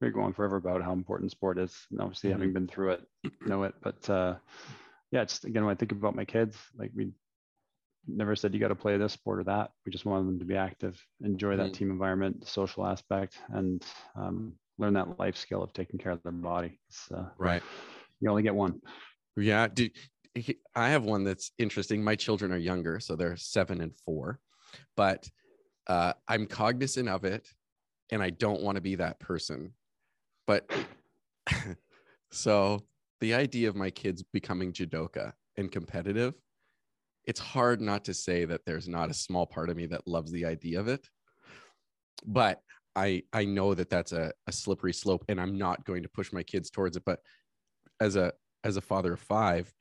we're 0.00 0.10
going 0.10 0.32
forever 0.32 0.56
about 0.56 0.82
how 0.82 0.92
important 0.92 1.30
sport 1.30 1.58
is. 1.58 1.76
And 1.90 2.00
obviously, 2.00 2.30
mm-hmm. 2.30 2.40
having 2.40 2.52
been 2.54 2.68
through 2.68 2.92
it, 2.92 3.02
know 3.46 3.64
it. 3.64 3.74
But 3.82 4.08
uh, 4.08 4.36
yeah, 5.10 5.24
just 5.24 5.44
again, 5.44 5.64
when 5.64 5.74
I 5.74 5.78
think 5.78 5.92
about 5.92 6.16
my 6.16 6.24
kids, 6.24 6.56
like 6.76 6.90
we 6.94 7.10
never 8.06 8.34
said 8.34 8.54
you 8.54 8.60
got 8.60 8.68
to 8.68 8.74
play 8.74 8.96
this 8.96 9.12
sport 9.12 9.40
or 9.40 9.44
that. 9.44 9.72
We 9.84 9.92
just 9.92 10.06
wanted 10.06 10.26
them 10.26 10.38
to 10.38 10.44
be 10.44 10.56
active, 10.56 10.98
enjoy 11.22 11.56
that 11.56 11.64
mm-hmm. 11.64 11.72
team 11.72 11.90
environment, 11.90 12.40
the 12.40 12.46
social 12.46 12.86
aspect, 12.86 13.38
and 13.50 13.84
um, 14.16 14.54
learn 14.78 14.94
that 14.94 15.18
life 15.18 15.36
skill 15.36 15.62
of 15.62 15.72
taking 15.72 15.98
care 15.98 16.12
of 16.12 16.22
their 16.22 16.32
body. 16.32 16.78
Uh, 17.14 17.26
right. 17.36 17.62
You 18.20 18.30
only 18.30 18.42
get 18.42 18.54
one. 18.54 18.80
Yeah. 19.40 19.68
I 20.74 20.88
have 20.88 21.04
one 21.04 21.24
that's 21.24 21.52
interesting. 21.58 22.02
My 22.02 22.14
children 22.14 22.52
are 22.52 22.58
younger, 22.58 23.00
so 23.00 23.16
they're 23.16 23.36
seven 23.36 23.80
and 23.80 23.94
four, 24.04 24.38
but 24.96 25.28
uh, 25.86 26.12
I'm 26.28 26.46
cognizant 26.46 27.08
of 27.08 27.24
it 27.24 27.48
and 28.10 28.22
I 28.22 28.30
don't 28.30 28.62
want 28.62 28.76
to 28.76 28.82
be 28.82 28.94
that 28.96 29.18
person. 29.20 29.72
But 30.46 30.70
so 32.30 32.84
the 33.20 33.34
idea 33.34 33.68
of 33.68 33.76
my 33.76 33.90
kids 33.90 34.22
becoming 34.32 34.72
judoka 34.72 35.32
and 35.56 35.72
competitive, 35.72 36.34
it's 37.24 37.40
hard 37.40 37.80
not 37.80 38.04
to 38.04 38.14
say 38.14 38.44
that 38.44 38.64
there's 38.64 38.88
not 38.88 39.10
a 39.10 39.14
small 39.14 39.46
part 39.46 39.70
of 39.70 39.76
me 39.76 39.86
that 39.86 40.06
loves 40.06 40.30
the 40.30 40.46
idea 40.46 40.80
of 40.80 40.88
it. 40.88 41.08
But 42.24 42.62
I 42.96 43.22
I 43.32 43.44
know 43.44 43.74
that 43.74 43.90
that's 43.90 44.12
a, 44.12 44.32
a 44.46 44.52
slippery 44.52 44.92
slope 44.92 45.24
and 45.28 45.40
I'm 45.40 45.56
not 45.58 45.84
going 45.84 46.02
to 46.02 46.08
push 46.08 46.32
my 46.32 46.42
kids 46.42 46.70
towards 46.70 46.96
it. 46.96 47.04
But 47.04 47.20
as 48.00 48.16
a 48.16 48.32
as 48.68 48.76
a 48.76 48.82
father 48.82 49.14
of 49.14 49.20
five, 49.20 49.72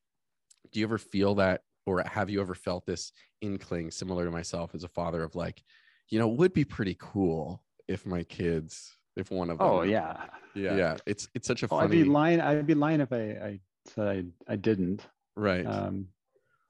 do 0.72 0.80
you 0.80 0.86
ever 0.86 0.98
feel 0.98 1.36
that, 1.36 1.62
or 1.86 2.04
have 2.06 2.30
you 2.30 2.42
ever 2.42 2.56
felt 2.56 2.86
this 2.86 3.12
inkling 3.42 3.92
similar 3.92 4.26
to 4.26 4.32
myself 4.32 4.74
as 4.74 4.84
a 4.84 4.90
father 4.90 5.24
of 5.24 5.36
like, 5.36 5.62
you 6.10 6.20
know, 6.20 6.28
would 6.28 6.54
be 6.54 6.66
pretty 6.66 6.96
cool 7.00 7.64
if 7.88 8.06
my 8.06 8.24
kids, 8.24 8.98
if 9.16 9.32
one 9.32 9.50
of 9.50 9.58
them. 9.58 9.68
Oh 9.68 9.82
yeah, 9.82 10.26
yeah, 10.56 10.76
yeah. 10.76 10.98
It's 11.06 11.28
it's 11.36 11.48
such 11.48 11.64
a 11.64 11.68
funny. 11.68 11.84
I'd 11.84 11.92
be 11.92 12.04
lying. 12.04 12.42
I'd 12.42 12.68
be 12.68 12.76
lying 12.76 13.02
if 13.02 13.12
I 13.12 13.18
I 13.18 13.60
said 13.86 14.08
I, 14.48 14.54
I 14.54 14.56
didn't. 14.56 15.06
Right. 15.36 15.66
Um, 15.66 16.08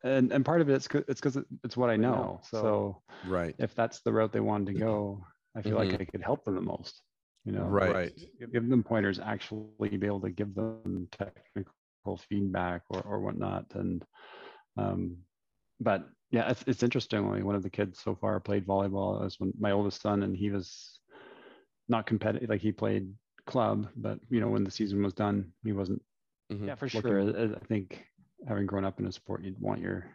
and 0.03 0.31
and 0.31 0.45
part 0.45 0.61
of 0.61 0.69
it 0.69 0.73
it's 0.73 0.87
it's 1.07 1.21
because 1.21 1.37
it's 1.63 1.77
what 1.77 1.89
I 1.89 1.97
know. 1.97 2.39
So, 2.43 3.01
right. 3.27 3.55
If 3.59 3.75
that's 3.75 4.01
the 4.01 4.13
route 4.13 4.31
they 4.31 4.39
wanted 4.39 4.73
to 4.73 4.79
go, 4.79 5.23
I 5.55 5.61
feel 5.61 5.77
mm-hmm. 5.77 5.91
like 5.91 6.01
I 6.01 6.05
could 6.05 6.21
help 6.21 6.45
them 6.45 6.55
the 6.55 6.61
most. 6.61 7.01
You 7.45 7.53
know, 7.53 7.63
right. 7.63 8.11
Give 8.51 8.67
them 8.67 8.83
pointers. 8.83 9.19
Actually, 9.19 9.97
be 9.97 10.05
able 10.05 10.21
to 10.21 10.29
give 10.29 10.53
them 10.53 11.07
technical 11.11 11.73
feedback 12.15 12.83
or, 12.89 13.01
or 13.01 13.19
whatnot. 13.19 13.65
And, 13.73 14.05
um, 14.77 15.17
but 15.81 16.07
yeah, 16.31 16.49
it's, 16.49 16.63
it's 16.67 16.83
interesting. 16.83 17.43
One 17.43 17.55
of 17.55 17.63
the 17.63 17.69
kids 17.69 17.99
so 18.01 18.15
far 18.15 18.39
played 18.39 18.65
volleyball. 18.65 19.25
as 19.25 19.39
when 19.39 19.51
my 19.59 19.71
oldest 19.71 20.01
son, 20.01 20.23
and 20.23 20.35
he 20.35 20.49
was 20.49 20.99
not 21.89 22.05
competitive. 22.05 22.49
Like 22.49 22.61
he 22.61 22.71
played 22.71 23.11
club, 23.45 23.87
but 23.95 24.19
you 24.29 24.39
know, 24.39 24.49
when 24.49 24.63
the 24.63 24.71
season 24.71 25.01
was 25.03 25.13
done, 25.13 25.51
he 25.63 25.71
wasn't. 25.71 26.01
Mm-hmm. 26.51 26.67
Yeah, 26.67 26.75
for 26.75 26.87
sure. 26.87 27.55
I 27.55 27.65
think 27.65 28.05
having 28.47 28.65
grown 28.65 28.85
up 28.85 28.99
in 28.99 29.07
a 29.07 29.11
sport, 29.11 29.43
you'd 29.43 29.59
want 29.59 29.81
your 29.81 30.05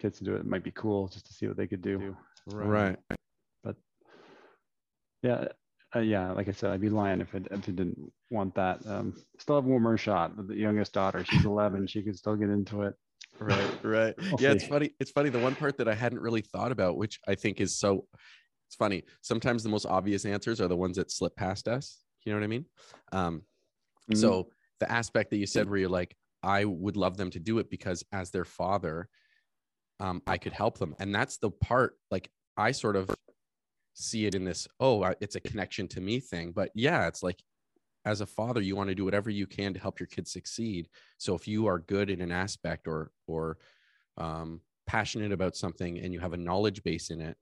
kids 0.00 0.18
to 0.18 0.24
do 0.24 0.34
it. 0.34 0.40
It 0.40 0.46
might 0.46 0.62
be 0.62 0.70
cool 0.72 1.08
just 1.08 1.26
to 1.26 1.32
see 1.32 1.46
what 1.48 1.56
they 1.56 1.66
could 1.66 1.82
do. 1.82 2.16
Right. 2.46 2.98
But 3.64 3.76
yeah, 5.22 5.48
uh, 5.94 6.00
yeah, 6.00 6.32
like 6.32 6.48
I 6.48 6.52
said, 6.52 6.70
I'd 6.70 6.80
be 6.80 6.90
lying 6.90 7.20
if 7.20 7.34
I, 7.34 7.38
if 7.38 7.68
I 7.68 7.72
didn't 7.72 8.12
want 8.30 8.54
that. 8.56 8.84
Um, 8.86 9.14
still 9.38 9.56
have 9.56 9.64
one 9.64 9.82
more 9.82 9.96
shot. 9.96 10.32
The 10.48 10.56
youngest 10.56 10.92
daughter, 10.92 11.24
she's 11.24 11.44
11. 11.46 11.86
She 11.86 12.02
could 12.02 12.16
still 12.16 12.36
get 12.36 12.50
into 12.50 12.82
it. 12.82 12.94
Right, 13.38 13.84
right. 13.84 14.14
We'll 14.18 14.40
yeah, 14.40 14.50
see. 14.50 14.56
it's 14.56 14.66
funny. 14.66 14.90
It's 14.98 15.10
funny. 15.10 15.28
The 15.28 15.38
one 15.38 15.54
part 15.54 15.78
that 15.78 15.88
I 15.88 15.94
hadn't 15.94 16.20
really 16.20 16.40
thought 16.40 16.72
about, 16.72 16.96
which 16.96 17.20
I 17.28 17.34
think 17.34 17.60
is 17.60 17.78
so, 17.78 18.06
it's 18.68 18.76
funny. 18.76 19.04
Sometimes 19.22 19.62
the 19.62 19.68
most 19.68 19.86
obvious 19.86 20.24
answers 20.24 20.60
are 20.60 20.68
the 20.68 20.76
ones 20.76 20.96
that 20.96 21.10
slip 21.10 21.36
past 21.36 21.68
us. 21.68 22.00
You 22.24 22.32
know 22.32 22.38
what 22.38 22.44
I 22.44 22.48
mean? 22.48 22.64
Um, 23.12 23.42
mm-hmm. 24.10 24.16
So 24.16 24.48
the 24.80 24.90
aspect 24.90 25.30
that 25.30 25.36
you 25.36 25.46
said 25.46 25.68
where 25.68 25.78
you're 25.78 25.88
like, 25.88 26.16
I 26.42 26.64
would 26.64 26.96
love 26.96 27.16
them 27.16 27.30
to 27.30 27.38
do 27.38 27.58
it 27.58 27.70
because 27.70 28.04
as 28.12 28.30
their 28.30 28.44
father, 28.44 29.08
um, 30.00 30.22
I 30.26 30.38
could 30.38 30.52
help 30.52 30.78
them. 30.78 30.94
And 30.98 31.14
that's 31.14 31.38
the 31.38 31.50
part 31.50 31.96
like 32.10 32.30
I 32.56 32.72
sort 32.72 32.96
of 32.96 33.08
see 33.98 34.26
it 34.26 34.34
in 34.34 34.44
this 34.44 34.68
oh 34.78 35.02
it's 35.20 35.36
a 35.36 35.40
connection 35.40 35.88
to 35.88 36.00
me 36.00 36.20
thing 36.20 36.52
but 36.52 36.70
yeah 36.74 37.06
it's 37.06 37.22
like 37.22 37.42
as 38.06 38.20
a 38.20 38.26
father 38.26 38.60
you 38.60 38.76
want 38.76 38.88
to 38.88 38.94
do 38.94 39.04
whatever 39.04 39.28
you 39.28 39.46
can 39.46 39.74
to 39.74 39.80
help 39.80 39.98
your 39.98 40.06
kids 40.06 40.32
succeed. 40.32 40.88
So 41.18 41.34
if 41.34 41.46
you 41.46 41.66
are 41.66 41.80
good 41.80 42.08
in 42.08 42.22
an 42.22 42.32
aspect 42.32 42.86
or 42.86 43.10
or 43.26 43.58
um, 44.16 44.60
passionate 44.86 45.32
about 45.32 45.56
something 45.56 45.98
and 45.98 46.14
you 46.14 46.20
have 46.20 46.32
a 46.32 46.38
knowledge 46.38 46.82
base 46.82 47.10
in 47.10 47.20
it 47.20 47.36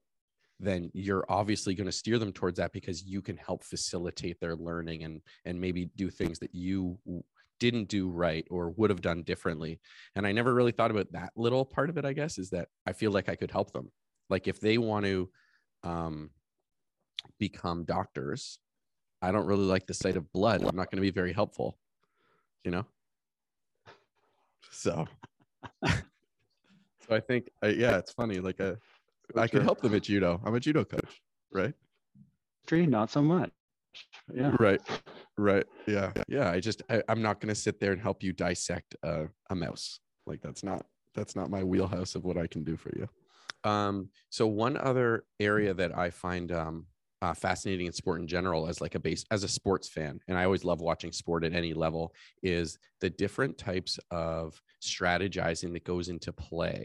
then 0.61 0.88
you're 0.95 1.27
obviously 1.29 1.75
going 1.75 1.87
to 1.87 1.93
steer 1.93 2.19
them 2.19 2.33
towards 2.33 2.59
that 2.59 2.73
because 2.73 3.05
you 3.05 3.21
can 3.21 3.37
help 3.37 3.64
facilitate 3.64 4.40
their 4.40 4.57
learning 4.57 5.05
and 5.05 5.21
and 5.45 5.61
maybe 5.61 5.90
do 5.97 6.09
things 6.09 6.38
that 6.38 6.55
you 6.55 6.97
didn't 7.61 7.88
do 7.88 8.09
right 8.09 8.47
or 8.51 8.71
would 8.71 8.88
have 8.90 9.03
done 9.03 9.23
differently. 9.23 9.79
And 10.17 10.27
i 10.27 10.33
never 10.33 10.55
really 10.55 10.73
thought 10.73 10.90
about 10.90 11.12
that 11.12 11.33
little 11.37 11.64
part 11.64 11.90
of 11.90 11.99
it 11.99 12.05
i 12.05 12.12
guess 12.12 12.38
is 12.38 12.51
that 12.51 12.69
i 12.87 12.93
feel 12.93 13.11
like 13.11 13.29
i 13.29 13.37
could 13.37 13.51
help 13.51 13.73
them. 13.73 13.90
Like 14.31 14.49
if 14.49 14.61
they 14.61 14.79
want 14.79 15.05
to 15.05 15.29
um, 15.83 16.31
become 17.38 17.84
doctors, 17.84 18.58
I 19.22 19.32
don't 19.32 19.46
really 19.46 19.64
like 19.64 19.87
the 19.87 19.94
sight 19.94 20.16
of 20.16 20.30
blood. 20.32 20.62
I'm 20.62 20.76
not 20.76 20.90
going 20.90 20.96
to 20.96 21.02
be 21.02 21.10
very 21.10 21.32
helpful, 21.32 21.78
you 22.64 22.70
know? 22.70 22.84
So, 24.70 25.06
so 25.87 27.10
I 27.10 27.20
think, 27.20 27.48
uh, 27.62 27.68
yeah, 27.68 27.96
it's 27.96 28.12
funny. 28.12 28.40
Like, 28.40 28.60
a, 28.60 28.72
uh, 28.72 29.40
I 29.40 29.48
could 29.48 29.62
help 29.62 29.81
them 29.81 29.94
at 29.94 30.02
judo. 30.02 30.40
I'm 30.44 30.54
a 30.54 30.60
judo 30.60 30.85
coach, 30.85 31.22
right? 31.52 31.72
Tree, 32.66 32.87
not 32.87 33.10
so 33.10 33.22
much. 33.22 33.50
Yeah. 34.35 34.54
Right. 34.58 34.81
Right. 35.38 35.64
Yeah. 35.87 36.12
Yeah. 36.29 36.50
I 36.50 36.60
just, 36.60 36.83
I, 36.90 37.02
am 37.08 37.22
not 37.22 37.40
going 37.40 37.48
to 37.48 37.54
sit 37.54 37.81
there 37.81 37.92
and 37.92 38.00
help 38.00 38.22
you 38.22 38.33
dissect 38.33 38.96
a, 39.02 39.29
a 39.50 39.54
mouse. 39.54 40.00
Like, 40.27 40.42
that's 40.42 40.62
not, 40.62 40.85
that's 41.14 41.37
not 41.37 41.50
my 41.50 41.62
wheelhouse 41.62 42.14
of 42.14 42.25
what 42.25 42.37
I 42.37 42.46
can 42.46 42.64
do 42.64 42.77
for 42.77 42.90
you. 42.96 43.08
Um, 43.68 44.10
so 44.29 44.46
one 44.46 44.77
other 44.77 45.25
area 45.40 45.72
that 45.75 45.96
I 45.96 46.10
find 46.10 46.52
um, 46.52 46.87
uh, 47.25 47.35
fascinating 47.35 47.87
in 47.87 47.92
sport 47.92 48.20
in 48.20 48.27
general 48.27 48.62
as 48.70 48.81
like 48.81 48.94
a 48.94 49.00
base 49.00 49.25
as 49.31 49.44
a 49.44 49.48
sports 49.48 49.88
fan 49.88 50.14
and 50.29 50.37
i 50.38 50.44
always 50.44 50.64
love 50.64 50.81
watching 50.81 51.12
sport 51.12 51.44
at 51.44 51.54
any 51.54 51.72
level 51.75 52.04
is 52.42 52.79
the 53.00 53.10
different 53.10 53.56
types 53.56 53.98
of 54.10 54.60
strategizing 54.83 55.72
that 55.72 55.85
goes 55.92 56.08
into 56.08 56.33
play 56.33 56.81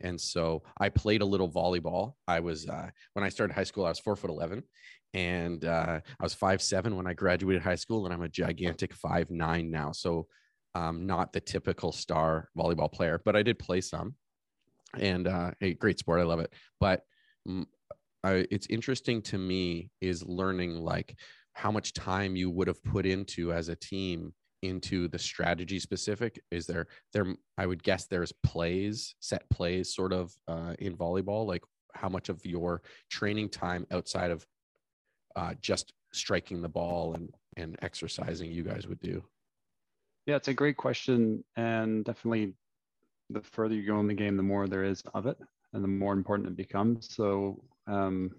And 0.00 0.20
so 0.20 0.62
I 0.78 0.88
played 0.90 1.22
a 1.22 1.24
little 1.34 1.48
volleyball. 1.48 2.14
I 2.26 2.40
was 2.40 2.68
uh, 2.68 2.88
when 3.14 3.24
I 3.24 3.30
started 3.30 3.54
high 3.54 3.64
school, 3.70 3.86
I 3.86 3.90
was 3.90 4.00
four 4.00 4.16
foot 4.16 4.30
eleven, 4.30 4.62
and 5.14 5.64
uh, 5.64 6.00
I 6.20 6.22
was 6.22 6.34
five 6.34 6.60
seven 6.60 6.96
when 6.96 7.06
I 7.06 7.14
graduated 7.14 7.62
high 7.62 7.76
school, 7.76 8.04
and 8.04 8.12
I'm 8.14 8.22
a 8.22 8.28
gigantic 8.28 8.92
five 8.94 9.30
nine 9.30 9.70
now. 9.70 9.92
So 9.92 10.26
um, 10.74 11.06
not 11.06 11.32
the 11.32 11.40
typical 11.40 11.92
star 11.92 12.48
volleyball 12.58 12.92
player, 12.92 13.20
but 13.24 13.36
I 13.36 13.42
did 13.42 13.58
play 13.58 13.80
some, 13.80 14.14
and 14.98 15.26
uh, 15.28 15.52
a 15.60 15.74
great 15.74 15.98
sport. 15.98 16.20
I 16.20 16.24
love 16.24 16.40
it. 16.40 16.52
But 16.80 17.02
I, 18.24 18.46
it's 18.50 18.66
interesting 18.68 19.20
to 19.22 19.38
me 19.38 19.90
is 20.00 20.24
learning 20.24 20.76
like 20.76 21.14
how 21.52 21.70
much 21.70 21.92
time 21.92 22.34
you 22.34 22.50
would 22.50 22.66
have 22.66 22.82
put 22.82 23.06
into 23.06 23.52
as 23.52 23.68
a 23.68 23.76
team 23.76 24.32
into 24.62 25.08
the 25.08 25.18
strategy 25.18 25.78
specific. 25.78 26.40
Is 26.50 26.66
there 26.66 26.86
there 27.12 27.26
i 27.58 27.66
would 27.66 27.82
guess 27.82 28.06
there's 28.06 28.32
plays 28.42 29.14
set 29.20 29.48
plays 29.50 29.94
sort 29.94 30.12
of 30.12 30.32
uh, 30.48 30.74
in 30.78 30.96
volleyball 30.96 31.46
like 31.46 31.62
how 31.94 32.08
much 32.08 32.28
of 32.28 32.44
your 32.44 32.82
training 33.10 33.48
time 33.48 33.86
outside 33.92 34.30
of 34.30 34.44
uh, 35.36 35.54
just 35.60 35.92
striking 36.12 36.62
the 36.62 36.68
ball 36.68 37.14
and 37.14 37.30
and 37.56 37.76
exercising 37.82 38.50
you 38.50 38.64
guys 38.64 38.86
would 38.88 39.00
do? 39.00 39.22
Yeah 40.26 40.36
it's 40.36 40.48
a 40.48 40.54
great 40.54 40.78
question 40.78 41.44
and 41.56 42.04
definitely 42.04 42.54
the 43.30 43.42
further 43.42 43.74
you 43.74 43.86
go 43.86 44.00
in 44.00 44.06
the 44.06 44.14
game 44.14 44.36
the 44.36 44.42
more 44.42 44.66
there 44.66 44.84
is 44.84 45.02
of 45.12 45.26
it 45.26 45.36
and 45.74 45.84
the 45.84 45.88
more 45.88 46.12
important 46.14 46.48
it 46.48 46.56
becomes. 46.56 47.14
So 47.14 47.60
um, 47.86 48.30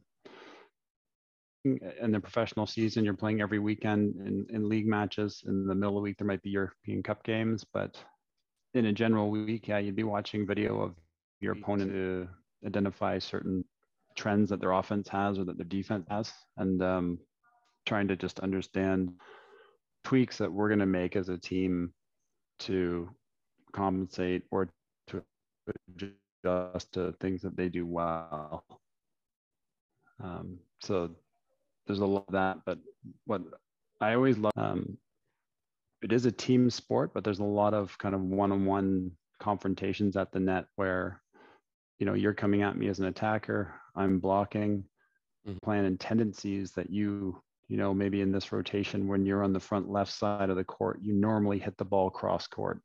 in 1.66 2.12
the 2.12 2.20
professional 2.20 2.68
season, 2.68 3.04
you're 3.04 3.16
playing 3.16 3.42
every 3.42 3.60
weekend 3.60 4.16
in, 4.18 4.46
in 4.50 4.70
league 4.70 4.88
matches. 4.88 5.44
In 5.48 5.66
the 5.66 5.74
middle 5.74 5.98
of 5.98 6.02
the 6.02 6.04
week, 6.04 6.18
there 6.18 6.28
might 6.28 6.44
be 6.44 6.52
European 6.52 7.02
Cup 7.02 7.24
games, 7.24 7.66
but 7.74 7.98
in 8.76 8.88
a 8.88 8.94
general 8.94 9.30
week, 9.30 9.68
yeah, 9.68 9.80
you'd 9.80 9.96
be 9.96 10.04
watching 10.04 10.46
video 10.46 10.80
of 10.82 10.96
your 11.40 11.54
opponent 11.54 11.92
to 11.92 12.28
identify 12.66 13.18
certain 13.18 13.64
trends 14.16 14.50
that 14.50 14.60
their 14.60 14.72
offense 14.74 15.08
has 15.10 15.40
or 15.40 15.44
that 15.46 15.58
their 15.58 15.66
defense 15.66 16.06
has, 16.10 16.32
and 16.58 16.82
um, 16.84 17.18
trying 17.86 18.08
to 18.08 18.16
just 18.16 18.40
understand 18.42 19.12
tweaks 20.04 20.38
that 20.38 20.52
we're 20.52 20.70
going 20.70 20.80
to 20.80 20.86
make 20.86 21.16
as 21.16 21.30
a 21.30 21.38
team 21.38 21.92
to 22.60 23.10
compensate 23.74 24.44
or 24.52 24.70
to 25.08 25.24
adjust 25.96 26.94
to 26.94 27.14
things 27.20 27.42
that 27.42 27.58
they 27.58 27.70
do 27.70 27.86
well. 27.86 28.64
Um, 30.24 30.60
so 30.80 31.12
there's 31.88 32.00
a 32.00 32.06
lot 32.06 32.26
of 32.28 32.34
that, 32.34 32.60
but 32.66 32.80
what 33.26 33.42
I 34.02 34.14
always 34.14 34.38
love, 34.38 34.54
um, 34.56 34.98
it 36.02 36.12
is 36.12 36.26
a 36.26 36.32
team 36.32 36.70
sport, 36.70 37.14
but 37.14 37.24
there's 37.24 37.40
a 37.40 37.44
lot 37.44 37.74
of 37.74 37.98
kind 37.98 38.16
of 38.16 38.22
one-on-one 38.22 39.12
confrontations 39.40 40.16
at 40.16 40.32
the 40.32 40.40
net 40.40 40.66
where, 40.76 41.22
you 42.00 42.06
know, 42.06 42.14
you're 42.14 42.34
coming 42.34 42.62
at 42.62 42.78
me 42.78 42.88
as 42.88 43.00
an 43.00 43.06
attacker, 43.06 43.74
I'm 43.96 44.20
blocking, 44.20 44.84
mm-hmm. 45.48 45.58
plan 45.64 45.86
and 45.86 46.00
tendencies 46.00 46.72
that 46.72 46.90
you, 46.90 47.42
you 47.68 47.78
know, 47.78 47.94
maybe 47.94 48.22
in 48.22 48.32
this 48.32 48.52
rotation 48.52 49.08
when 49.08 49.26
you're 49.26 49.44
on 49.44 49.54
the 49.54 49.60
front 49.60 49.90
left 49.90 50.12
side 50.12 50.50
of 50.50 50.56
the 50.56 50.64
court, 50.64 51.00
you 51.02 51.14
normally 51.14 51.60
hit 51.60 51.78
the 51.78 51.86
ball 51.86 52.10
cross 52.10 52.48
court 52.48 52.82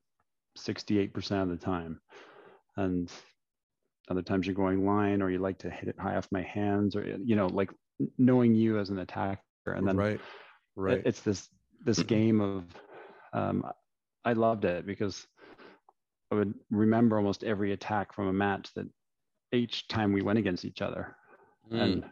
68% 0.58 1.42
of 1.42 1.48
the 1.48 1.56
time. 1.56 2.00
And 2.76 3.10
other 4.10 4.22
times 4.22 4.46
you're 4.46 4.54
going 4.54 4.84
line 4.84 5.22
or 5.22 5.30
you 5.30 5.38
like 5.38 5.58
to 5.58 5.70
hit 5.70 5.88
it 5.88 5.98
high 5.98 6.16
off 6.16 6.28
my 6.32 6.42
hands 6.42 6.96
or 6.96 7.16
you 7.24 7.36
know 7.36 7.46
like 7.46 7.70
knowing 8.18 8.54
you 8.54 8.78
as 8.78 8.90
an 8.90 8.98
attacker 8.98 9.40
and 9.66 9.86
then 9.86 9.96
right 9.96 10.20
right 10.76 11.02
it's 11.04 11.20
this 11.20 11.48
this 11.84 12.02
game 12.02 12.40
of 12.40 12.64
um, 13.32 13.64
i 14.24 14.32
loved 14.32 14.64
it 14.64 14.84
because 14.84 15.26
i 16.32 16.34
would 16.34 16.52
remember 16.70 17.16
almost 17.16 17.44
every 17.44 17.72
attack 17.72 18.12
from 18.12 18.28
a 18.28 18.32
match 18.32 18.70
that 18.74 18.86
each 19.52 19.86
time 19.88 20.12
we 20.12 20.22
went 20.22 20.38
against 20.38 20.64
each 20.64 20.82
other 20.82 21.16
mm. 21.72 21.80
and 21.80 22.04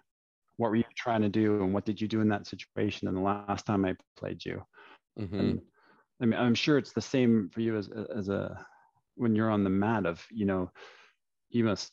what 0.57 0.71
were 0.71 0.77
you 0.77 0.85
trying 0.97 1.23
to 1.23 1.29
do 1.29 1.63
and 1.63 1.73
what 1.73 1.85
did 1.85 2.01
you 2.01 2.09
do 2.09 2.21
in 2.21 2.29
that 2.29 2.47
situation 2.47 3.09
and 3.09 3.17
the 3.17 3.21
last 3.21 3.67
time 3.67 3.85
i 3.85 3.95
played 4.17 4.45
you 4.45 4.63
mm-hmm. 5.19 5.39
and 5.39 5.61
i 6.23 6.27
mean 6.27 6.39
i'm 6.39 6.55
sure 6.55 6.79
it's 6.79 6.93
the 6.93 7.01
same 7.01 7.51
for 7.53 7.61
you 7.61 7.77
as 7.77 7.91
as 8.15 8.29
a 8.29 8.65
when 9.17 9.35
you're 9.35 9.51
on 9.51 9.65
the 9.65 9.71
mat 9.71 10.07
of 10.07 10.25
you 10.31 10.47
know 10.47 10.71
you 11.51 11.65
must 11.65 11.93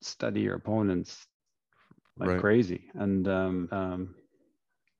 study 0.00 0.40
your 0.40 0.56
opponents 0.56 1.26
like 2.18 2.30
right. 2.30 2.40
crazy. 2.40 2.90
And 2.94 3.26
um, 3.28 3.68
um, 3.72 4.14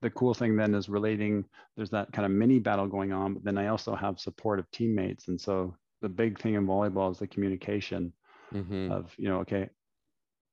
the 0.02 0.10
cool 0.10 0.34
thing 0.34 0.56
then 0.56 0.74
is 0.74 0.88
relating. 0.88 1.44
There's 1.76 1.90
that 1.90 2.12
kind 2.12 2.26
of 2.26 2.32
mini 2.32 2.58
battle 2.58 2.86
going 2.86 3.12
on, 3.12 3.34
but 3.34 3.44
then 3.44 3.58
I 3.58 3.68
also 3.68 3.94
have 3.94 4.18
supportive 4.18 4.70
teammates. 4.70 5.28
And 5.28 5.40
so 5.40 5.74
the 6.02 6.08
big 6.08 6.40
thing 6.40 6.54
in 6.54 6.66
volleyball 6.66 7.10
is 7.10 7.18
the 7.18 7.26
communication 7.26 8.12
mm-hmm. 8.52 8.90
of 8.90 9.12
you 9.16 9.28
know, 9.28 9.38
okay, 9.40 9.68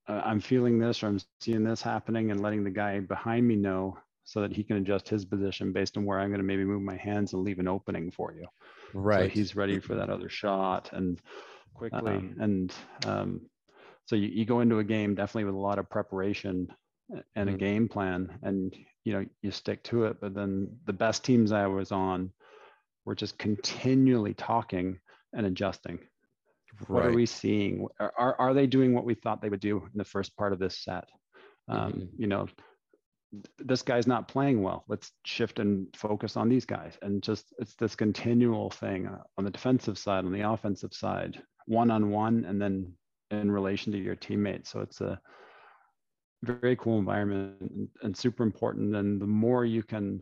I'm 0.08 0.40
feeling 0.40 0.80
this 0.80 1.04
or 1.04 1.08
I'm 1.08 1.20
seeing 1.40 1.64
this 1.64 1.82
happening, 1.82 2.32
and 2.32 2.42
letting 2.42 2.64
the 2.64 2.70
guy 2.70 3.00
behind 3.00 3.48
me 3.48 3.56
know 3.56 3.98
so 4.24 4.42
that 4.42 4.54
he 4.54 4.64
can 4.64 4.78
adjust 4.78 5.10
his 5.10 5.26
position 5.26 5.74
based 5.74 5.98
on 5.98 6.06
where 6.06 6.20
I'm 6.20 6.30
going 6.30 6.40
to 6.40 6.46
maybe 6.46 6.64
move 6.64 6.82
my 6.82 6.96
hands 6.96 7.34
and 7.34 7.44
leave 7.44 7.60
an 7.60 7.68
opening 7.68 8.12
for 8.12 8.34
you. 8.34 8.48
Right. 8.94 9.24
So 9.24 9.28
he's 9.30 9.56
ready 9.56 9.80
for 9.80 9.96
that 9.96 10.10
other 10.10 10.30
shot 10.30 10.90
and 10.94 11.20
quickly. 11.74 12.14
Um, 12.14 12.36
and 12.40 12.74
um, 13.06 13.42
so 14.06 14.16
you, 14.16 14.28
you 14.28 14.46
go 14.46 14.62
into 14.62 14.80
a 14.80 14.84
game 14.84 15.16
definitely 15.16 15.46
with 15.46 15.56
a 15.56 15.60
lot 15.60 15.80
of 15.80 15.90
preparation 15.90 16.68
and 17.36 17.50
a 17.50 17.54
mm-hmm. 17.54 17.58
game 17.58 17.88
plan 17.88 18.30
and 18.44 18.76
you 19.04 19.14
know 19.14 19.26
you 19.42 19.52
stick 19.52 19.84
to 19.84 20.06
it 20.06 20.18
but 20.22 20.34
then 20.34 20.68
the 20.86 20.94
best 20.94 21.24
teams 21.24 21.52
i 21.52 21.68
was 21.68 21.92
on 21.92 22.32
were 23.06 23.16
just 23.16 23.38
continually 23.38 24.34
talking 24.34 24.98
and 25.34 25.46
adjusting 25.46 26.00
right. 26.88 26.90
what 26.90 27.06
are 27.06 27.14
we 27.14 27.26
seeing 27.26 27.88
are, 28.00 28.36
are 28.40 28.54
they 28.54 28.68
doing 28.68 28.94
what 28.94 29.06
we 29.06 29.14
thought 29.14 29.42
they 29.42 29.50
would 29.50 29.60
do 29.60 29.78
in 29.78 29.98
the 29.98 30.06
first 30.06 30.36
part 30.38 30.54
of 30.54 30.60
this 30.60 30.84
set 30.84 31.06
um, 31.68 31.92
mm-hmm. 31.92 32.06
you 32.18 32.28
know 32.28 32.48
this 33.60 33.82
guy's 33.82 34.08
not 34.08 34.28
playing 34.28 34.62
well 34.62 34.84
let's 34.90 35.12
shift 35.24 35.60
and 35.60 35.88
focus 35.96 36.36
on 36.36 36.50
these 36.50 36.66
guys 36.66 36.98
and 37.02 37.24
just 37.24 37.54
it's 37.60 37.76
this 37.76 37.96
continual 37.96 38.70
thing 38.70 39.10
on 39.38 39.46
the 39.46 39.50
defensive 39.50 39.98
side 39.98 40.26
on 40.26 40.34
the 40.34 40.42
offensive 40.42 40.94
side 40.94 41.42
one 41.66 41.90
on 41.92 42.10
one 42.10 42.44
and 42.46 42.62
then 42.62 42.94
in 43.32 43.52
relation 43.52 43.92
to 43.94 43.98
your 43.98 44.16
teammates. 44.16 44.70
So 44.70 44.82
it's 44.82 45.02
a 45.02 45.20
very 46.44 46.76
cool 46.76 47.00
environment 47.00 47.56
and, 47.62 47.88
and 48.04 48.16
super 48.16 48.44
important. 48.44 48.96
And 48.96 49.22
the 49.22 49.28
more 49.28 49.66
you 49.66 49.84
can, 49.84 50.22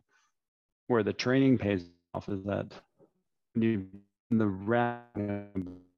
where 0.88 1.04
the 1.04 1.14
training 1.14 1.58
pays 1.58 1.86
off 2.14 2.30
is 2.30 2.44
that 2.46 2.72
you 3.56 3.88
the 4.32 4.46
rap 4.46 5.18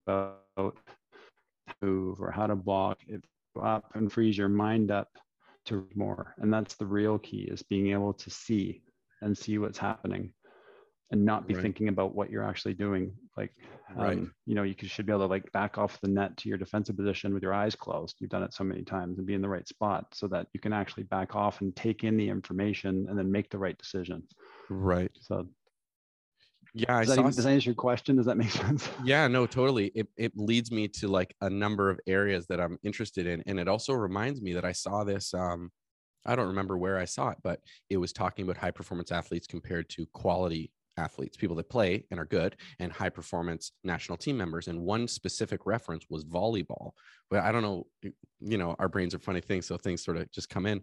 about 0.08 0.78
move 1.82 2.22
or 2.22 2.32
how 2.32 2.48
to 2.48 2.56
block 2.56 3.00
it 3.08 3.24
up 3.62 3.92
and 3.94 4.12
freeze 4.12 4.38
your 4.38 4.48
mind 4.48 4.90
up 4.90 5.10
to 5.66 5.88
more. 5.96 6.36
And 6.40 6.54
that's 6.54 6.76
the 6.76 6.86
real 6.86 7.20
key 7.20 7.48
is 7.52 7.64
being 7.64 7.92
able 7.92 8.14
to 8.14 8.30
see 8.30 8.82
and 9.22 9.38
see 9.38 9.58
what's 9.58 9.78
happening 9.78 10.34
and 11.12 11.26
not 11.26 11.48
be 11.48 11.54
right. 11.54 11.62
thinking 11.62 11.90
about 11.90 12.16
what 12.16 12.30
you're 12.30 12.44
actually 12.44 12.74
doing. 12.74 13.14
Like, 13.38 13.52
right. 13.96 14.18
Um, 14.18 14.34
you 14.46 14.56
know, 14.56 14.64
you 14.64 14.76
should 14.82 15.06
be 15.06 15.12
able 15.12 15.26
to 15.26 15.28
like 15.28 15.52
back 15.52 15.78
off 15.78 16.00
the 16.02 16.08
net 16.08 16.38
to 16.38 16.50
your 16.50 16.58
defensive 16.58 16.96
position 16.96 17.34
with 17.34 17.44
your 17.44 17.54
eyes 17.54 17.76
closed. 17.76 18.16
You've 18.20 18.30
done 18.30 18.44
it 18.44 18.54
so 18.54 18.64
many 18.64 18.84
times 18.84 19.18
and 19.18 19.28
be 19.28 19.34
in 19.34 19.42
the 19.42 19.50
right 19.50 19.68
spot 19.68 20.08
so 20.14 20.28
that 20.28 20.48
you 20.54 20.60
can 20.60 20.74
actually 20.74 21.04
back 21.04 21.36
off 21.36 21.62
and 21.62 21.76
take 21.76 22.04
in 22.04 22.18
the 22.18 22.30
information 22.30 23.08
and 23.10 23.18
then 23.18 23.32
make 23.32 23.50
the 23.50 23.58
right 23.58 23.78
decision. 23.78 24.24
Right. 24.70 25.12
So, 25.20 25.48
yeah, 26.74 27.00
does, 27.00 27.10
that, 27.10 27.20
even, 27.20 27.26
does 27.26 27.44
that 27.44 27.50
answer 27.50 27.70
your 27.70 27.76
question? 27.76 28.16
Does 28.16 28.26
that 28.26 28.38
make 28.38 28.50
sense? 28.52 28.90
Yeah, 29.04 29.28
no, 29.28 29.46
totally. 29.46 29.88
It 29.94 30.08
it 30.18 30.32
leads 30.36 30.72
me 30.72 30.88
to 30.90 31.08
like 31.08 31.36
a 31.42 31.50
number 31.50 31.90
of 31.90 32.00
areas 32.08 32.48
that 32.48 32.62
I'm 32.62 32.78
interested 32.84 33.28
in, 33.28 33.44
and 33.46 33.60
it 33.60 33.68
also 33.68 33.94
reminds 33.94 34.42
me 34.42 34.54
that 34.54 34.66
I 34.66 34.72
saw 34.72 35.04
this. 35.04 35.34
Um, 35.34 35.72
I 36.26 36.36
don't 36.36 36.48
remember 36.48 36.78
where 36.78 36.98
I 36.98 37.06
saw 37.06 37.30
it, 37.30 37.38
but 37.44 37.60
it 37.90 37.98
was 37.98 38.14
talking 38.14 38.46
about 38.46 38.58
high 38.58 38.72
performance 38.72 39.12
athletes 39.12 39.48
compared 39.48 39.90
to 39.90 40.06
quality 40.14 40.72
athletes, 40.98 41.38
people 41.38 41.56
that 41.56 41.70
play 41.70 42.06
and 42.12 42.20
are 42.20 42.26
good, 42.26 42.56
and 42.80 42.92
high 42.92 43.10
performance 43.10 43.72
national 43.84 44.18
team 44.18 44.38
members. 44.38 44.68
And 44.68 44.82
one 44.82 45.08
specific 45.08 45.66
reference 45.66 46.06
was 46.10 46.26
volleyball. 46.26 46.92
But 47.30 47.44
I 47.44 47.52
don't 47.52 47.64
know, 47.64 47.88
you 48.40 48.58
know, 48.58 48.76
our 48.78 48.88
brains 48.88 49.16
are 49.16 49.20
funny 49.20 49.42
things, 49.42 49.66
so 49.66 49.78
things 49.78 50.04
sort 50.04 50.18
of 50.18 50.32
just 50.32 50.50
come 50.50 50.66
in. 50.66 50.82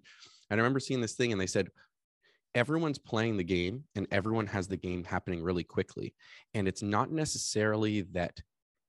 And 0.50 0.58
I 0.58 0.62
remember 0.62 0.80
seeing 0.80 1.00
this 1.00 1.14
thing, 1.14 1.32
and 1.32 1.40
they 1.40 1.46
said, 1.46 1.68
everyone's 2.54 2.98
playing 2.98 3.36
the 3.36 3.44
game 3.44 3.84
and 3.94 4.06
everyone 4.10 4.46
has 4.46 4.68
the 4.68 4.76
game 4.76 5.04
happening 5.04 5.42
really 5.42 5.64
quickly. 5.64 6.14
And 6.54 6.66
it's 6.66 6.82
not 6.82 7.10
necessarily 7.10 8.02
that 8.12 8.40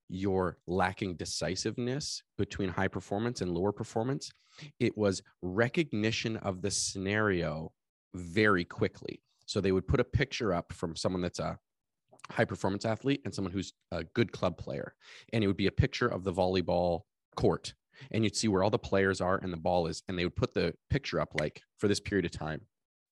you're 0.10 0.58
lacking 0.68 1.16
decisiveness 1.16 2.24
between 2.38 2.70
high 2.70 2.88
performance 2.88 3.42
and 3.42 3.54
lower 3.54 3.72
performance. 3.72 4.32
It 4.80 4.98
was 4.98 5.22
recognition 5.42 6.38
of 6.38 6.62
the 6.62 6.72
scenario 6.72 7.72
very 8.16 8.66
quickly. 8.66 9.22
So 9.46 9.62
they 9.62 9.72
would 9.72 9.88
put 9.88 10.00
a 10.00 10.04
picture 10.04 10.54
up 10.54 10.74
from 10.74 10.96
someone 10.96 11.22
that's 11.22 11.40
a 11.40 11.58
high 12.32 12.46
performance 12.46 12.86
athlete 12.86 13.22
and 13.26 13.34
someone 13.34 13.52
who's 13.52 13.74
a 13.92 14.04
good 14.04 14.32
club 14.32 14.58
player. 14.58 14.94
And 15.34 15.44
it 15.44 15.48
would 15.48 15.58
be 15.58 15.68
a 15.68 15.72
picture 15.72 16.08
of 16.08 16.24
the 16.24 16.34
volleyball 16.34 17.02
court. 17.36 17.74
And 18.12 18.24
you'd 18.24 18.36
see 18.36 18.48
where 18.48 18.64
all 18.64 18.70
the 18.70 18.80
players 18.80 19.22
are 19.22 19.38
and 19.38 19.52
the 19.52 19.58
ball 19.58 19.88
is. 19.88 20.04
And 20.08 20.18
they 20.18 20.24
would 20.24 20.36
put 20.36 20.54
the 20.54 20.74
picture 20.90 21.20
up 21.20 21.34
like 21.40 21.62
for 21.78 21.88
this 21.88 22.00
period 22.00 22.26
of 22.26 22.32
time, 22.32 22.62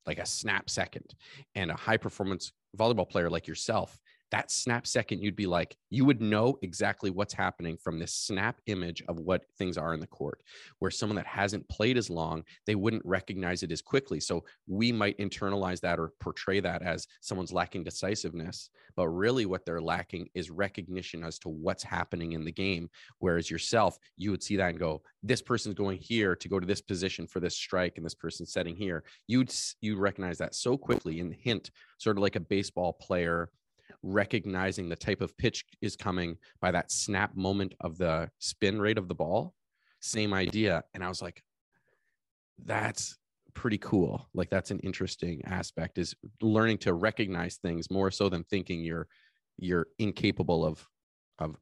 like 0.08 0.20
a 0.20 0.26
snap 0.26 0.70
second. 0.70 1.14
And 1.56 1.70
a 1.70 1.76
high 1.76 1.98
performance 1.98 2.52
volleyball 2.78 3.10
player 3.10 3.30
like 3.30 3.48
yourself 3.48 4.00
that 4.32 4.52
snap 4.52 4.86
second, 4.86 5.22
you'd 5.22 5.36
be 5.36 5.46
like, 5.46 5.78
you 5.90 6.04
would 6.06 6.22
know 6.22 6.58
exactly 6.62 7.10
what's 7.10 7.34
happening 7.34 7.78
from 7.78 7.98
this 7.98 8.14
snap 8.14 8.60
image 8.68 9.04
of 9.08 9.20
what 9.20 9.46
things 9.58 9.78
are 9.78 9.94
in 9.94 10.00
the 10.00 10.08
court. 10.08 10.42
Where 10.80 10.92
someone 10.92 11.16
that 11.16 11.26
hasn't 11.26 11.68
played 11.70 11.98
as 11.98 12.10
long, 12.10 12.44
they 12.66 12.76
wouldn't 12.76 13.06
recognize 13.06 13.64
it 13.64 13.72
as 13.72 13.82
quickly. 13.82 14.20
So 14.20 14.44
we 14.68 14.92
might 14.92 15.18
internalize 15.18 15.80
that 15.82 16.00
or 16.00 16.14
portray 16.20 16.60
that 16.60 16.82
as 16.82 17.08
someone's 17.22 17.54
lacking 17.54 17.84
decisiveness. 17.84 18.70
But 18.96 19.10
really, 19.10 19.46
what 19.46 19.66
they're 19.66 19.82
lacking 19.82 20.30
is 20.34 20.50
recognition 20.50 21.24
as 21.24 21.40
to 21.40 21.50
what's 21.50 21.84
happening 21.84 22.34
in 22.34 22.44
the 22.44 22.52
game. 22.52 22.90
Whereas 23.20 23.50
yourself, 23.50 23.98
you 24.18 24.32
would 24.32 24.44
see 24.44 24.58
that 24.58 24.70
and 24.70 24.80
go, 24.80 25.04
this 25.24 25.42
person's 25.42 25.76
going 25.76 26.00
here 26.00 26.36
to 26.36 26.50
go 26.50 26.60
to 26.60 26.66
this 26.66 26.82
position 26.82 27.28
for 27.28 27.40
this 27.40 27.56
strike, 27.56 27.98
and 27.98 28.06
this 28.06 28.16
person's 28.16 28.52
setting 28.52 28.76
here. 28.76 29.04
You'd 29.28 29.54
you 29.82 29.98
recognize 29.98 30.38
that 30.40 30.56
so 30.56 30.78
quickly 30.78 31.20
and 31.20 31.34
hint, 31.34 31.72
sort 31.98 32.18
of 32.18 32.24
like 32.24 32.36
a 32.36 32.42
baseball 32.42 32.94
player 32.94 33.50
recognizing 34.04 34.90
the 34.90 34.96
type 34.96 35.22
of 35.22 35.38
pitch 35.38 35.66
is 35.82 35.96
coming 35.96 36.38
by 36.62 36.72
that 36.72 36.92
snap 36.92 37.36
moment 37.36 37.74
of 37.82 37.98
the 37.98 38.30
spin 38.40 38.80
rate 38.80 38.98
of 38.98 39.08
the 39.08 39.16
ball. 39.16 39.54
Same 40.00 40.34
idea. 40.34 40.84
And 40.94 41.04
I 41.04 41.10
was 41.10 41.22
like, 41.22 41.44
that's 42.66 43.18
pretty 43.54 43.78
cool. 43.80 44.28
Like 44.34 44.50
that's 44.50 44.72
an 44.72 44.80
interesting 44.80 45.42
aspect 45.46 45.98
is 45.98 46.16
learning 46.42 46.78
to 46.80 46.94
recognize 46.94 47.58
things 47.58 47.90
more 47.90 48.12
so 48.12 48.30
than 48.30 48.44
thinking 48.44 48.84
you're 48.84 49.08
you're 49.58 49.88
incapable 49.98 50.64
of 50.64 50.88
of 51.40 51.56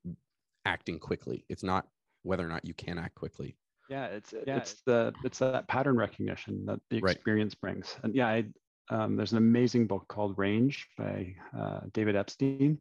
acting 0.65 0.99
quickly. 0.99 1.45
It's 1.49 1.63
not 1.63 1.87
whether 2.23 2.45
or 2.45 2.49
not 2.49 2.65
you 2.65 2.73
can 2.73 2.97
act 2.97 3.15
quickly. 3.15 3.57
Yeah, 3.89 4.05
it's 4.07 4.33
yeah, 4.45 4.57
it's 4.57 4.81
the 4.85 5.13
it's 5.23 5.39
that 5.39 5.67
pattern 5.67 5.95
recognition 5.95 6.65
that 6.65 6.79
the 6.89 6.97
experience 6.97 7.55
right. 7.61 7.73
brings. 7.73 7.95
And 8.03 8.15
yeah, 8.15 8.27
I 8.27 8.45
um, 8.89 9.15
there's 9.15 9.31
an 9.31 9.37
amazing 9.37 9.87
book 9.87 10.07
called 10.07 10.37
Range 10.37 10.87
by 10.97 11.35
uh, 11.57 11.81
David 11.93 12.15
Epstein. 12.15 12.79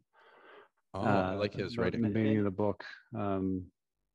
Oh, 0.93 1.01
uh, 1.01 1.31
I 1.31 1.35
like 1.35 1.53
his 1.53 1.77
writing. 1.77 2.03
In 2.03 2.07
the 2.07 2.13
beginning 2.13 2.37
of 2.37 2.43
the 2.45 2.51
book, 2.51 2.83
um, 3.17 3.65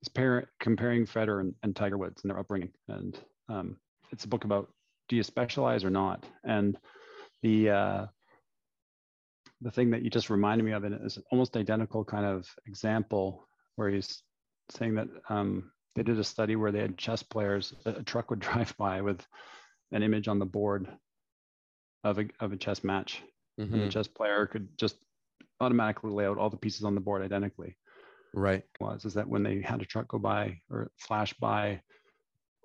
it's 0.01 0.09
parent, 0.09 0.49
comparing 0.61 1.05
Federer 1.05 1.41
and, 1.41 1.55
and, 1.63 1.75
Tiger 1.75 1.99
Woods 1.99 2.23
and 2.23 2.31
their 2.31 2.39
upbringing, 2.39 2.71
and 2.89 3.19
um, 3.49 3.77
it's 4.13 4.25
a 4.25 4.29
book 4.29 4.45
about 4.45 4.73
do 5.09 5.17
you 5.17 5.23
specialize 5.23 5.85
or 5.85 5.91
not? 5.91 6.25
And 6.45 6.79
the 7.43 7.71
uh, 7.71 8.07
the 9.61 9.71
thing 9.71 9.91
that 9.91 10.03
you 10.03 10.11
just 10.11 10.31
reminded 10.31 10.65
me 10.65 10.73
of 10.73 10.85
it 10.85 10.93
is 11.05 11.19
almost 11.31 11.57
identical 11.57 12.05
kind 12.05 12.25
of 12.25 12.49
example 12.67 13.47
where 13.77 13.91
he's 13.91 14.23
saying 14.71 14.95
that 14.95 15.09
um, 15.29 15.71
they 15.97 16.03
did 16.03 16.19
a 16.19 16.25
study 16.25 16.57
where 16.57 16.73
they 16.73 16.81
had 16.81 16.97
chess 16.97 17.23
players. 17.23 17.75
A 17.85 18.03
truck 18.03 18.31
would 18.31 18.39
drive 18.49 18.75
by 18.79 19.03
with 19.03 19.27
an 19.93 20.03
image 20.03 20.29
on 20.29 20.39
the 20.39 20.47
board 20.47 20.89
of 22.05 22.19
a, 22.19 22.27
of 22.41 22.53
a 22.53 22.57
chess 22.57 22.85
match. 22.85 23.23
Mm-hmm. 23.59 23.63
And 23.63 23.73
the 23.73 23.79
mm-hmm. 23.87 23.91
chess 23.91 24.09
player 24.09 24.47
could 24.47 24.69
just 24.79 24.97
automatically 25.61 26.11
lay 26.11 26.27
out 26.27 26.39
all 26.39 26.51
the 26.51 26.57
pieces 26.57 26.85
on 26.85 26.95
the 26.95 27.01
board 27.01 27.23
identically. 27.23 27.77
Right. 28.33 28.63
Was 28.81 29.05
is 29.05 29.15
that 29.15 29.29
when 29.29 29.43
they 29.43 29.61
had 29.61 29.83
a 29.83 29.85
truck 29.85 30.09
go 30.09 30.19
by 30.19 30.61
or 30.71 30.91
flash 30.97 31.35
by 31.35 31.83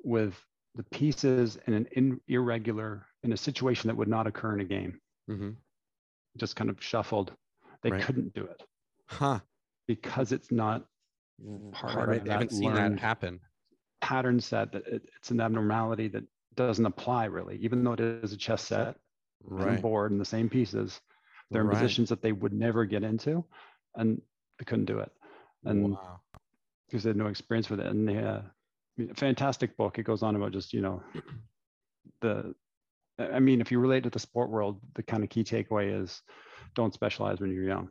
with 0.04 0.40
the 0.76 0.84
pieces 0.84 1.58
in 1.68 1.74
an 1.74 1.88
in, 1.94 2.20
irregular 2.28 3.08
in 3.24 3.34
a 3.34 3.38
situation 3.38 3.88
that 3.88 3.96
would 3.96 4.08
not 4.08 4.28
occur 4.28 4.54
in 4.54 4.62
a 4.62 4.66
game, 4.66 5.00
mm-hmm. 5.30 5.52
just 6.38 6.56
kind 6.56 6.70
of 6.70 6.82
shuffled. 6.84 7.34
They 7.82 7.92
right. 7.92 8.02
couldn't 8.02 8.34
do 8.34 8.44
it. 8.44 8.64
Huh. 9.08 9.40
Because 9.88 10.32
it's 10.32 10.52
not 10.52 10.86
part 11.72 12.08
right. 12.08 12.22
of. 12.22 12.30
I 12.30 12.34
haven't 12.34 12.52
seen 12.52 12.74
that 12.74 13.00
happen. 13.00 13.40
Pattern 14.02 14.40
set 14.40 14.72
that 14.72 14.86
it, 14.88 15.10
it's 15.18 15.32
an 15.32 15.42
abnormality 15.42 16.08
that 16.10 16.24
doesn't 16.56 16.86
apply 16.86 17.26
really, 17.26 17.58
even 17.58 17.84
though 17.84 17.94
it 17.94 18.00
is 18.00 18.34
a 18.34 18.38
chess 18.38 18.64
set 18.64 18.96
right. 19.44 19.82
board 19.82 20.12
and 20.12 20.20
the 20.20 20.26
same 20.26 20.50
pieces. 20.50 21.00
They're 21.52 21.62
in 21.62 21.68
right. 21.68 21.76
positions 21.76 22.10
that 22.10 22.22
they 22.22 22.32
would 22.32 22.54
never 22.54 22.86
get 22.86 23.04
into, 23.04 23.46
and 23.96 24.22
they 24.58 24.66
couldn't 24.66 24.86
do 24.86 25.00
it. 25.00 25.12
And 25.64 25.94
wow. 25.94 26.20
because 26.88 27.04
they 27.04 27.10
had 27.10 27.18
no 27.18 27.28
experience 27.28 27.70
with 27.70 27.80
it, 27.80 27.88
and 27.88 28.08
they, 28.08 28.18
uh, 28.18 28.42
fantastic 29.16 29.78
book. 29.78 30.00
It 30.00 30.04
goes 30.04 30.24
on 30.24 30.36
about 30.36 30.52
just 30.52 30.74
you 30.74 30.82
know 30.82 31.04
the. 32.22 32.56
I 33.18 33.40
mean, 33.40 33.62
if 33.62 33.72
you 33.72 33.80
relate 33.80 34.04
to 34.04 34.10
the 34.10 34.20
sport 34.20 34.50
world, 34.50 34.82
the 34.96 35.04
kind 35.04 35.24
of 35.24 35.30
key 35.30 35.44
takeaway 35.44 36.02
is 36.02 36.22
don't 36.74 36.94
specialize 36.94 37.40
when 37.40 37.54
you're 37.54 37.64
young. 37.64 37.90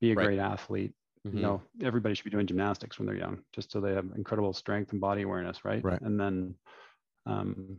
Be 0.00 0.12
a 0.12 0.14
right. 0.14 0.24
great 0.24 0.38
athlete. 0.40 0.94
Mm-hmm. 1.26 1.36
You 1.36 1.42
know, 1.44 1.62
everybody 1.84 2.16
should 2.16 2.24
be 2.24 2.30
doing 2.30 2.48
gymnastics 2.48 2.98
when 2.98 3.06
they're 3.06 3.16
young, 3.16 3.38
just 3.52 3.70
so 3.70 3.80
they 3.80 3.94
have 3.94 4.06
incredible 4.16 4.52
strength 4.52 4.90
and 4.90 5.00
body 5.00 5.22
awareness, 5.22 5.64
right? 5.64 5.84
Right. 5.84 6.00
And 6.00 6.18
then 6.18 6.54
um, 7.26 7.78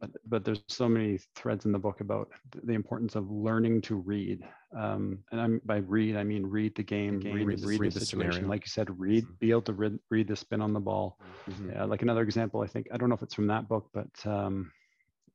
but, 0.00 0.10
but 0.26 0.44
there's 0.44 0.62
so 0.68 0.88
many 0.88 1.18
threads 1.34 1.64
in 1.64 1.72
the 1.72 1.78
book 1.78 2.00
about 2.00 2.28
the 2.62 2.72
importance 2.72 3.14
of 3.14 3.30
learning 3.30 3.80
to 3.82 3.96
read. 3.96 4.42
Um, 4.76 5.18
and 5.32 5.40
I'm 5.40 5.60
by 5.64 5.76
read, 5.76 6.16
I 6.16 6.24
mean 6.24 6.46
read 6.46 6.74
the 6.74 6.82
game, 6.82 7.18
the 7.18 7.24
game 7.24 7.46
read, 7.46 7.60
read, 7.64 7.80
read, 7.80 7.92
the, 7.92 8.00
the 8.00 8.06
situation. 8.06 8.32
Scenario. 8.32 8.50
Like 8.50 8.64
you 8.64 8.70
said, 8.70 8.98
read, 8.98 9.24
mm-hmm. 9.24 9.34
be 9.40 9.50
able 9.50 9.62
to 9.62 9.72
read, 9.72 9.98
read 10.10 10.28
the 10.28 10.36
spin 10.36 10.60
on 10.60 10.72
the 10.72 10.80
ball. 10.80 11.18
Mm-hmm. 11.48 11.70
Yeah, 11.70 11.84
like 11.84 12.02
another 12.02 12.22
example, 12.22 12.60
I 12.60 12.66
think 12.66 12.88
I 12.92 12.96
don't 12.96 13.08
know 13.08 13.14
if 13.14 13.22
it's 13.22 13.34
from 13.34 13.46
that 13.48 13.68
book, 13.68 13.88
but 13.92 14.26
um, 14.26 14.72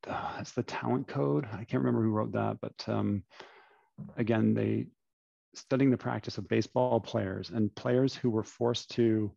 uh, 0.08 0.38
it's 0.40 0.52
the 0.52 0.64
Talent 0.64 1.08
Code. 1.08 1.48
I 1.52 1.64
can't 1.64 1.84
remember 1.84 2.04
who 2.04 2.12
wrote 2.12 2.34
that, 2.34 2.58
but 2.62 2.84
um, 2.88 3.24
again, 4.18 4.54
they 4.54 4.88
studying 5.56 5.92
the 5.92 5.98
practice 5.98 6.38
of 6.38 6.48
baseball 6.48 7.00
players 7.00 7.50
and 7.50 7.74
players 7.76 8.16
who 8.16 8.30
were 8.30 8.44
forced 8.44 8.92
to 8.92 9.32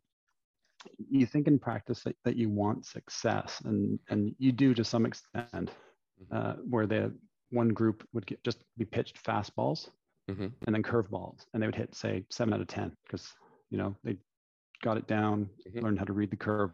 you 1.09 1.25
think 1.25 1.47
in 1.47 1.59
practice 1.59 2.03
that, 2.03 2.15
that 2.23 2.35
you 2.35 2.49
want 2.49 2.85
success 2.85 3.61
and 3.65 3.99
and 4.09 4.35
you 4.37 4.51
do 4.51 4.73
to 4.73 4.83
some 4.83 5.05
extent 5.05 5.47
mm-hmm. 5.53 6.35
uh, 6.35 6.53
where 6.69 6.87
the 6.87 7.13
one 7.51 7.69
group 7.69 8.07
would 8.13 8.25
get, 8.25 8.43
just 8.43 8.63
be 8.77 8.85
pitched 8.85 9.23
fastballs 9.23 9.89
mm-hmm. 10.29 10.47
and 10.65 10.75
then 10.75 10.83
curveballs 10.83 11.45
and 11.53 11.61
they 11.61 11.67
would 11.67 11.75
hit 11.75 11.93
say 11.95 12.23
seven 12.29 12.53
out 12.53 12.61
of 12.61 12.67
ten 12.67 12.91
because 13.05 13.33
you 13.69 13.77
know 13.77 13.95
they 14.03 14.17
got 14.83 14.97
it 14.97 15.07
down 15.07 15.49
mm-hmm. 15.67 15.79
learned 15.85 15.99
how 15.99 16.05
to 16.05 16.13
read 16.13 16.31
the 16.31 16.37
curve 16.37 16.71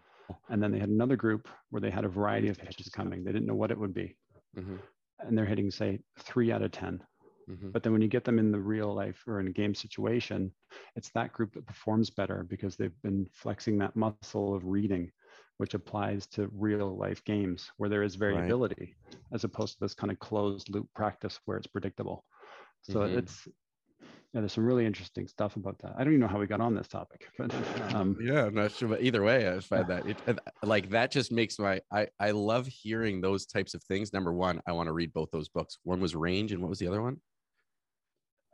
and 0.50 0.62
then 0.62 0.72
they 0.72 0.80
had 0.80 0.90
another 0.90 1.16
group 1.16 1.48
where 1.70 1.82
they 1.82 1.90
had 1.90 2.06
a 2.06 2.10
variety 2.10 2.50
of 2.50 2.58
pitches 2.58 2.90
coming 2.90 3.24
they 3.24 3.32
didn't 3.32 3.48
know 3.48 3.56
what 3.56 3.72
it 3.72 3.78
would 3.78 3.94
be 3.94 4.16
mm-hmm. 4.58 4.76
and 5.20 5.38
they're 5.38 5.46
hitting 5.46 5.72
say 5.72 6.00
three 6.20 6.52
out 6.52 6.62
of 6.62 6.72
ten 6.72 7.02
Mm-hmm. 7.50 7.70
But 7.72 7.84
then 7.84 7.94
when 7.94 8.02
you 8.02 8.08
get 8.08 8.24
them 8.24 8.40
in 8.40 8.52
the 8.52 8.60
real 8.60 8.94
life 8.94 9.24
or 9.28 9.40
in 9.40 9.48
a 9.48 9.52
game 9.52 9.74
situation, 9.74 10.52
it's 10.96 11.10
that 11.12 11.34
group 11.34 11.54
that 11.54 11.66
performs 11.66 12.10
better 12.10 12.46
because 12.48 12.76
they've 12.76 13.02
been 13.02 13.28
flexing 13.34 13.78
that 13.80 13.96
muscle 13.96 14.54
of 14.54 14.66
reading, 14.66 15.12
which 15.58 15.74
applies 15.74 16.28
to 16.28 16.50
real 16.54 16.96
life 16.96 17.24
games 17.24 17.72
where 17.78 17.90
there 17.90 18.04
is 18.04 18.16
variability 18.16 18.96
right. 19.06 19.18
as 19.34 19.44
opposed 19.44 19.74
to 19.74 19.80
this 19.82 19.96
kind 19.96 20.12
of 20.12 20.20
closed 20.20 20.70
loop 20.70 20.88
practice 20.94 21.40
where 21.46 21.58
it's 21.58 21.68
predictable. 21.68 22.24
So 22.82 23.00
mm-hmm. 23.00 23.18
it's 23.18 23.48
yeah, 24.34 24.42
there's 24.42 24.54
some 24.54 24.66
really 24.66 24.86
interesting 24.86 25.28
stuff 25.28 25.56
about 25.56 25.80
that. 25.80 25.96
I 25.98 26.04
don't 26.04 26.14
even 26.14 26.20
know 26.20 26.28
how 26.28 26.38
we 26.38 26.46
got 26.46 26.62
on 26.62 26.76
this 26.76 26.88
topic, 26.88 27.28
but 27.38 27.52
um, 27.96 28.16
yeah, 28.22 28.46
I'm 28.46 28.54
not 28.54 28.72
sure. 28.72 28.88
But 28.88 29.02
either 29.02 29.24
way, 29.24 29.52
I 29.52 29.60
find 29.60 29.88
that 29.88 30.06
it 30.06 30.18
like 30.62 30.90
that 30.92 31.12
just 31.12 31.32
makes 31.32 31.58
my 31.58 31.82
I 31.92 32.08
I 32.20 32.30
love 32.32 32.68
hearing 32.68 33.22
those 33.22 33.48
types 33.48 33.74
of 33.74 33.84
things. 33.84 34.14
Number 34.14 34.32
one, 34.32 34.62
I 34.68 34.72
want 34.74 34.86
to 34.86 34.94
read 34.94 35.14
both 35.14 35.32
those 35.32 35.50
books. 35.50 35.80
One 35.84 36.00
was 36.00 36.16
Range, 36.16 36.52
and 36.52 36.62
what 36.62 36.70
was 36.70 36.78
the 36.78 36.88
other 36.88 37.02
one? 37.02 37.18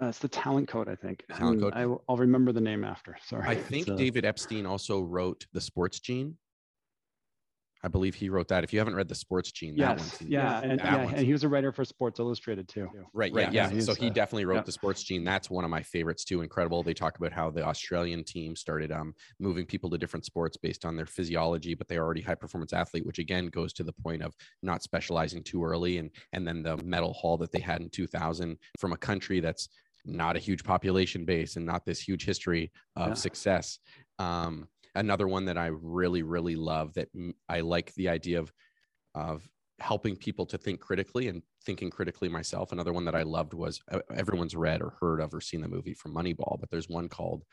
Uh, 0.02 0.08
it's 0.08 0.20
the 0.20 0.28
talent 0.28 0.68
code, 0.68 0.90
I 0.90 0.96
think. 0.96 1.24
Talent 1.34 1.62
code. 1.62 1.74
I, 1.74 1.86
will 1.86 2.02
remember 2.10 2.52
the 2.52 2.62
name 2.62 2.84
after. 2.84 3.18
Sorry. 3.26 3.48
I 3.48 3.56
think 3.56 3.90
uh, 3.90 3.96
David 3.96 4.26
Epstein 4.26 4.66
also 4.66 5.02
wrote 5.02 5.46
the 5.54 5.62
Sports 5.62 6.00
Gene. 6.00 6.38
I 7.86 7.88
believe 7.88 8.16
he 8.16 8.30
wrote 8.30 8.48
that. 8.48 8.64
If 8.64 8.74
you 8.74 8.80
haven't 8.80 8.96
read 8.96 9.08
the 9.08 9.16
Sports 9.16 9.52
Gene, 9.52 9.76
yes, 9.78 10.18
yeah, 10.20 10.60
and, 10.64 10.80
yeah, 10.80 11.02
and 11.02 11.20
he 11.20 11.32
was 11.32 11.44
a 11.44 11.48
writer 11.48 11.72
for 11.72 11.86
Sports 11.86 12.20
Illustrated 12.20 12.68
too. 12.68 12.90
Right, 13.14 13.32
right, 13.32 13.54
yeah. 13.54 13.70
yeah. 13.72 13.80
So 13.80 13.94
he 13.94 14.08
uh, 14.08 14.10
definitely 14.10 14.46
wrote 14.46 14.56
yeah. 14.56 14.64
the 14.64 14.72
Sports 14.72 15.04
Gene. 15.04 15.24
That's 15.24 15.52
one 15.52 15.64
of 15.64 15.70
my 15.70 15.84
favorites 15.84 16.26
too. 16.26 16.42
Incredible. 16.42 16.82
They 16.82 16.96
talk 16.96 17.16
about 17.20 17.32
how 17.32 17.52
the 17.52 17.64
Australian 17.64 18.24
team 18.24 18.56
started 18.56 18.92
um, 18.92 19.14
moving 19.40 19.68
people 19.68 19.92
to 19.92 20.00
different 20.00 20.26
sports 20.26 20.58
based 20.58 20.84
on 20.84 20.96
their 20.96 21.06
physiology, 21.06 21.76
but 21.76 21.88
they're 21.88 22.04
already 22.04 22.22
high 22.22 22.34
performance 22.34 22.74
athlete, 22.74 23.06
which 23.06 23.20
again 23.20 23.48
goes 23.48 23.72
to 23.74 23.84
the 23.84 23.94
point 23.94 24.24
of 24.24 24.34
not 24.64 24.82
specializing 24.82 25.44
too 25.44 25.64
early, 25.64 26.00
and 26.00 26.10
and 26.34 26.48
then 26.48 26.64
the 26.64 26.78
medal 26.78 27.14
haul 27.14 27.38
that 27.38 27.52
they 27.52 27.60
had 27.60 27.82
in 27.82 27.90
2000 27.92 28.58
from 28.80 28.94
a 28.94 28.98
country 28.98 29.40
that's 29.42 29.70
not 30.06 30.36
a 30.36 30.40
huge 30.40 30.64
population 30.64 31.26
base 31.26 31.56
and 31.56 31.66
not 31.66 31.86
this 31.86 32.00
huge 32.00 32.26
history 32.26 32.72
of 32.96 33.10
yeah. 33.10 33.14
success. 33.14 33.80
Um, 34.20 34.68
another 34.96 35.28
one 35.28 35.46
that 35.46 35.58
I 35.58 35.68
really, 35.68 36.24
really 36.24 36.56
love 36.56 36.94
that 36.94 37.10
I 37.50 37.62
like 37.62 37.94
the 37.96 38.10
idea 38.10 38.40
of, 38.40 38.52
of 39.14 39.48
helping 39.80 40.16
people 40.16 40.46
to 40.46 40.58
think 40.58 40.80
critically 40.80 41.28
and 41.28 41.42
thinking 41.66 41.90
critically 41.90 42.30
myself. 42.30 42.72
Another 42.72 42.94
one 42.94 43.06
that 43.06 43.16
I 43.16 43.24
loved 43.24 43.54
was 43.54 43.82
everyone's 44.14 44.56
read 44.56 44.82
or 44.82 44.94
heard 45.02 45.20
of 45.20 45.34
or 45.34 45.42
seen 45.42 45.62
the 45.62 45.68
movie 45.68 45.94
from 45.94 46.14
Moneyball, 46.14 46.60
but 46.60 46.70
there's 46.70 46.88
one 46.88 47.10
called 47.10 47.44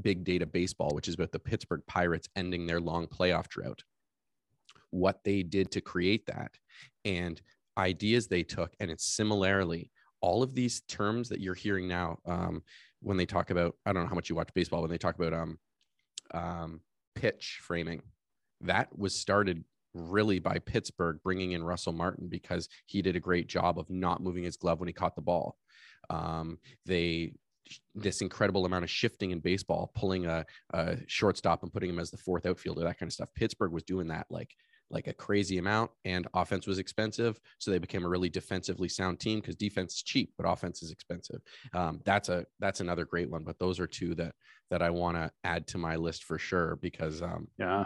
Big 0.00 0.24
Data 0.24 0.46
Baseball, 0.46 0.90
which 0.94 1.08
is 1.08 1.14
about 1.14 1.32
the 1.32 1.38
Pittsburgh 1.38 1.82
Pirates 1.86 2.28
ending 2.34 2.66
their 2.66 2.80
long 2.80 3.06
playoff 3.06 3.48
drought. 3.48 3.82
What 4.90 5.20
they 5.24 5.42
did 5.42 5.70
to 5.72 5.80
create 5.80 6.26
that 6.26 6.52
and 7.04 7.40
ideas 7.78 8.26
they 8.26 8.42
took, 8.42 8.74
and 8.80 8.90
it's 8.90 9.06
similarly 9.06 9.90
all 10.22 10.42
of 10.42 10.54
these 10.54 10.80
terms 10.82 11.28
that 11.28 11.40
you're 11.40 11.54
hearing 11.54 11.86
now 11.88 12.18
um, 12.26 12.62
when 13.00 13.16
they 13.16 13.26
talk 13.26 13.50
about 13.50 13.74
i 13.86 13.92
don't 13.92 14.02
know 14.02 14.08
how 14.08 14.14
much 14.14 14.28
you 14.28 14.36
watch 14.36 14.50
baseball 14.54 14.80
when 14.80 14.90
they 14.90 14.98
talk 14.98 15.16
about 15.16 15.32
um, 15.32 15.58
um, 16.32 16.80
pitch 17.14 17.60
framing 17.62 18.02
that 18.60 18.88
was 18.96 19.14
started 19.14 19.64
really 19.94 20.38
by 20.38 20.58
pittsburgh 20.58 21.18
bringing 21.22 21.52
in 21.52 21.62
russell 21.62 21.92
martin 21.92 22.28
because 22.28 22.68
he 22.86 23.02
did 23.02 23.16
a 23.16 23.20
great 23.20 23.46
job 23.46 23.78
of 23.78 23.90
not 23.90 24.22
moving 24.22 24.44
his 24.44 24.56
glove 24.56 24.80
when 24.80 24.88
he 24.88 24.92
caught 24.92 25.14
the 25.14 25.20
ball 25.20 25.56
um, 26.10 26.58
they 26.86 27.32
this 27.94 28.20
incredible 28.20 28.66
amount 28.66 28.84
of 28.84 28.90
shifting 28.90 29.30
in 29.30 29.40
baseball, 29.40 29.92
pulling 29.94 30.26
a, 30.26 30.44
a 30.72 30.96
shortstop 31.06 31.62
and 31.62 31.72
putting 31.72 31.90
him 31.90 31.98
as 31.98 32.10
the 32.10 32.16
fourth 32.16 32.46
outfielder, 32.46 32.82
that 32.82 32.98
kind 32.98 33.08
of 33.08 33.14
stuff. 33.14 33.28
Pittsburgh 33.34 33.72
was 33.72 33.84
doing 33.84 34.08
that 34.08 34.26
like 34.30 34.54
like 34.92 35.06
a 35.06 35.12
crazy 35.12 35.58
amount 35.58 35.90
and 36.04 36.26
offense 36.34 36.66
was 36.66 36.78
expensive 36.78 37.40
so 37.58 37.70
they 37.70 37.78
became 37.78 38.04
a 38.04 38.08
really 38.08 38.28
defensively 38.28 38.88
sound 38.88 39.18
team 39.18 39.40
because 39.40 39.56
defense 39.56 39.94
is 39.94 40.02
cheap 40.02 40.32
but 40.36 40.48
offense 40.48 40.82
is 40.82 40.90
expensive. 40.90 41.40
Um, 41.74 42.00
that's 42.04 42.28
a 42.28 42.44
that's 42.60 42.80
another 42.80 43.04
great 43.04 43.30
one 43.30 43.44
but 43.44 43.58
those 43.58 43.80
are 43.80 43.86
two 43.86 44.14
that 44.16 44.34
that 44.70 44.82
i 44.82 44.90
want 44.90 45.16
to 45.16 45.30
add 45.44 45.66
to 45.68 45.78
my 45.78 45.96
list 45.96 46.24
for 46.24 46.38
sure 46.38 46.78
because 46.80 47.22
um, 47.22 47.48
yeah. 47.58 47.84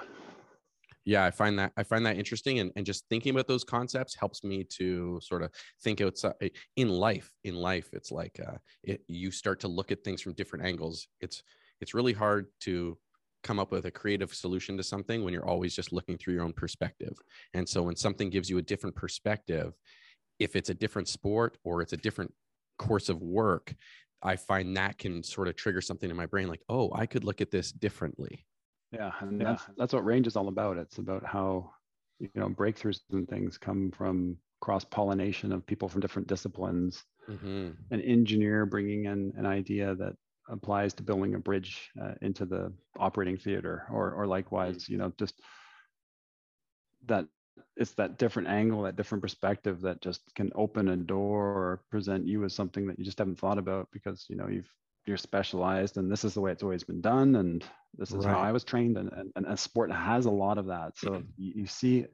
yeah 1.04 1.24
i 1.24 1.30
find 1.30 1.58
that 1.58 1.72
i 1.76 1.82
find 1.82 2.04
that 2.06 2.16
interesting 2.16 2.58
and, 2.58 2.72
and 2.76 2.86
just 2.86 3.04
thinking 3.08 3.30
about 3.30 3.48
those 3.48 3.64
concepts 3.64 4.14
helps 4.14 4.44
me 4.44 4.64
to 4.64 5.18
sort 5.22 5.42
of 5.42 5.50
think 5.82 6.00
outside 6.00 6.34
in 6.76 6.88
life 6.88 7.30
in 7.44 7.54
life 7.54 7.88
it's 7.92 8.12
like 8.12 8.38
uh, 8.46 8.56
it, 8.82 9.02
you 9.06 9.30
start 9.30 9.60
to 9.60 9.68
look 9.68 9.92
at 9.92 10.04
things 10.04 10.22
from 10.22 10.32
different 10.34 10.64
angles. 10.64 11.08
It's 11.20 11.42
it's 11.80 11.94
really 11.94 12.12
hard 12.12 12.46
to 12.60 12.96
come 13.46 13.60
up 13.60 13.70
with 13.70 13.86
a 13.86 13.90
creative 13.90 14.34
solution 14.34 14.76
to 14.76 14.82
something 14.82 15.22
when 15.22 15.32
you're 15.32 15.48
always 15.48 15.74
just 15.74 15.92
looking 15.92 16.18
through 16.18 16.34
your 16.34 16.42
own 16.42 16.52
perspective. 16.52 17.12
And 17.54 17.68
so 17.68 17.80
when 17.84 17.94
something 17.94 18.28
gives 18.28 18.50
you 18.50 18.58
a 18.58 18.62
different 18.62 18.96
perspective, 18.96 19.72
if 20.40 20.56
it's 20.56 20.68
a 20.68 20.74
different 20.74 21.06
sport 21.06 21.56
or 21.62 21.80
it's 21.80 21.92
a 21.92 21.96
different 21.96 22.32
course 22.76 23.08
of 23.08 23.22
work, 23.22 23.72
I 24.20 24.34
find 24.34 24.76
that 24.76 24.98
can 24.98 25.22
sort 25.22 25.46
of 25.46 25.54
trigger 25.54 25.80
something 25.80 26.10
in 26.10 26.16
my 26.16 26.26
brain 26.26 26.48
like, 26.48 26.62
oh, 26.68 26.90
I 26.92 27.06
could 27.06 27.22
look 27.22 27.40
at 27.40 27.52
this 27.52 27.70
differently. 27.70 28.44
Yeah. 28.90 29.12
And 29.20 29.40
yeah. 29.40 29.50
That's, 29.50 29.64
that's 29.76 29.92
what 29.92 30.04
range 30.04 30.26
is 30.26 30.34
all 30.34 30.48
about. 30.48 30.76
It's 30.76 30.98
about 30.98 31.24
how, 31.24 31.70
you 32.18 32.28
know, 32.34 32.48
breakthroughs 32.48 33.00
and 33.12 33.28
things 33.28 33.58
come 33.58 33.92
from 33.92 34.36
cross 34.60 34.84
pollination 34.84 35.52
of 35.52 35.64
people 35.66 35.88
from 35.88 36.00
different 36.00 36.26
disciplines. 36.26 37.04
Mm-hmm. 37.30 37.68
An 37.92 38.00
engineer 38.00 38.66
bringing 38.66 39.04
in 39.04 39.32
an 39.36 39.46
idea 39.46 39.94
that 39.94 40.14
applies 40.48 40.94
to 40.94 41.02
building 41.02 41.34
a 41.34 41.38
bridge 41.38 41.90
uh, 42.00 42.14
into 42.22 42.44
the 42.44 42.72
operating 42.98 43.36
theater 43.36 43.86
or 43.90 44.12
or 44.12 44.26
likewise 44.26 44.88
you 44.88 44.96
know 44.96 45.12
just 45.18 45.40
that 47.06 47.26
it's 47.76 47.92
that 47.92 48.18
different 48.18 48.48
angle 48.48 48.82
that 48.82 48.96
different 48.96 49.22
perspective 49.22 49.80
that 49.80 50.00
just 50.00 50.22
can 50.34 50.50
open 50.54 50.88
a 50.88 50.96
door 50.96 51.46
or 51.46 51.82
present 51.90 52.26
you 52.26 52.44
as 52.44 52.54
something 52.54 52.86
that 52.86 52.98
you 52.98 53.04
just 53.04 53.18
haven't 53.18 53.38
thought 53.38 53.58
about 53.58 53.88
because 53.92 54.26
you 54.28 54.36
know 54.36 54.48
you've 54.48 54.70
you're 55.06 55.16
specialized 55.16 55.98
and 55.98 56.10
this 56.10 56.24
is 56.24 56.34
the 56.34 56.40
way 56.40 56.50
it's 56.50 56.62
always 56.62 56.84
been 56.84 57.00
done 57.00 57.36
and 57.36 57.64
this 57.96 58.10
is 58.10 58.24
right. 58.24 58.34
how 58.34 58.40
i 58.40 58.52
was 58.52 58.64
trained 58.64 58.96
and, 58.98 59.12
and, 59.12 59.30
and 59.36 59.46
a 59.46 59.56
sport 59.56 59.90
has 59.90 60.26
a 60.26 60.30
lot 60.30 60.58
of 60.58 60.66
that 60.66 60.92
so 60.96 61.22
you, 61.36 61.52
you 61.56 61.66
see 61.66 62.04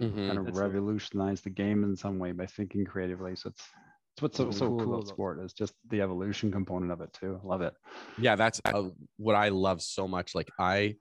mm-hmm. 0.00 0.26
kind 0.28 0.38
of 0.38 0.56
revolutionize 0.56 1.42
the 1.42 1.50
game 1.50 1.84
in 1.84 1.94
some 1.94 2.18
way 2.18 2.32
by 2.32 2.46
thinking 2.46 2.84
creatively 2.84 3.36
so 3.36 3.50
it's 3.50 3.64
it's 4.12 4.22
what's 4.22 4.36
so, 4.36 4.50
so 4.50 4.66
cool 4.66 4.94
about 4.94 5.08
sport 5.08 5.40
is 5.40 5.52
just 5.52 5.74
the 5.88 6.02
evolution 6.02 6.52
component 6.52 6.92
of 6.92 7.00
it 7.00 7.12
too. 7.12 7.40
Love 7.44 7.62
it. 7.62 7.74
Yeah, 8.18 8.36
that's 8.36 8.60
uh, 8.66 8.84
what 9.16 9.34
I 9.34 9.48
love 9.48 9.80
so 9.80 10.06
much. 10.06 10.34
Like 10.34 10.50
I, 10.58 10.96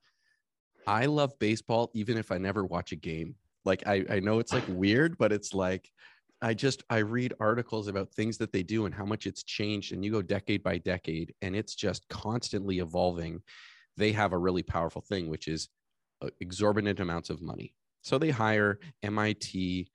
I 0.88 1.08
love 1.08 1.38
baseball 1.38 1.92
even 1.94 2.18
if 2.18 2.32
I 2.32 2.38
never 2.38 2.66
watch 2.66 2.94
a 2.94 2.96
game. 2.96 3.36
Like 3.66 3.86
I, 3.86 4.06
I 4.10 4.20
know 4.22 4.40
it's 4.40 4.54
like 4.54 4.64
weird, 4.70 5.18
but 5.18 5.34
it's 5.34 5.54
like 5.54 5.90
I 6.42 6.54
just 6.54 6.84
I 6.90 7.00
read 7.00 7.34
articles 7.40 7.88
about 7.88 8.14
things 8.14 8.38
that 8.38 8.54
they 8.54 8.64
do 8.64 8.86
and 8.86 8.96
how 8.96 9.06
much 9.06 9.28
it's 9.28 9.44
changed, 9.44 9.92
and 9.92 10.06
you 10.06 10.12
go 10.12 10.22
decade 10.22 10.64
by 10.64 10.78
decade, 10.78 11.34
and 11.42 11.56
it's 11.56 11.76
just 11.76 12.08
constantly 12.08 12.80
evolving. 12.80 13.42
They 13.98 14.14
have 14.14 14.32
a 14.32 14.38
really 14.38 14.64
powerful 14.64 15.02
thing, 15.02 15.30
which 15.30 15.50
is 15.50 15.68
uh, 16.22 16.30
exorbitant 16.40 17.02
amounts 17.02 17.30
of 17.30 17.42
money. 17.42 17.76
So 18.04 18.18
they 18.18 18.30
hire 18.30 18.80
MIT 19.04 19.92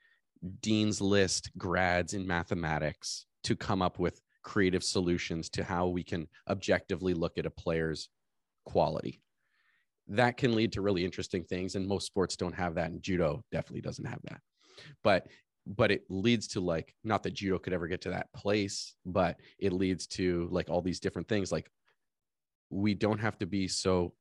dean's 0.47 1.01
list 1.01 1.51
grads 1.59 2.14
in 2.14 2.26
mathematics 2.26 3.26
to 3.44 3.57
come 3.57 3.82
up 3.82 3.99
with 3.99 4.20
creative 4.42 4.84
solutions 4.84 5.49
to 5.51 5.64
how 5.64 5.88
we 5.88 6.03
can 6.03 6.28
objectively 6.49 7.14
look 7.14 7.36
at 7.38 7.47
a 7.47 7.51
player's 7.51 8.09
quality. 8.64 9.20
That 10.09 10.36
can 10.36 10.55
lead 10.55 10.72
to 10.72 10.82
really 10.82 11.05
interesting 11.05 11.44
things 11.44 11.74
and 11.74 11.86
most 11.86 12.07
sports 12.07 12.36
don't 12.36 12.55
have 12.55 12.74
that 12.76 12.90
and 12.90 13.03
judo 13.03 13.42
definitely 13.51 13.80
doesn't 13.80 14.05
have 14.05 14.20
that. 14.24 14.40
But 15.03 15.26
but 15.66 15.90
it 15.90 16.05
leads 16.09 16.47
to 16.47 16.61
like 16.61 16.94
not 17.03 17.24
that 17.24 17.34
judo 17.34 17.59
could 17.59 17.72
ever 17.72 17.88
get 17.88 18.01
to 18.03 18.11
that 18.11 18.32
place 18.32 18.94
but 19.05 19.40
it 19.59 19.72
leads 19.72 20.07
to 20.07 20.49
like 20.53 20.70
all 20.70 20.80
these 20.80 21.01
different 21.01 21.26
things 21.26 21.51
like 21.51 21.68
we 22.71 22.95
don't 22.95 23.19
have 23.21 23.39
to 23.39 23.47
be 23.47 23.69
so 23.69 24.12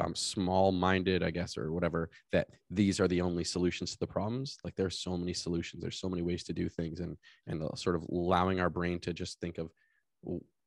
um, 0.00 0.14
small 0.14 0.72
minded 0.72 1.22
i 1.22 1.30
guess 1.30 1.58
or 1.58 1.72
whatever 1.72 2.08
that 2.32 2.48
these 2.74 3.00
are 3.00 3.08
the 3.08 3.20
only 3.20 3.44
solutions 3.44 3.92
to 3.92 3.98
the 3.98 4.06
problems. 4.06 4.58
Like 4.64 4.74
there's 4.74 4.98
so 4.98 5.16
many 5.16 5.32
solutions. 5.32 5.82
There's 5.82 6.00
so 6.00 6.08
many 6.08 6.22
ways 6.22 6.44
to 6.44 6.52
do 6.52 6.68
things 6.68 7.00
and 7.00 7.16
and 7.46 7.62
sort 7.78 7.96
of 7.96 8.02
allowing 8.10 8.60
our 8.60 8.70
brain 8.70 8.98
to 9.00 9.12
just 9.12 9.40
think 9.40 9.58
of 9.58 9.70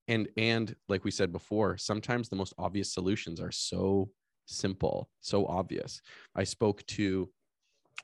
and 0.08 0.28
and 0.38 0.76
like 0.88 1.04
we 1.04 1.12
said 1.12 1.32
before 1.32 1.78
sometimes 1.78 2.30
the 2.30 2.36
most 2.36 2.54
obvious 2.58 2.94
solutions 2.94 3.40
are 3.40 3.52
so 3.52 4.10
simple 4.46 5.10
so 5.20 5.46
obvious. 5.46 6.02
I 6.36 6.44
spoke 6.46 6.86
to 6.88 7.30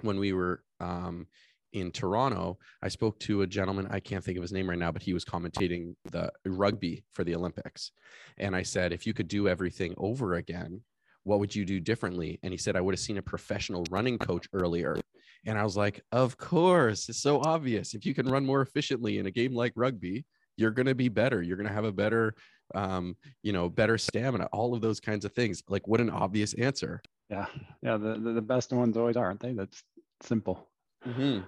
when 0.01 0.19
we 0.19 0.33
were 0.33 0.63
um, 0.79 1.27
in 1.73 1.91
Toronto, 1.91 2.57
I 2.81 2.87
spoke 2.87 3.19
to 3.21 3.41
a 3.41 3.47
gentleman, 3.47 3.87
I 3.89 3.99
can't 3.99 4.23
think 4.23 4.37
of 4.37 4.41
his 4.41 4.53
name 4.53 4.69
right 4.69 4.77
now, 4.77 4.91
but 4.91 5.01
he 5.01 5.13
was 5.13 5.25
commentating 5.25 5.95
the 6.11 6.31
rugby 6.45 7.03
for 7.11 7.23
the 7.23 7.35
Olympics. 7.35 7.91
And 8.37 8.55
I 8.55 8.63
said, 8.63 8.93
if 8.93 9.05
you 9.05 9.13
could 9.13 9.27
do 9.27 9.47
everything 9.47 9.93
over 9.97 10.35
again, 10.35 10.81
what 11.23 11.39
would 11.39 11.55
you 11.55 11.65
do 11.65 11.79
differently? 11.79 12.39
And 12.43 12.51
he 12.53 12.57
said, 12.57 12.75
I 12.75 12.81
would 12.81 12.93
have 12.93 12.99
seen 12.99 13.17
a 13.17 13.23
professional 13.23 13.85
running 13.89 14.17
coach 14.17 14.47
earlier. 14.53 14.97
And 15.45 15.57
I 15.57 15.63
was 15.63 15.75
like, 15.75 16.01
of 16.11 16.37
course, 16.37 17.09
it's 17.09 17.21
so 17.21 17.41
obvious. 17.41 17.93
If 17.93 18.05
you 18.05 18.13
can 18.13 18.27
run 18.27 18.45
more 18.45 18.61
efficiently 18.61 19.17
in 19.17 19.25
a 19.25 19.31
game 19.31 19.53
like 19.53 19.73
rugby, 19.75 20.25
you're 20.57 20.71
going 20.71 20.85
to 20.85 20.95
be 20.95 21.09
better. 21.09 21.41
You're 21.41 21.57
going 21.57 21.67
to 21.67 21.73
have 21.73 21.85
a 21.85 21.91
better, 21.91 22.35
um, 22.75 23.17
you 23.41 23.51
know, 23.51 23.67
better 23.67 23.97
stamina, 23.97 24.47
all 24.51 24.73
of 24.75 24.81
those 24.81 24.99
kinds 24.99 25.25
of 25.25 25.33
things. 25.33 25.63
Like, 25.67 25.87
what 25.87 25.99
an 25.99 26.09
obvious 26.09 26.53
answer. 26.53 27.01
Yeah. 27.29 27.47
Yeah. 27.81 27.97
The, 27.97 28.13
the, 28.19 28.33
the 28.33 28.41
best 28.41 28.71
ones 28.71 28.95
always 28.95 29.17
are, 29.17 29.25
aren't 29.25 29.39
they? 29.39 29.53
That's 29.53 29.81
simple. 30.21 30.69
Mm-hmm 31.05 31.41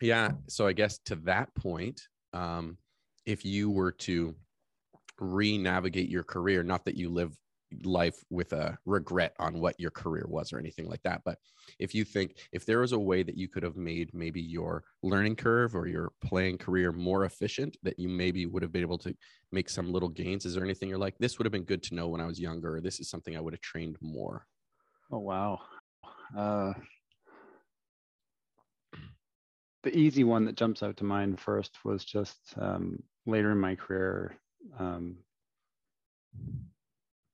yeah 0.00 0.32
so 0.48 0.66
i 0.66 0.72
guess 0.72 0.98
to 0.98 1.16
that 1.16 1.54
point 1.54 2.00
um, 2.32 2.76
if 3.26 3.44
you 3.44 3.70
were 3.70 3.92
to 3.92 4.34
re-navigate 5.20 6.08
your 6.08 6.24
career 6.24 6.62
not 6.62 6.84
that 6.84 6.96
you 6.96 7.08
live 7.08 7.36
life 7.82 8.22
with 8.30 8.52
a 8.52 8.76
regret 8.84 9.34
on 9.40 9.58
what 9.60 9.78
your 9.80 9.90
career 9.90 10.26
was 10.28 10.52
or 10.52 10.58
anything 10.58 10.88
like 10.88 11.02
that 11.02 11.22
but 11.24 11.38
if 11.80 11.92
you 11.94 12.04
think 12.04 12.36
if 12.52 12.64
there 12.64 12.80
was 12.80 12.92
a 12.92 12.98
way 12.98 13.22
that 13.22 13.36
you 13.36 13.48
could 13.48 13.64
have 13.64 13.76
made 13.76 14.14
maybe 14.14 14.40
your 14.40 14.84
learning 15.02 15.34
curve 15.34 15.74
or 15.74 15.88
your 15.88 16.12
playing 16.24 16.56
career 16.56 16.92
more 16.92 17.24
efficient 17.24 17.76
that 17.82 17.98
you 17.98 18.08
maybe 18.08 18.46
would 18.46 18.62
have 18.62 18.70
been 18.70 18.82
able 18.82 18.98
to 18.98 19.12
make 19.50 19.68
some 19.68 19.92
little 19.92 20.08
gains 20.08 20.44
is 20.44 20.54
there 20.54 20.64
anything 20.64 20.88
you're 20.88 20.98
like 20.98 21.18
this 21.18 21.36
would 21.38 21.46
have 21.46 21.52
been 21.52 21.64
good 21.64 21.82
to 21.82 21.96
know 21.96 22.06
when 22.06 22.20
i 22.20 22.26
was 22.26 22.38
younger 22.38 22.76
or 22.76 22.80
this 22.80 23.00
is 23.00 23.08
something 23.10 23.36
i 23.36 23.40
would 23.40 23.54
have 23.54 23.60
trained 23.60 23.96
more 24.00 24.46
oh 25.10 25.18
wow. 25.18 25.60
Uh 26.36 26.72
the 29.84 29.96
easy 29.96 30.24
one 30.24 30.46
that 30.46 30.56
jumps 30.56 30.82
out 30.82 30.96
to 30.96 31.04
mind 31.04 31.38
first 31.38 31.84
was 31.84 32.04
just 32.04 32.38
um, 32.56 33.00
later 33.26 33.52
in 33.52 33.60
my 33.60 33.74
career 33.74 34.34
um, 34.78 35.18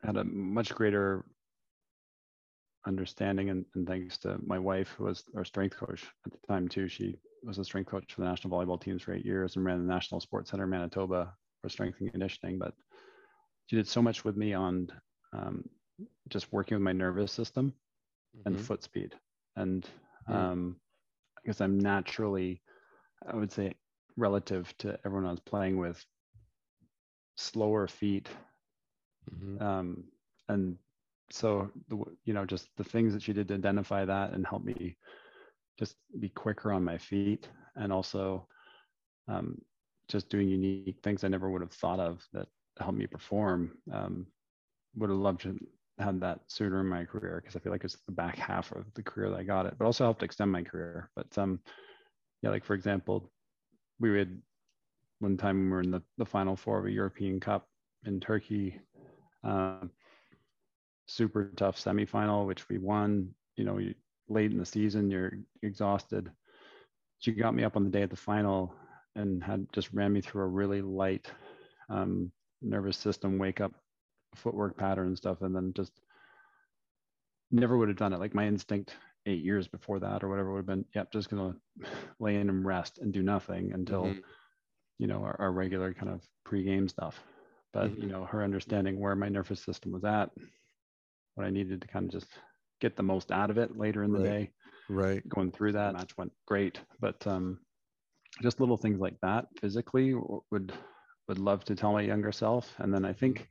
had 0.02 0.16
a 0.16 0.24
much 0.24 0.74
greater 0.74 1.24
understanding 2.86 3.50
and, 3.50 3.64
and, 3.74 3.86
thanks 3.86 4.18
to 4.18 4.38
my 4.44 4.58
wife 4.58 4.94
who 4.96 5.04
was 5.04 5.24
our 5.36 5.44
strength 5.44 5.76
coach 5.76 6.04
at 6.26 6.32
the 6.32 6.38
time 6.48 6.66
too 6.66 6.88
she 6.88 7.14
was 7.42 7.58
a 7.58 7.64
strength 7.64 7.90
coach 7.90 8.12
for 8.12 8.22
the 8.22 8.26
national 8.26 8.52
volleyball 8.52 8.80
teams 8.80 9.02
for 9.02 9.14
eight 9.14 9.24
years 9.24 9.56
and 9.56 9.64
ran 9.64 9.78
the 9.78 9.92
national 9.92 10.20
sports 10.20 10.50
center 10.50 10.64
in 10.64 10.70
manitoba 10.70 11.32
for 11.62 11.68
strength 11.68 12.00
and 12.00 12.10
conditioning 12.10 12.58
but 12.58 12.74
she 13.66 13.76
did 13.76 13.86
so 13.86 14.02
much 14.02 14.24
with 14.24 14.36
me 14.36 14.54
on 14.54 14.88
um, 15.32 15.62
just 16.28 16.52
working 16.52 16.74
with 16.74 16.82
my 16.82 16.92
nervous 16.92 17.30
system 17.30 17.72
mm-hmm. 18.36 18.48
and 18.48 18.60
foot 18.60 18.82
speed 18.82 19.14
and 19.56 19.86
mm-hmm. 20.28 20.34
um, 20.34 20.76
because 21.42 21.60
I'm 21.60 21.78
naturally, 21.78 22.62
I 23.30 23.36
would 23.36 23.52
say, 23.52 23.74
relative 24.16 24.72
to 24.78 24.98
everyone 25.04 25.26
I 25.26 25.30
was 25.30 25.40
playing 25.40 25.78
with, 25.78 26.04
slower 27.36 27.88
feet. 27.88 28.28
Mm-hmm. 29.32 29.62
Um, 29.62 30.04
and 30.48 30.76
so, 31.30 31.70
the, 31.88 32.02
you 32.24 32.34
know, 32.34 32.44
just 32.44 32.68
the 32.76 32.84
things 32.84 33.12
that 33.12 33.22
she 33.22 33.32
did 33.32 33.48
to 33.48 33.54
identify 33.54 34.04
that 34.04 34.32
and 34.32 34.46
help 34.46 34.64
me 34.64 34.96
just 35.78 35.96
be 36.18 36.28
quicker 36.28 36.72
on 36.72 36.84
my 36.84 36.98
feet 36.98 37.48
and 37.76 37.92
also 37.92 38.46
um, 39.28 39.58
just 40.08 40.28
doing 40.28 40.48
unique 40.48 40.98
things 41.02 41.24
I 41.24 41.28
never 41.28 41.50
would 41.50 41.62
have 41.62 41.72
thought 41.72 42.00
of 42.00 42.22
that 42.32 42.48
helped 42.78 42.98
me 42.98 43.06
perform. 43.06 43.72
Um, 43.92 44.26
would 44.96 45.10
have 45.10 45.18
loved 45.18 45.42
to 45.42 45.56
had 46.00 46.20
that 46.20 46.40
sooner 46.48 46.80
in 46.80 46.86
my 46.86 47.04
career 47.04 47.40
because 47.40 47.56
I 47.56 47.60
feel 47.60 47.72
like 47.72 47.84
it's 47.84 47.98
the 48.06 48.12
back 48.12 48.36
half 48.36 48.72
of 48.72 48.84
the 48.94 49.02
career 49.02 49.30
that 49.30 49.38
I 49.38 49.42
got 49.42 49.66
it, 49.66 49.74
but 49.78 49.84
also 49.84 50.04
helped 50.04 50.22
extend 50.22 50.50
my 50.50 50.62
career. 50.62 51.10
But 51.16 51.36
um, 51.38 51.60
yeah, 52.42 52.50
like 52.50 52.64
for 52.64 52.74
example, 52.74 53.30
we 53.98 54.16
had 54.18 54.40
one 55.20 55.36
time 55.36 55.64
we 55.64 55.70
were 55.70 55.82
in 55.82 55.90
the, 55.90 56.02
the 56.18 56.24
final 56.24 56.56
four 56.56 56.78
of 56.78 56.86
a 56.86 56.90
European 56.90 57.40
Cup 57.40 57.66
in 58.06 58.20
Turkey, 58.20 58.80
uh, 59.44 59.86
super 61.06 61.50
tough 61.56 61.76
semifinal, 61.76 62.46
which 62.46 62.68
we 62.68 62.78
won. 62.78 63.30
You 63.56 63.64
know, 63.64 63.78
late 64.28 64.52
in 64.52 64.58
the 64.58 64.64
season, 64.64 65.10
you're 65.10 65.32
exhausted. 65.62 66.30
She 67.18 67.32
got 67.32 67.54
me 67.54 67.64
up 67.64 67.76
on 67.76 67.84
the 67.84 67.90
day 67.90 68.02
of 68.02 68.10
the 68.10 68.16
final 68.16 68.74
and 69.16 69.42
had 69.42 69.66
just 69.72 69.92
ran 69.92 70.12
me 70.12 70.20
through 70.22 70.42
a 70.42 70.48
really 70.48 70.80
light 70.80 71.30
um, 71.90 72.32
nervous 72.62 72.96
system 72.96 73.38
wake 73.38 73.60
up 73.60 73.72
footwork 74.34 74.76
pattern 74.76 75.08
and 75.08 75.16
stuff 75.16 75.42
and 75.42 75.54
then 75.54 75.72
just 75.74 76.00
never 77.50 77.76
would 77.76 77.88
have 77.88 77.96
done 77.96 78.12
it 78.12 78.18
like 78.20 78.34
my 78.34 78.46
instinct 78.46 78.96
eight 79.26 79.44
years 79.44 79.68
before 79.68 79.98
that 80.00 80.22
or 80.22 80.28
whatever 80.28 80.52
would 80.52 80.58
have 80.58 80.66
been 80.66 80.84
yep 80.94 81.10
just 81.12 81.28
gonna 81.28 81.54
lay 82.20 82.36
in 82.36 82.48
and 82.48 82.64
rest 82.64 82.98
and 82.98 83.12
do 83.12 83.22
nothing 83.22 83.72
until 83.72 84.04
Mhm. 84.04 84.22
you 84.98 85.06
know 85.06 85.22
our, 85.24 85.36
our 85.40 85.52
regular 85.52 85.92
kind 85.92 86.10
of 86.12 86.26
pre-game 86.44 86.88
stuff 86.88 87.22
but 87.72 87.90
Mhm. 87.90 88.02
you 88.02 88.08
know 88.08 88.24
her 88.24 88.42
understanding 88.42 88.98
where 89.00 89.16
my 89.16 89.28
nervous 89.28 89.62
system 89.62 89.92
was 89.92 90.04
at 90.04 90.30
what 91.34 91.46
i 91.46 91.50
needed 91.50 91.80
to 91.80 91.88
kind 91.88 92.06
of 92.06 92.12
just 92.12 92.38
get 92.80 92.96
the 92.96 93.02
most 93.02 93.30
out 93.30 93.50
of 93.50 93.58
it 93.58 93.76
later 93.76 94.02
in 94.02 94.12
the 94.12 94.18
Right. 94.18 94.30
day 94.30 94.52
Right. 94.88 95.24
going 95.28 95.50
through 95.52 95.72
that 95.72 95.92
match 95.94 96.16
went 96.16 96.32
great 96.46 96.80
but 97.00 97.26
um 97.26 97.64
just 98.42 98.60
little 98.60 98.76
things 98.76 99.00
like 99.00 99.20
that 99.20 99.46
physically 99.58 100.14
would 100.14 100.72
would 101.28 101.38
love 101.38 101.64
to 101.64 101.74
tell 101.74 101.92
my 101.92 102.00
younger 102.02 102.32
self 102.32 102.78
and 102.78 102.92
then 102.92 103.04
i 103.04 103.12
think 103.12 103.50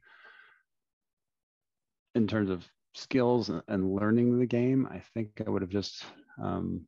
in 2.20 2.28
terms 2.28 2.50
of 2.50 2.68
skills 2.94 3.50
and- 3.50 3.94
learning 3.96 4.40
the 4.40 4.46
game 4.46 4.88
i 4.92 5.00
think 5.14 5.42
i 5.46 5.50
would 5.50 5.62
have 5.62 5.72
just 5.72 6.06
um 6.42 6.86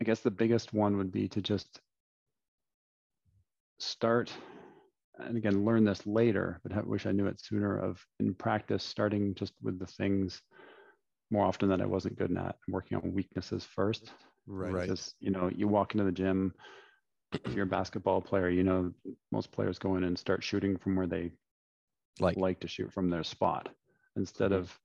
i 0.00 0.04
guess 0.04 0.20
the 0.20 0.30
biggest 0.30 0.72
one 0.72 0.96
would 0.96 1.12
be 1.12 1.28
to 1.28 1.40
just 1.40 1.80
start 3.78 4.32
and 5.18 5.36
again 5.36 5.64
learn 5.64 5.84
this 5.84 6.06
later 6.06 6.60
but 6.62 6.72
I 6.72 6.80
wish 6.82 7.06
i 7.06 7.12
knew 7.12 7.26
it 7.26 7.40
sooner 7.40 7.78
of 7.78 8.04
in 8.20 8.34
practice 8.34 8.84
starting 8.84 9.34
just 9.34 9.54
with 9.62 9.78
the 9.78 9.86
things 9.86 10.42
more 11.30 11.46
often 11.46 11.68
that 11.70 11.80
i 11.80 11.86
wasn't 11.86 12.18
good 12.18 12.36
at 12.36 12.56
working 12.68 12.98
on 12.98 13.14
weaknesses 13.14 13.64
first 13.64 14.12
Right. 14.46 14.80
because 14.82 15.14
you 15.20 15.30
know 15.30 15.50
you 15.54 15.68
walk 15.68 15.94
into 15.94 16.04
the 16.04 16.12
gym 16.12 16.52
if 17.44 17.54
you're 17.54 17.64
a 17.64 17.68
basketball 17.68 18.20
player 18.20 18.48
you 18.48 18.62
know 18.62 18.92
most 19.30 19.50
players 19.52 19.78
go 19.78 19.96
in 19.96 20.04
and 20.04 20.18
start 20.18 20.42
shooting 20.42 20.76
from 20.76 20.96
where 20.96 21.06
they 21.06 21.30
Like. 22.20 22.36
like 22.36 22.60
to 22.60 22.68
shoot 22.68 22.92
from 22.92 23.08
their 23.10 23.24
spot 23.24 23.68
instead 24.16 24.52
Mhm. 24.52 24.60
of 24.60 24.78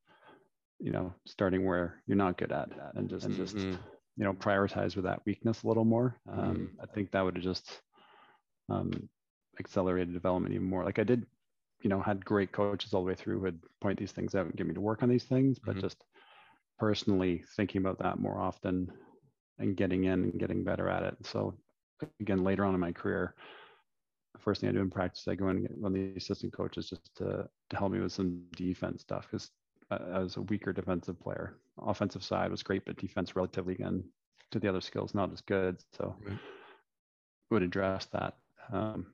you 0.79 0.91
know 0.91 1.13
starting 1.25 1.65
where 1.65 2.01
you're 2.07 2.17
not 2.17 2.37
good 2.37 2.51
at 2.51 2.69
and 2.95 3.09
just 3.09 3.25
and 3.25 3.35
just 3.35 3.67
Mhm. 3.67 3.79
you 4.17 4.23
know 4.23 4.33
prioritize 4.33 4.95
with 4.95 5.05
that 5.05 5.21
weakness 5.25 5.63
a 5.63 5.67
little 5.67 5.85
more 5.85 6.15
Mm-hmm. 6.37 6.55
um, 6.55 6.71
i 6.81 6.85
think 6.87 7.11
that 7.11 7.23
would 7.23 7.35
have 7.35 7.43
just 7.43 7.81
um, 8.69 9.09
accelerated 9.59 10.13
development 10.13 10.53
even 10.53 10.67
more 10.69 10.83
like 10.83 10.99
i 10.99 11.03
did 11.03 11.25
you 11.83 11.89
know 11.89 12.01
had 12.01 12.25
great 12.25 12.51
coaches 12.53 12.85
all 12.85 12.93
the 12.93 12.99
way 12.99 13.07
through 13.07 13.27
who 13.27 13.33
would 13.35 13.51
point 13.73 13.89
these 13.89 14.05
things 14.05 14.27
out 14.27 14.39
and 14.39 14.51
get 14.51 14.61
me 14.61 14.67
to 14.67 14.75
work 14.77 14.99
on 14.99 15.07
these 15.07 15.23
things 15.23 15.57
but 15.59 15.73
Mhm. 15.73 15.79
just 15.79 16.03
personally 16.77 17.43
thinking 17.55 17.79
about 17.81 17.99
that 17.99 18.19
more 18.19 18.39
often 18.39 18.87
and 19.59 19.77
getting 19.77 20.05
in 20.05 20.23
and 20.23 20.39
getting 20.39 20.63
better 20.63 20.89
at 20.89 21.03
it 21.03 21.15
so 21.25 21.53
again 22.19 22.43
later 22.43 22.65
on 22.65 22.73
in 22.73 22.79
my 22.79 22.91
career 22.91 23.35
first 24.39 24.61
thing 24.61 24.69
I 24.69 24.73
do 24.73 24.79
in 24.79 24.89
practice, 24.89 25.27
I 25.27 25.35
go 25.35 25.47
and 25.47 25.61
get 25.61 25.77
one 25.77 25.91
of 25.91 25.93
the 25.93 26.13
assistant 26.15 26.53
coaches 26.53 26.89
just 26.89 27.15
to, 27.15 27.47
to 27.69 27.77
help 27.77 27.91
me 27.91 27.99
with 27.99 28.11
some 28.11 28.43
defense 28.55 29.01
stuff 29.01 29.27
because 29.29 29.49
I 29.89 30.19
was 30.19 30.37
a 30.37 30.41
weaker 30.41 30.73
defensive 30.73 31.19
player. 31.19 31.55
Offensive 31.81 32.23
side 32.23 32.51
was 32.51 32.63
great, 32.63 32.85
but 32.85 32.97
defense 32.97 33.35
relatively 33.35 33.75
again 33.75 34.03
to 34.51 34.59
the 34.59 34.67
other 34.67 34.81
skills 34.81 35.13
not 35.13 35.31
as 35.31 35.41
good. 35.41 35.77
So 35.93 36.15
Right. 36.21 36.37
would 37.51 37.63
address 37.63 38.05
that. 38.07 38.37
Um, 38.71 39.13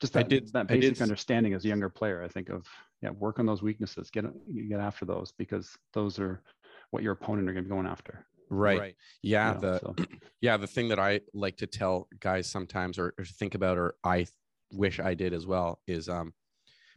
just 0.00 0.14
that, 0.14 0.28
did- 0.28 0.52
that 0.52 0.66
I 0.70 0.74
did 0.74 0.80
basic 0.80 1.00
understanding 1.02 1.54
as 1.54 1.64
a 1.64 1.68
younger 1.68 1.88
player. 1.88 2.22
I 2.22 2.28
think 2.28 2.48
of 2.48 2.66
yeah, 3.02 3.10
work 3.10 3.38
on 3.38 3.46
those 3.46 3.62
weaknesses, 3.62 4.10
get 4.10 4.24
get 4.68 4.80
after 4.80 5.04
those 5.04 5.32
because 5.32 5.76
those 5.92 6.18
are 6.18 6.42
what 6.90 7.02
your 7.02 7.12
opponent 7.12 7.48
are 7.48 7.52
going 7.52 7.64
to 7.64 7.68
be 7.68 7.74
going 7.74 7.86
after. 7.86 8.26
Right. 8.52 8.94
Yeah. 9.22 9.48
you 9.48 9.54
know, 9.54 9.60
the 9.60 9.78
so. 9.80 9.96
yeah 10.40 10.56
the 10.56 10.66
thing 10.66 10.88
that 10.88 10.98
i 10.98 11.20
like 11.32 11.56
to 11.56 11.66
tell 11.66 12.08
guys 12.20 12.50
sometimes 12.50 12.98
or, 12.98 13.14
or 13.18 13.24
think 13.24 13.54
about 13.54 13.78
or 13.78 13.94
i 14.04 14.26
wish 14.72 15.00
i 15.00 15.14
did 15.14 15.32
as 15.32 15.46
well 15.46 15.80
is 15.86 16.08
um 16.08 16.32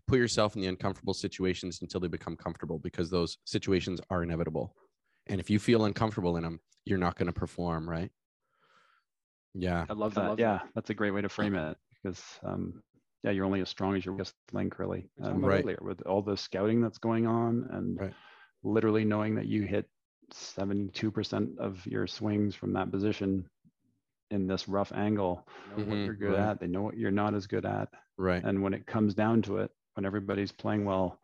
put 0.08 0.20
yourself 0.20 0.56
in 0.56 0.62
the 0.62 0.68
uncomfortable 0.68 1.14
situations 1.14 1.80
until 1.82 2.00
they 2.00 2.08
become 2.08 2.36
comfortable 2.36 2.80
because 2.80 3.10
those 3.10 3.38
situations 3.46 4.00
are 4.10 4.24
inevitable 4.24 4.76
and 5.28 5.40
if 5.40 5.50
you 5.50 5.60
feel 5.60 5.86
uncomfortable 5.86 6.38
in 6.38 6.44
them 6.44 6.60
you're 6.86 6.98
not 6.98 7.16
going 7.16 7.28
to 7.28 7.34
perform 7.34 7.90
right 7.90 8.12
yeah 9.54 9.86
I 9.90 9.94
love 9.94 10.14
that. 10.16 10.38
yeah, 10.38 10.60
that's 10.74 10.90
a 10.90 10.94
great 10.94 11.12
way 11.12 11.22
to 11.22 11.30
frame 11.30 11.56
it 11.56 11.78
because 12.04 12.22
um, 12.44 12.84
yeah, 13.24 13.32
you're 13.32 13.46
only 13.46 13.62
as 13.62 13.70
strong 13.70 13.96
as 13.96 14.06
your 14.06 14.14
weakest 14.14 14.36
link, 14.54 14.78
really. 14.78 15.10
Um, 15.24 15.44
Right. 15.44 15.64
Earlier 15.64 15.80
with 15.82 16.02
all 16.06 16.22
the 16.22 16.38
scouting 16.38 16.82
that's 16.82 17.00
going 17.00 17.26
on 17.26 17.68
and 17.72 18.00
Right. 18.00 18.14
literally 18.64 19.06
knowing 19.06 19.36
that 19.36 19.48
you 19.48 19.64
hit 19.64 19.90
72% 20.32 21.58
of 21.58 21.86
your 21.86 22.08
swings 22.08 22.56
from 22.56 22.74
that 22.74 22.92
position 22.92 23.48
in 24.32 24.48
this 24.48 24.68
rough 24.68 24.92
angle, 24.94 25.48
know 25.70 25.84
what 25.84 25.86
Mhm, 25.86 26.06
you're 26.06 26.16
good 26.16 26.34
right. 26.34 26.50
at, 26.50 26.60
they 26.60 26.68
know 26.68 26.82
what 26.82 26.98
you're 26.98 27.12
not 27.12 27.36
as 27.36 27.48
good 27.48 27.66
at, 27.66 27.90
right. 28.18 28.44
And 28.44 28.62
when 28.62 28.74
it 28.74 28.86
comes 28.88 29.14
down 29.14 29.42
to 29.44 29.58
it, 29.58 29.72
when 29.94 30.06
everybody's 30.06 30.52
playing 30.52 30.86
well, 30.86 31.20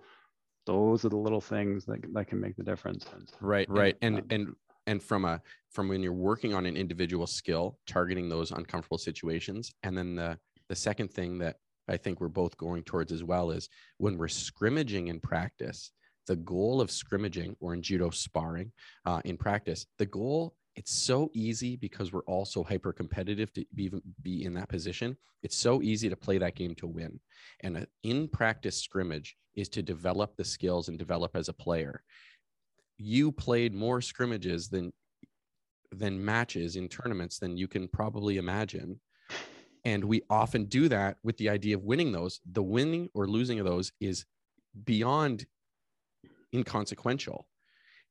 those 0.66 1.04
are 1.04 1.10
the 1.10 1.18
little 1.18 1.42
things 1.42 1.86
that 1.86 2.02
that 2.14 2.28
can 2.28 2.40
make 2.40 2.56
the 2.56 2.64
difference. 2.64 3.06
right 3.42 3.68
And, 3.68 3.78
right. 3.78 3.98
And 4.02 4.18
um, 4.18 4.26
and 4.30 4.56
and 4.88 5.04
from 5.04 5.26
a 5.26 5.42
from 5.72 5.88
when 5.88 6.02
you're 6.04 6.14
working 6.14 6.54
on 6.54 6.66
an 6.66 6.78
individual 6.78 7.28
skill 7.28 7.78
targeting 7.88 8.30
those 8.30 8.52
uncomfortable 8.52 8.98
situations. 8.98 9.72
And 9.84 9.98
then 9.98 10.16
the 10.16 10.38
the 10.70 10.76
second 10.76 11.12
thing 11.12 11.40
that 11.40 11.58
i 11.90 11.98
think 11.98 12.22
we're 12.22 12.28
both 12.28 12.56
going 12.58 12.84
towards 12.84 13.12
as 13.12 13.24
well 13.24 13.52
is 13.52 13.68
when 13.98 14.18
we're 14.18 14.28
scrimmaging 14.28 15.08
in 15.08 15.20
practice 15.20 15.92
the 16.28 16.36
goal 16.36 16.82
of 16.82 16.92
scrimmaging 16.92 17.56
or 17.60 17.74
in 17.74 17.82
judo 17.82 18.10
sparring 18.10 18.72
uh, 19.06 19.22
in 19.26 19.38
practice 19.38 19.86
the 19.98 20.06
goal 20.06 20.56
it's 20.76 20.94
so 20.94 21.30
easy 21.34 21.76
because 21.76 22.14
we're 22.14 22.24
all 22.24 22.46
so 22.46 22.64
hyper 22.64 22.94
competitive 22.94 23.52
to 23.54 23.66
be, 23.76 23.84
even 23.84 24.02
be 24.22 24.46
in 24.46 24.54
that 24.54 24.70
position. 24.70 25.18
It's 25.44 25.58
so 25.58 25.82
easy 25.82 26.10
to 26.10 26.16
play 26.16 26.38
that 26.38 26.56
game 26.56 26.76
to 26.76 26.88
win. 26.88 27.20
And 27.62 27.78
a 27.78 27.88
in 28.04 28.28
practice 28.28 28.78
scrimmage 28.78 29.36
is 29.56 29.68
to 29.70 29.82
develop 29.82 30.36
the 30.36 30.46
skills 30.46 30.88
and 30.88 30.98
develop 30.98 31.36
as 31.36 31.50
a 31.50 31.54
player. 31.54 32.04
You 32.98 33.32
played 33.32 33.74
more 33.74 34.02
scrimmages 34.02 34.70
than 34.70 34.94
than 35.92 36.24
matches 36.24 36.78
in 36.78 36.88
tournaments 36.88 37.38
than 37.38 37.58
you 37.58 37.68
can 37.68 37.90
probably 37.90 38.38
imagine. 38.38 38.98
And 39.84 40.06
we 40.06 40.22
often 40.30 40.66
do 40.66 40.88
that 40.88 41.18
with 41.22 41.36
the 41.36 41.50
idea 41.50 41.76
of 41.76 41.84
winning 41.84 42.14
those. 42.14 42.40
The 42.50 42.64
winning 42.64 43.10
or 43.14 43.28
losing 43.28 43.60
of 43.60 43.66
those 43.66 43.92
is 44.00 44.26
beyond 44.86 45.46
inconsequential. 46.54 47.48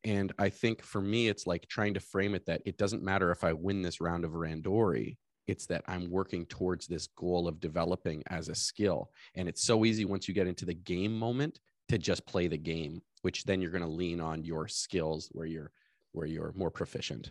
And 0.02 0.32
i 0.38 0.48
think 0.48 0.82
for 0.82 1.02
me 1.02 1.28
it's 1.28 1.46
like 1.46 1.68
trying 1.68 1.92
to 1.94 2.00
frame 2.00 2.34
it 2.34 2.46
that 2.46 2.62
it 2.64 2.78
doesn't 2.78 3.02
matter 3.02 3.30
if 3.30 3.44
i 3.44 3.52
win 3.52 3.82
this 3.82 4.00
round 4.00 4.24
of 4.24 4.30
randori 4.30 5.18
it's 5.46 5.66
that 5.66 5.84
i'm 5.88 6.10
working 6.10 6.46
towards 6.46 6.86
this 6.86 7.06
goal 7.08 7.46
of 7.46 7.60
developing 7.60 8.22
as 8.28 8.48
a 8.48 8.54
skill. 8.54 9.10
And 9.34 9.46
it's 9.46 9.62
so 9.62 9.84
easy 9.84 10.06
once 10.06 10.26
you 10.26 10.32
get 10.32 10.46
into 10.46 10.64
the 10.64 10.72
game 10.74 11.18
moment 11.18 11.60
to 11.90 11.98
just 11.98 12.24
play 12.24 12.46
the 12.48 12.56
game 12.56 13.02
which 13.22 13.44
then 13.44 13.60
you're 13.60 13.70
going 13.70 13.84
to 13.84 13.88
lean 13.88 14.20
on 14.20 14.44
your 14.44 14.68
skills 14.68 15.28
where 15.32 15.46
you're 15.46 15.72
where 16.12 16.26
you're 16.26 16.52
more 16.56 16.70
proficient. 16.70 17.30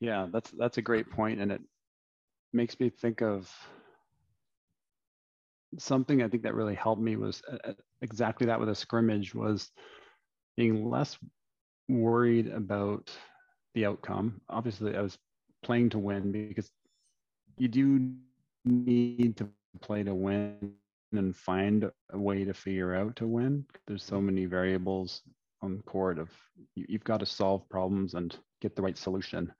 Yeah, 0.00 0.26
that's 0.32 0.50
that's 0.52 0.78
a 0.78 0.82
great 0.82 1.10
point, 1.10 1.40
and 1.40 1.52
it 1.52 1.60
makes 2.52 2.78
me 2.80 2.90
think 2.90 3.22
of 3.22 3.52
something 5.78 6.22
I 6.22 6.28
think 6.28 6.42
that 6.42 6.54
really 6.54 6.74
helped 6.74 7.02
me 7.02 7.16
was 7.16 7.42
uh, 7.50 7.72
exactly 8.00 8.46
that 8.46 8.58
with 8.58 8.70
a 8.70 8.74
scrimmage 8.74 9.34
was 9.34 9.70
being 10.60 10.90
less 10.90 11.16
worried 11.88 12.48
about 12.48 13.10
the 13.74 13.86
outcome. 13.86 14.42
Obviously, 14.50 14.94
I 14.94 15.00
was 15.00 15.16
playing 15.62 15.88
to 15.90 15.98
win 15.98 16.32
because 16.32 16.70
you 17.56 17.68
do 17.68 17.98
need 18.66 19.38
to 19.38 19.48
play 19.80 20.02
to 20.02 20.14
win 20.14 20.74
and 21.12 21.34
find 21.34 21.90
a 22.12 22.18
way 22.18 22.44
to 22.44 22.52
figure 22.52 22.94
out 22.94 23.16
to 23.16 23.26
win. 23.26 23.64
There's 23.86 24.04
so 24.04 24.20
many 24.20 24.44
variables 24.44 25.22
on 25.62 25.78
the 25.78 25.82
court 25.82 26.18
of 26.18 26.28
you, 26.74 26.84
you've 26.88 27.04
got 27.04 27.20
to 27.20 27.26
solve 27.26 27.66
problems 27.70 28.12
and 28.14 28.36
get 28.60 28.76
the 28.76 28.82
right 28.82 28.98
solution 28.98 29.50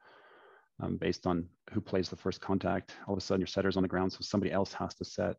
um, 0.82 0.98
based 0.98 1.26
on 1.26 1.48
who 1.72 1.80
plays 1.80 2.10
the 2.10 2.16
first 2.16 2.42
contact. 2.42 2.94
All 3.06 3.14
of 3.14 3.18
a 3.18 3.20
sudden, 3.22 3.40
your 3.40 3.46
setter's 3.46 3.76
on 3.78 3.82
the 3.82 3.88
ground, 3.88 4.12
so 4.12 4.18
somebody 4.20 4.52
else 4.52 4.74
has 4.74 4.94
to 4.96 5.04
set. 5.04 5.36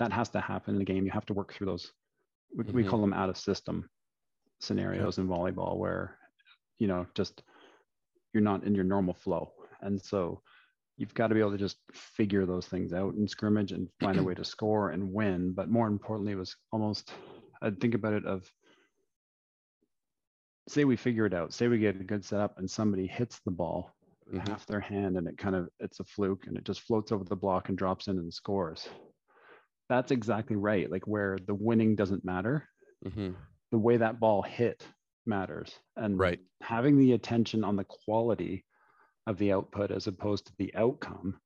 That 0.00 0.12
has 0.12 0.30
to 0.30 0.40
happen 0.40 0.74
in 0.74 0.78
the 0.80 0.84
game. 0.84 1.04
You 1.04 1.12
have 1.12 1.26
to 1.26 1.34
work 1.34 1.52
through 1.52 1.68
those. 1.68 1.92
We, 2.56 2.64
we 2.72 2.82
Mhm. 2.82 2.88
call 2.90 3.00
them 3.00 3.12
out 3.12 3.28
of 3.30 3.36
system 3.36 3.88
scenarios 4.66 5.18
in 5.18 5.28
volleyball, 5.28 5.78
where 5.78 6.18
you 6.78 6.86
know 6.88 7.06
just 7.14 7.42
you're 8.32 8.42
not 8.42 8.64
in 8.64 8.74
your 8.74 8.84
normal 8.84 9.14
flow, 9.14 9.52
and 9.80 10.00
so 10.02 10.42
you've 10.98 11.14
got 11.14 11.28
to 11.28 11.34
be 11.34 11.40
able 11.40 11.52
to 11.52 11.58
just 11.58 11.78
figure 11.92 12.46
those 12.46 12.66
things 12.66 12.92
out 12.92 13.14
in 13.14 13.28
scrimmage 13.28 13.72
and 13.72 13.88
find 14.00 14.18
a 14.18 14.22
way 14.22 14.34
to 14.34 14.44
score 14.44 14.90
and 14.90 15.12
win. 15.12 15.52
But 15.52 15.68
more 15.70 15.86
importantly, 15.86 16.32
it 16.32 16.36
was 16.36 16.56
almost 16.72 17.12
I'd 17.62 17.80
think 17.80 17.94
about 17.94 18.14
it 18.14 18.24
of 18.26 18.50
say 20.68 20.84
we 20.84 20.96
figure 20.96 21.26
it 21.26 21.34
out, 21.34 21.54
say 21.54 21.68
we 21.68 21.78
get 21.78 22.00
a 22.00 22.04
good 22.04 22.24
setup 22.24 22.58
and 22.58 22.68
somebody 22.70 23.06
hits 23.06 23.40
the 23.44 23.50
ball 23.52 23.94
with 24.26 24.42
Mhm. 24.42 24.48
half 24.48 24.66
their 24.66 24.80
hand 24.80 25.16
and 25.16 25.28
it 25.28 25.38
kind 25.38 25.54
of 25.54 25.68
it's 25.78 26.00
a 26.00 26.04
fluke 26.04 26.46
and 26.48 26.56
it 26.56 26.64
just 26.64 26.80
floats 26.80 27.12
over 27.12 27.24
the 27.24 27.36
block 27.36 27.68
and 27.68 27.78
drops 27.78 28.08
in 28.08 28.18
and 28.18 28.34
scores. 28.34 28.88
That's 29.88 30.10
exactly 30.10 30.56
right. 30.56 30.90
Like 30.90 31.06
where 31.06 31.38
the 31.38 31.54
winning 31.54 31.94
doesn't 31.94 32.24
matter, 32.24 32.68
Mhm. 33.04 33.36
The 33.72 33.78
way 33.78 33.96
that 33.96 34.20
ball 34.20 34.42
hit 34.42 34.86
matters. 35.26 35.78
And 35.96 36.18
Right. 36.18 36.40
having 36.62 36.96
the 36.98 37.12
attention 37.12 37.64
on 37.64 37.76
the 37.76 37.84
quality 37.84 38.64
of 39.26 39.38
the 39.38 39.52
output 39.52 39.90
as 39.90 40.06
opposed 40.06 40.46
to 40.46 40.52
the 40.58 40.74
outcome 40.74 41.40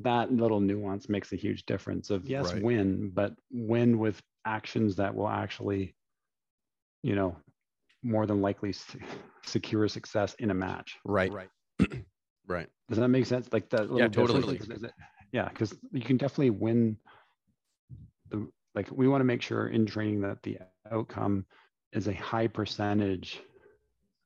that 0.00 0.30
little 0.32 0.60
nuance 0.60 1.08
makes 1.08 1.32
a 1.32 1.36
huge 1.36 1.64
difference 1.66 2.10
of 2.10 2.24
yes 2.28 2.52
Right. 2.52 2.62
win 2.62 3.10
but 3.10 3.34
win 3.50 3.98
with 3.98 4.22
actions 4.44 4.94
that 4.96 5.12
will 5.14 5.28
actually 5.28 5.96
you 7.02 7.16
know 7.16 7.36
more 8.02 8.24
than 8.26 8.40
likely 8.40 8.72
secure 9.44 9.88
success 9.88 10.34
in 10.34 10.50
a 10.50 10.54
match 10.54 10.98
Right. 11.04 11.32
Right. 11.32 11.50
right. 12.46 12.68
does 12.88 12.98
that 12.98 13.08
make 13.08 13.26
sense 13.26 13.48
like 13.52 13.68
that 13.70 13.90
little 13.90 13.98
Yeah, 13.98 14.08
totally. 14.08 14.56
is 14.56 14.82
it- 14.84 14.92
yeah 15.32 15.48
because 15.48 15.76
you 15.90 16.02
can 16.02 16.16
definitely 16.16 16.50
win 16.50 16.96
the 18.30 18.46
like 18.78 18.88
we 18.92 19.08
want 19.08 19.20
to 19.20 19.24
make 19.24 19.42
sure 19.42 19.68
in 19.68 19.84
training 19.86 20.20
that 20.20 20.40
the 20.44 20.56
outcome 20.92 21.44
is 21.92 22.06
a 22.06 22.14
high 22.14 22.46
percentage 22.46 23.42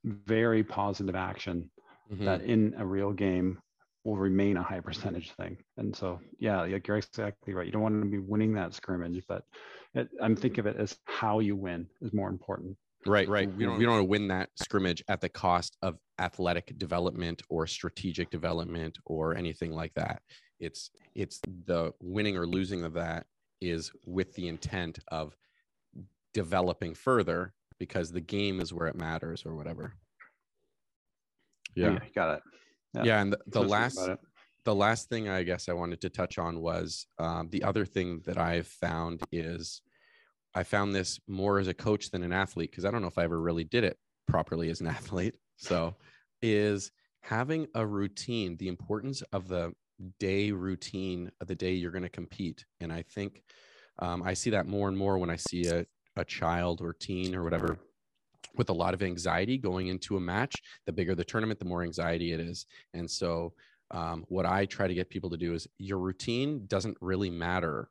very 0.05 0.63
positive 0.63 1.15
action 1.15 1.71
Mhm. 2.13 2.25
that 2.27 2.43
in 2.43 2.75
a 2.77 2.85
real 2.85 3.13
game 3.13 3.63
will 4.05 4.19
remain 4.19 4.57
a 4.59 4.63
high 4.63 4.81
percentage 4.81 5.31
thing. 5.33 5.57
And 5.79 5.95
so, 5.95 6.21
yeah, 6.39 6.63
like 6.63 6.87
you're 6.87 6.99
exactly 6.99 7.55
right. 7.55 7.65
You 7.65 7.73
don't 7.73 7.83
want 7.83 8.03
to 8.03 8.11
be 8.11 8.19
winning 8.19 8.53
that 8.55 8.75
scrimmage, 8.75 9.25
but 9.27 9.45
it, 9.95 10.11
I'm 10.21 10.37
thinking 10.37 10.61
of 10.61 10.67
it 10.67 10.77
as 10.77 10.99
how 11.05 11.39
you 11.39 11.57
win 11.57 11.89
is 12.03 12.13
more 12.13 12.29
important. 12.29 12.77
Right, 13.07 13.29
right. 13.29 13.49
We 13.57 13.65
don't, 13.65 13.79
we 13.79 13.85
don't 13.85 13.95
want 13.95 14.03
to 14.03 14.11
win 14.11 14.29
that 14.29 14.51
scrimmage 14.57 15.03
at 15.09 15.21
the 15.21 15.29
cost 15.29 15.77
of 15.83 15.99
athletic 16.19 16.77
development 16.79 17.43
or 17.49 17.67
strategic 17.67 18.29
development 18.31 18.99
or 19.07 19.37
anything 19.37 19.73
like 19.73 19.95
that. 19.95 20.23
It's 20.61 20.91
it's 21.15 21.41
the 21.67 21.93
winning 22.01 22.37
or 22.37 22.47
losing 22.47 22.85
of 22.85 22.93
that 22.95 23.27
is 23.63 23.93
with 24.07 24.35
the 24.35 24.49
intent 24.49 24.99
of 25.09 25.37
developing 26.35 26.95
further 26.95 27.55
because 27.79 28.11
the 28.13 28.21
game 28.21 28.61
is 28.61 28.73
where 28.73 28.87
it 28.89 28.97
matters 28.97 29.45
or 29.47 29.55
whatever. 29.55 29.95
Yeah. 31.75 31.93
you 31.93 32.01
got 32.15 32.37
it. 32.37 32.43
Yeah, 32.95 33.05
Yeah. 33.05 33.23
and 33.23 33.33
the, 33.33 33.39
the 33.47 33.63
last 33.63 33.99
the 34.65 34.75
last 34.75 35.09
thing 35.09 35.29
I 35.29 35.43
guess 35.43 35.69
I 35.69 35.73
wanted 35.73 36.01
to 36.03 36.09
touch 36.11 36.39
on 36.39 36.61
was 36.61 37.07
um, 37.19 37.49
the 37.51 37.65
other 37.65 37.85
thing 37.85 38.21
that 38.27 38.39
I've 38.39 38.69
found 38.69 39.21
is 39.33 39.83
I 40.55 40.63
found 40.63 40.95
this 40.95 41.19
more 41.27 41.59
as 41.59 41.67
a 41.67 41.75
coach 41.75 42.11
than 42.11 42.23
an 42.23 42.33
athlete 42.33 42.71
because 42.71 42.85
I 42.85 42.91
don't 42.91 43.03
know 43.03 43.09
if 43.09 43.19
I 43.19 43.25
ever 43.25 43.41
really 43.41 43.65
did 43.65 43.83
it 43.85 43.97
properly 44.29 44.71
as 44.71 44.81
an 44.81 44.87
athlete. 44.99 45.35
So, 45.57 45.97
is 46.43 46.93
having 47.23 47.67
a 47.75 47.85
routine, 47.87 48.57
the 48.57 48.69
importance 48.69 49.23
of 49.33 49.49
the 49.49 49.73
day 50.19 50.51
routine 50.51 51.31
of 51.41 51.47
the 51.47 51.55
day 51.55 51.73
you're 51.73 51.91
going 51.91 52.03
to 52.03 52.09
compete. 52.09 52.65
And 52.81 52.93
I 52.93 53.03
think 53.03 53.43
um, 53.99 54.23
I 54.23 54.35
see 54.35 54.51
that 54.51 54.67
more 54.67 54.89
and 54.89 54.97
more 54.97 55.19
when 55.19 55.31
I 55.31 55.37
see 55.37 55.67
a, 55.67 55.87
a 56.17 56.25
child 56.25 56.81
or 56.81 56.93
teen 56.93 57.35
or 57.35 57.43
whatever 57.43 57.79
with 58.57 58.69
a 58.69 58.75
lot 58.75 58.95
of 58.95 59.03
anxiety 59.03 59.57
going 59.59 59.89
into 59.89 60.17
a 60.17 60.21
match. 60.21 60.55
The 60.87 60.93
bigger 60.93 61.15
the 61.15 61.25
tournament, 61.25 61.59
the 61.59 61.67
more 61.67 61.83
anxiety 61.83 62.33
it 62.33 62.41
is. 62.41 62.67
And 62.95 63.11
so, 63.11 63.55
um, 63.91 64.25
what 64.29 64.47
I 64.47 64.65
try 64.65 64.87
to 64.87 64.95
get 64.95 65.11
people 65.11 65.29
to 65.31 65.37
do 65.37 65.53
is 65.53 65.69
your 65.79 65.99
routine 65.99 66.65
doesn't 66.67 66.97
really 67.01 67.29
matter 67.29 67.91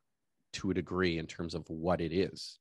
to 0.54 0.70
a 0.70 0.74
degree 0.74 1.18
in 1.18 1.26
terms 1.26 1.54
of 1.54 1.64
what 1.68 2.00
it 2.00 2.12
is. 2.12 2.58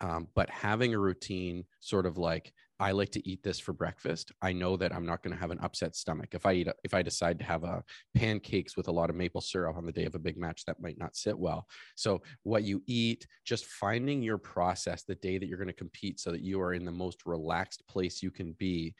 Um, 0.00 0.28
but 0.34 0.48
having 0.48 0.94
a 0.94 0.98
routine, 0.98 1.64
sort 1.80 2.06
of 2.06 2.16
like 2.16 2.52
I 2.82 2.90
like 2.90 3.10
to 3.10 3.28
eat 3.28 3.44
this 3.44 3.60
for 3.60 3.72
breakfast. 3.72 4.32
I 4.42 4.52
know 4.52 4.76
that 4.76 4.92
I'm 4.92 5.06
not 5.06 5.22
going 5.22 5.32
to 5.32 5.40
have 5.40 5.52
an 5.52 5.60
upset 5.60 5.94
stomach 5.94 6.30
if 6.32 6.44
I 6.44 6.54
eat. 6.54 6.66
A, 6.66 6.74
if 6.82 6.94
I 6.94 7.02
decide 7.02 7.38
to 7.38 7.44
have 7.44 7.62
a 7.62 7.84
pancakes 8.12 8.76
with 8.76 8.88
a 8.88 8.92
lot 8.92 9.08
of 9.08 9.14
maple 9.14 9.40
syrup 9.40 9.76
on 9.76 9.86
the 9.86 9.92
day 9.92 10.04
of 10.04 10.16
a 10.16 10.18
big 10.18 10.36
match, 10.36 10.64
that 10.64 10.82
might 10.82 10.98
not 10.98 11.14
sit 11.14 11.38
well. 11.38 11.68
So 11.94 12.22
what 12.42 12.64
you 12.64 12.82
eat, 12.88 13.28
just 13.44 13.66
finding 13.66 14.20
your 14.20 14.36
process 14.36 15.04
the 15.04 15.14
day 15.14 15.38
that 15.38 15.46
you're 15.46 15.58
going 15.58 15.68
to 15.68 15.72
compete, 15.72 16.18
so 16.18 16.32
that 16.32 16.42
you 16.42 16.60
are 16.60 16.74
in 16.74 16.84
the 16.84 16.90
most 16.90 17.24
relaxed 17.24 17.86
place 17.86 18.20
you 18.20 18.32
can 18.32 18.52
be. 18.54 18.96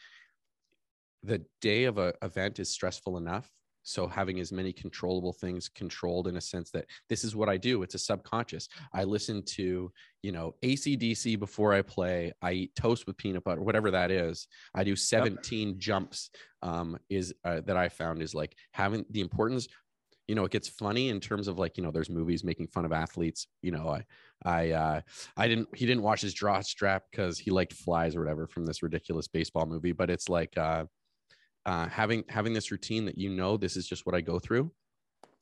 The 1.24 1.44
day 1.60 1.84
of 1.84 1.98
a 1.98 2.14
event 2.22 2.60
is 2.60 2.70
stressful 2.70 3.16
enough 3.16 3.50
so 3.82 4.06
having 4.06 4.40
as 4.40 4.52
many 4.52 4.72
controllable 4.72 5.32
things 5.32 5.68
controlled 5.68 6.28
in 6.28 6.36
a 6.36 6.40
sense 6.40 6.70
that 6.70 6.86
this 7.08 7.24
is 7.24 7.34
what 7.34 7.48
i 7.48 7.56
do 7.56 7.82
it's 7.82 7.94
a 7.94 7.98
subconscious. 7.98 8.68
I 8.92 9.04
listen 9.04 9.42
to 9.56 9.92
you 10.22 10.32
know 10.32 10.54
acdc 10.62 11.38
before 11.38 11.72
i 11.72 11.82
play 11.82 12.32
i 12.42 12.52
eat 12.52 12.74
toast 12.74 13.06
with 13.06 13.16
peanut 13.16 13.44
butter 13.44 13.62
whatever 13.62 13.90
that 13.90 14.10
is. 14.10 14.46
I 14.74 14.84
do 14.84 14.96
17 14.96 15.78
jumps 15.78 16.30
um, 16.62 16.98
is 17.08 17.34
uh, 17.44 17.60
that 17.66 17.76
i 17.76 17.88
found 17.88 18.22
is 18.22 18.34
like 18.34 18.56
having 18.72 19.04
the 19.10 19.20
importance 19.20 19.68
you 20.28 20.34
know 20.34 20.44
it 20.44 20.50
gets 20.50 20.68
funny 20.68 21.08
in 21.08 21.20
terms 21.20 21.48
of 21.48 21.58
like 21.58 21.76
you 21.76 21.82
know 21.82 21.90
there's 21.90 22.10
movies 22.10 22.44
making 22.44 22.66
fun 22.66 22.84
of 22.84 22.92
athletes 22.92 23.48
you 23.60 23.70
know 23.70 23.88
i 23.88 24.04
i 24.44 24.70
uh 24.70 25.00
i 25.36 25.48
didn't 25.48 25.68
he 25.76 25.84
didn't 25.84 26.02
watch 26.02 26.20
his 26.20 26.32
draw 26.32 26.60
strap 26.60 27.02
because 27.10 27.38
he 27.38 27.50
liked 27.50 27.72
flies 27.72 28.14
or 28.14 28.20
whatever 28.20 28.46
from 28.46 28.64
this 28.64 28.82
ridiculous 28.82 29.26
baseball 29.28 29.66
movie 29.66 29.92
but 29.92 30.10
it's 30.10 30.28
like 30.28 30.56
uh 30.56 30.84
uh, 31.66 31.88
having 31.88 32.24
having 32.28 32.52
this 32.52 32.70
routine 32.70 33.04
that 33.06 33.18
you 33.18 33.30
know 33.30 33.56
this 33.56 33.76
is 33.76 33.86
just 33.86 34.06
what 34.06 34.14
I 34.14 34.20
go 34.20 34.38
through, 34.38 34.70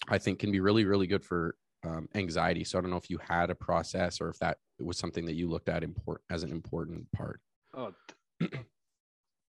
I 0.09 0.18
think 0.18 0.39
can 0.39 0.53
be 0.53 0.61
really 0.61 0.85
really 0.85 1.07
good 1.07 1.25
for 1.25 1.57
um, 1.85 2.09
anxiety. 2.14 2.64
So 2.64 2.79
I 2.79 2.83
don't 2.83 2.91
know 2.91 2.97
if 2.97 3.11
you 3.11 3.18
had 3.18 3.51
a 3.51 3.55
process 3.55 4.21
or 4.21 4.29
if 4.29 4.39
that 4.39 4.59
was 4.79 4.99
something 4.99 5.25
that 5.27 5.35
you 5.35 5.49
looked 5.49 5.68
at 5.68 5.83
import 5.83 6.23
as 6.31 6.43
an 6.43 6.51
important 6.51 7.11
part. 7.12 7.41
Oh, 7.75 7.93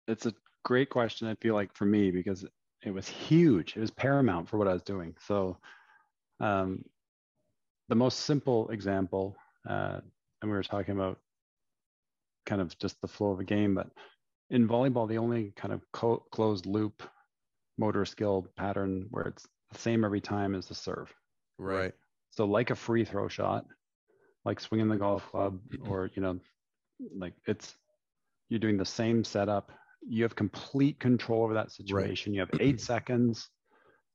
it's 0.08 0.26
a 0.26 0.34
great 0.66 0.90
question. 0.90 1.28
I 1.28 1.36
feel 1.36 1.54
like 1.54 1.74
for 1.74 1.86
me 1.86 2.12
because 2.12 2.46
it 2.86 2.94
was 2.94 3.08
huge. 3.08 3.76
It 3.76 3.80
was 3.80 3.92
paramount 3.92 4.48
for 4.48 4.58
what 4.58 4.68
I 4.68 4.74
was 4.74 4.84
doing. 4.84 5.16
So, 5.26 5.58
um, 6.40 6.84
the 7.90 7.96
most 7.96 8.22
simple 8.22 8.70
example, 8.70 9.36
uh, 9.68 10.00
and 10.42 10.52
we 10.52 10.56
were 10.58 10.64
talking 10.64 10.96
about 10.96 11.20
kind 12.46 12.62
of 12.62 12.78
just 12.80 13.00
the 13.02 13.08
flow 13.08 13.32
of 13.32 13.40
a 13.40 13.44
game, 13.44 13.74
but 13.74 13.90
in 14.50 14.68
volleyball, 14.68 15.08
the 15.08 15.18
only 15.18 15.54
kind 15.56 15.74
of 15.74 15.82
co- 15.92 16.24
closed 16.32 16.66
loop 16.66 17.04
motor 17.78 18.06
skill 18.06 18.48
pattern 18.58 19.08
where 19.12 19.26
it's 19.26 19.46
the 19.72 19.78
same 19.78 20.04
every 20.04 20.22
time 20.22 20.56
is 20.56 20.68
the 20.68 20.76
serve. 20.76 21.14
Right. 21.58 21.94
So, 22.32 22.46
like 22.46 22.70
a 22.70 22.76
free 22.76 23.06
throw 23.06 23.28
shot, 23.28 23.66
like 24.46 24.60
swinging 24.60 24.88
the 24.88 24.98
golf 24.98 25.30
club, 25.30 25.60
or 25.88 26.10
you 26.16 26.22
know, 26.22 26.40
like 27.18 27.34
it's 27.46 27.76
you're 28.50 28.60
doing 28.60 28.78
the 28.78 28.86
same 28.86 29.24
setup. 29.24 29.72
You 30.08 30.24
have 30.24 30.36
complete 30.36 31.00
control 31.00 31.44
over 31.44 31.54
that 31.54 31.72
situation. 31.72 32.34
You 32.34 32.42
have 32.42 32.52
eight 32.60 32.80
seconds. 32.80 33.50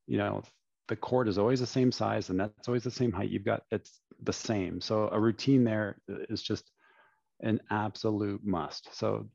You 0.07 0.17
know, 0.17 0.43
the 0.87 0.95
court 0.95 1.27
is 1.27 1.37
always 1.37 1.59
the 1.59 1.67
same 1.67 1.91
size, 1.91 2.29
and 2.29 2.39
that's 2.39 2.67
always 2.67 2.83
the 2.83 2.91
same 2.91 3.11
height. 3.11 3.29
You've 3.29 3.45
got 3.45 3.63
it's 3.71 4.01
the 4.23 4.33
same. 4.33 4.81
So 4.81 5.09
a 5.11 5.19
routine 5.19 5.63
there 5.63 5.97
is 6.07 6.41
just 6.41 6.71
an 7.41 7.59
absolute 7.69 8.41
must. 8.43 8.95
So 8.97 9.27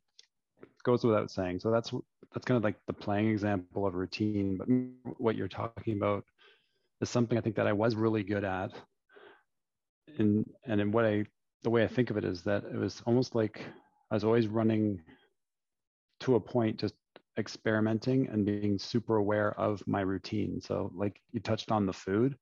goes 0.84 1.04
without 1.04 1.30
saying. 1.30 1.60
So 1.60 1.70
that's 1.70 1.92
that's 2.32 2.44
kind 2.44 2.56
of 2.56 2.64
like 2.64 2.76
the 2.86 2.92
playing 2.92 3.28
example 3.30 3.86
of 3.86 3.94
routine. 3.94 4.56
But 4.58 4.68
what 5.18 5.36
you're 5.36 5.48
talking 5.48 5.96
about 5.96 6.24
is 7.00 7.10
something 7.10 7.38
I 7.38 7.40
think 7.40 7.56
that 7.56 7.66
I 7.66 7.72
was 7.72 7.94
really 7.94 8.22
good 8.22 8.44
at. 8.44 8.72
And 10.18 10.44
and 10.64 10.80
in 10.80 10.92
what 10.92 11.04
I 11.04 11.24
the 11.62 11.70
way 11.70 11.84
I 11.84 11.88
think 11.88 12.10
of 12.10 12.16
it 12.16 12.24
is 12.24 12.42
that 12.44 12.64
it 12.64 12.76
was 12.76 13.02
almost 13.06 13.34
like 13.34 13.60
I 14.10 14.14
was 14.14 14.24
always 14.24 14.48
running 14.48 15.02
to 16.20 16.36
a 16.36 16.40
point, 16.40 16.78
just 16.78 16.94
experimenting 17.38 18.28
and 18.28 18.44
being 18.44 18.78
super 18.78 19.16
aware 19.16 19.58
of 19.60 19.82
my 19.86 20.00
routine. 20.00 20.60
So 20.60 20.90
like 20.94 21.20
you 21.32 21.40
touched 21.40 21.70
on 21.70 21.86
the 21.86 21.92
food, 21.92 22.36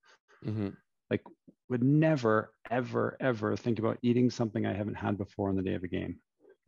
mm-hmm. 0.45 0.69
like 1.11 1.23
would 1.69 1.83
never, 1.83 2.53
ever, 2.71 3.17
ever 3.21 3.57
think 3.57 3.79
about 3.79 3.99
eating 4.03 4.31
something 4.31 4.64
I 4.64 4.73
haven't 4.73 4.95
had 4.95 5.19
before 5.19 5.49
on 5.49 5.57
the 5.57 5.62
day 5.62 5.75
of 5.75 5.83
a 5.85 5.89
game 5.89 6.21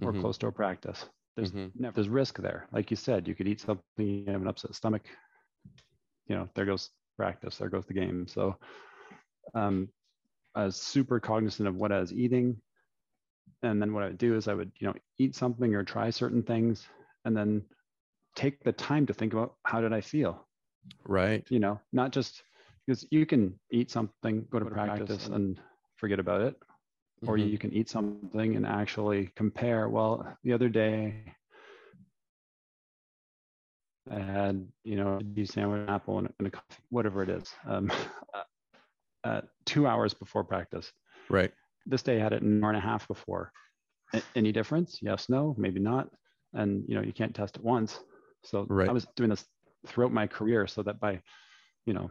or 0.03 0.13
Mhm. 0.13 0.21
close 0.21 0.37
to 0.39 0.49
a 0.49 0.53
practice. 0.53 1.09
There's 1.39 1.55
Mhm. 1.55 1.73
never 1.77 1.95
there's 1.95 2.09
risk 2.09 2.39
there. 2.39 2.69
Like 2.73 2.91
you 2.91 2.97
said, 2.97 3.29
you 3.29 3.35
could 3.37 3.47
eat 3.47 3.61
something, 3.61 3.85
you 3.95 4.05
have 4.05 4.43
an 4.43 4.49
upset 4.49 4.75
stomach. 4.75 4.85
You 6.27 6.37
know, 6.37 6.49
there 6.55 6.67
goes 6.67 6.91
practice, 7.17 7.59
there 7.59 7.69
goes 7.71 7.87
the 7.87 7.95
game. 7.95 8.27
So 8.27 8.57
um, 9.55 9.89
I 10.55 10.65
was 10.65 10.77
super 10.77 11.21
cognizant 11.21 11.69
of 11.69 11.77
what 11.77 11.93
I 11.93 12.01
was 12.01 12.13
eating. 12.13 12.61
And 13.63 13.81
then 13.81 13.93
what 13.95 14.03
I 14.03 14.09
would 14.09 14.19
do 14.19 14.35
is 14.35 14.49
I 14.49 14.55
would, 14.55 14.73
you 14.81 14.89
know, 14.89 14.95
eat 15.19 15.35
something 15.35 15.75
or 15.75 15.85
try 15.85 16.11
certain 16.11 16.43
things 16.43 16.89
and 17.25 17.37
then 17.37 17.63
take 18.35 18.63
the 18.65 18.73
time 18.73 19.07
to 19.07 19.15
think 19.15 19.33
about 19.33 19.57
how 19.65 19.81
did 19.81 19.93
I 19.93 20.01
feel? 20.01 20.49
Right. 21.07 21.47
You 21.51 21.61
know, 21.61 21.81
not 21.93 22.13
just 22.13 22.43
because 22.87 23.07
you 23.11 23.27
can 23.27 23.59
eat 23.71 23.91
something, 23.91 24.47
go 24.51 24.59
to, 24.61 24.65
Go 24.65 24.71
to 24.71 24.77
practice, 24.77 25.19
practice 25.19 25.29
and 25.29 25.61
forget 25.97 26.19
about 26.21 26.43
it. 26.43 26.57
Or 27.27 27.37
Mhm. 27.37 27.49
you 27.51 27.59
can 27.59 27.73
eat 27.73 27.89
something 27.89 28.57
and 28.57 28.67
actually 28.67 29.29
compare. 29.37 29.89
Well, 29.89 30.37
the 30.45 30.53
other 30.53 30.69
day 30.69 31.25
I 34.11 34.21
had, 34.21 34.67
you 34.85 34.97
know, 34.97 35.17
a 35.17 35.21
cheese 35.21 35.53
sandwich, 35.53 35.79
an 35.79 35.89
apple, 35.89 36.19
and 36.19 36.29
a, 36.29 36.33
and 36.39 36.47
a 36.49 36.51
coffee, 36.51 36.83
whatever 36.91 37.23
it 37.23 37.29
is, 37.31 37.55
um, 37.67 37.91
uh, 39.25 39.41
two 39.65 39.87
hours 39.87 40.15
before 40.15 40.45
practice. 40.45 40.93
right. 41.29 41.53
This 41.87 42.03
day 42.03 42.21
I 42.21 42.23
had 42.23 42.33
it 42.33 42.43
an 42.43 42.63
hour 42.63 42.71
and 42.71 42.79
a 42.79 42.81
half 42.81 43.09
before. 43.09 43.53
A- 44.15 44.23
any 44.35 44.53
difference? 44.53 45.01
Yes, 45.03 45.29
no, 45.29 45.55
maybe 45.59 45.81
not. 45.81 46.11
And 46.55 46.85
you 46.89 46.95
know, 46.95 47.03
you 47.03 47.13
can't 47.13 47.35
test 47.35 47.57
it 47.57 47.65
once. 47.65 48.01
So 48.45 48.69
Right. 48.69 48.93
I 48.93 48.93
was 48.93 49.07
doing 49.17 49.31
this 49.31 49.47
throughout 49.87 50.13
my 50.13 50.27
career, 50.27 50.67
so 50.67 50.83
that 50.83 51.01
by, 51.01 51.23
you 51.87 51.95
know, 51.95 52.11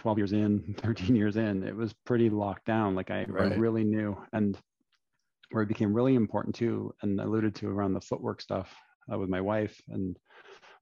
12 0.00 0.18
years 0.18 0.32
in, 0.32 0.74
13 0.78 1.14
years 1.14 1.36
in, 1.36 1.62
it 1.62 1.76
was 1.76 1.92
pretty 2.06 2.30
locked 2.30 2.64
down. 2.66 2.94
Like 2.94 3.10
I, 3.10 3.26
I 3.38 3.54
really 3.54 3.84
knew, 3.84 4.16
and 4.32 4.56
where 5.50 5.62
it 5.62 5.68
became 5.68 5.92
really 5.92 6.14
important 6.14 6.54
too, 6.54 6.94
and 7.02 7.20
alluded 7.20 7.54
to 7.56 7.68
around 7.68 7.92
the 7.92 8.00
footwork 8.00 8.40
stuff 8.40 8.74
uh, 9.12 9.18
with 9.18 9.28
my 9.28 9.40
wife, 9.40 9.80
and 9.88 10.16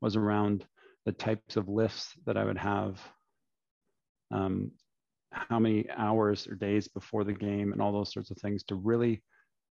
was 0.00 0.14
around 0.14 0.64
the 1.04 1.12
types 1.12 1.56
of 1.56 1.68
lifts 1.68 2.12
that 2.26 2.36
I 2.36 2.44
would 2.44 2.58
have 2.58 3.00
um, 4.30 4.70
how 5.32 5.58
many 5.58 5.86
hours 5.96 6.46
or 6.46 6.54
days 6.54 6.86
before 6.86 7.24
the 7.24 7.32
game, 7.32 7.72
and 7.72 7.82
all 7.82 7.92
those 7.92 8.12
sorts 8.12 8.30
of 8.30 8.38
things 8.38 8.62
to 8.64 8.76
really 8.76 9.22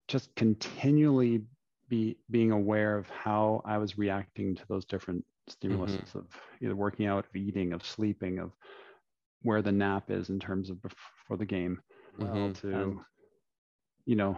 just 0.07 0.35
continually 0.35 1.41
be 1.89 2.17
being 2.29 2.51
aware 2.51 2.95
of 2.95 3.09
how 3.09 3.61
I 3.65 3.79
was 3.79 3.97
reacting 3.97 4.55
to 4.55 4.63
those 4.69 4.85
different 4.85 5.25
stimuluses 5.49 6.09
mm-hmm. 6.09 6.19
of 6.19 6.25
either 6.61 6.75
working 6.75 7.07
out, 7.07 7.25
of 7.25 7.35
eating, 7.35 7.73
of 7.73 7.83
sleeping, 7.83 8.37
of 8.37 8.51
where 9.41 9.61
the 9.61 9.71
nap 9.71 10.09
is 10.09 10.29
in 10.29 10.39
terms 10.39 10.69
of 10.69 10.81
before 10.81 11.37
the 11.37 11.45
game, 11.45 11.79
mm-hmm. 12.19 12.51
to 12.53 12.81
and, 12.81 12.99
you 14.05 14.15
know 14.15 14.37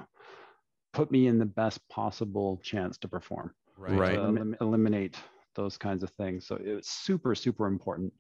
put 0.93 1.11
me 1.11 1.27
in 1.27 1.39
the 1.39 1.45
best 1.45 1.79
possible 1.89 2.59
chance 2.63 2.97
to 2.99 3.07
perform. 3.07 3.51
Right. 3.77 3.97
right. 3.97 4.15
elim- 4.15 4.55
eliminate 4.61 5.15
those 5.55 5.75
kinds 5.75 6.03
of 6.03 6.11
things. 6.11 6.45
So 6.45 6.57
it's 6.61 6.91
super 6.91 7.35
super 7.35 7.67
important. 7.67 8.13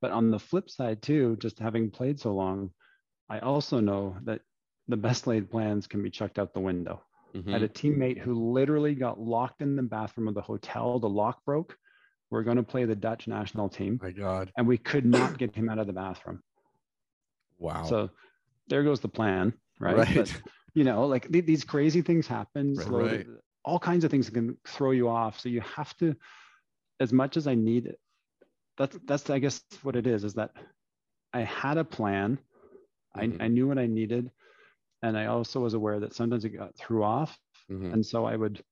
But 0.00 0.10
on 0.10 0.30
the 0.30 0.38
flip 0.38 0.68
side 0.68 1.02
too, 1.02 1.36
just 1.40 1.58
having 1.58 1.90
played 1.90 2.18
so 2.18 2.34
long, 2.34 2.70
I 3.28 3.38
also 3.38 3.78
know 3.78 4.16
that 4.24 4.40
the 4.88 4.96
best 4.96 5.26
laid 5.26 5.50
plans 5.50 5.86
can 5.86 6.02
be 6.02 6.10
chucked 6.10 6.38
out 6.38 6.52
the 6.52 6.60
window. 6.60 7.02
Mm-hmm. 7.34 7.48
I 7.48 7.52
had 7.52 7.62
a 7.62 7.68
teammate 7.68 8.18
who 8.18 8.52
literally 8.52 8.94
got 8.94 9.20
locked 9.20 9.62
in 9.62 9.76
the 9.76 9.82
bathroom 9.82 10.28
of 10.28 10.34
the 10.34 10.42
hotel. 10.42 10.98
The 10.98 11.08
lock 11.08 11.44
broke. 11.44 11.76
We 12.32 12.38
are 12.38 12.42
going 12.42 12.56
to 12.56 12.62
play 12.62 12.86
the 12.86 12.96
Dutch 12.96 13.28
national 13.28 13.68
team. 13.68 14.00
My 14.02 14.10
God. 14.10 14.50
And 14.56 14.66
we 14.66 14.78
could 14.78 15.04
not 15.04 15.36
get 15.36 15.54
him 15.54 15.68
out 15.68 15.78
of 15.78 15.86
the 15.86 15.92
bathroom. 15.92 16.42
Wow. 17.58 17.84
So 17.84 18.08
there 18.68 18.82
goes 18.82 19.00
the 19.00 19.08
plan, 19.08 19.52
right? 19.78 19.98
Right. 19.98 20.14
But, 20.14 20.42
you 20.72 20.84
know, 20.84 21.04
like 21.06 21.30
th- 21.30 21.44
these 21.44 21.62
crazy 21.62 22.00
things 22.00 22.26
happen. 22.26 22.74
Right, 22.74 22.88
right. 22.88 23.26
All 23.66 23.78
kinds 23.78 24.04
of 24.04 24.10
things 24.10 24.30
can 24.30 24.56
throw 24.66 24.92
you 24.92 25.10
off. 25.10 25.40
So 25.40 25.50
you 25.50 25.60
have 25.60 25.94
to, 25.98 26.16
as 27.00 27.12
much 27.12 27.36
as 27.36 27.46
I 27.46 27.54
need 27.54 27.84
it, 27.84 28.00
that's 28.78 28.98
that's 29.04 29.28
I 29.28 29.38
guess 29.38 29.62
what 29.82 29.94
it 29.94 30.06
is, 30.06 30.24
is 30.24 30.32
that 30.34 30.52
I 31.34 31.40
had 31.42 31.76
a 31.76 31.84
plan. 31.84 32.38
Mm-hmm. 33.14 33.42
I, 33.42 33.44
I 33.44 33.48
knew 33.48 33.68
what 33.68 33.78
I 33.78 33.86
needed 33.86 34.30
and 35.02 35.18
I 35.18 35.26
also 35.26 35.60
was 35.60 35.74
aware 35.74 36.00
that 36.00 36.14
sometimes 36.14 36.46
it 36.46 36.56
got 36.56 36.74
threw 36.78 37.04
off. 37.04 37.36
Mm-hmm. 37.70 37.92
And 37.92 38.06
so 38.06 38.24
I 38.24 38.36
would, 38.36 38.62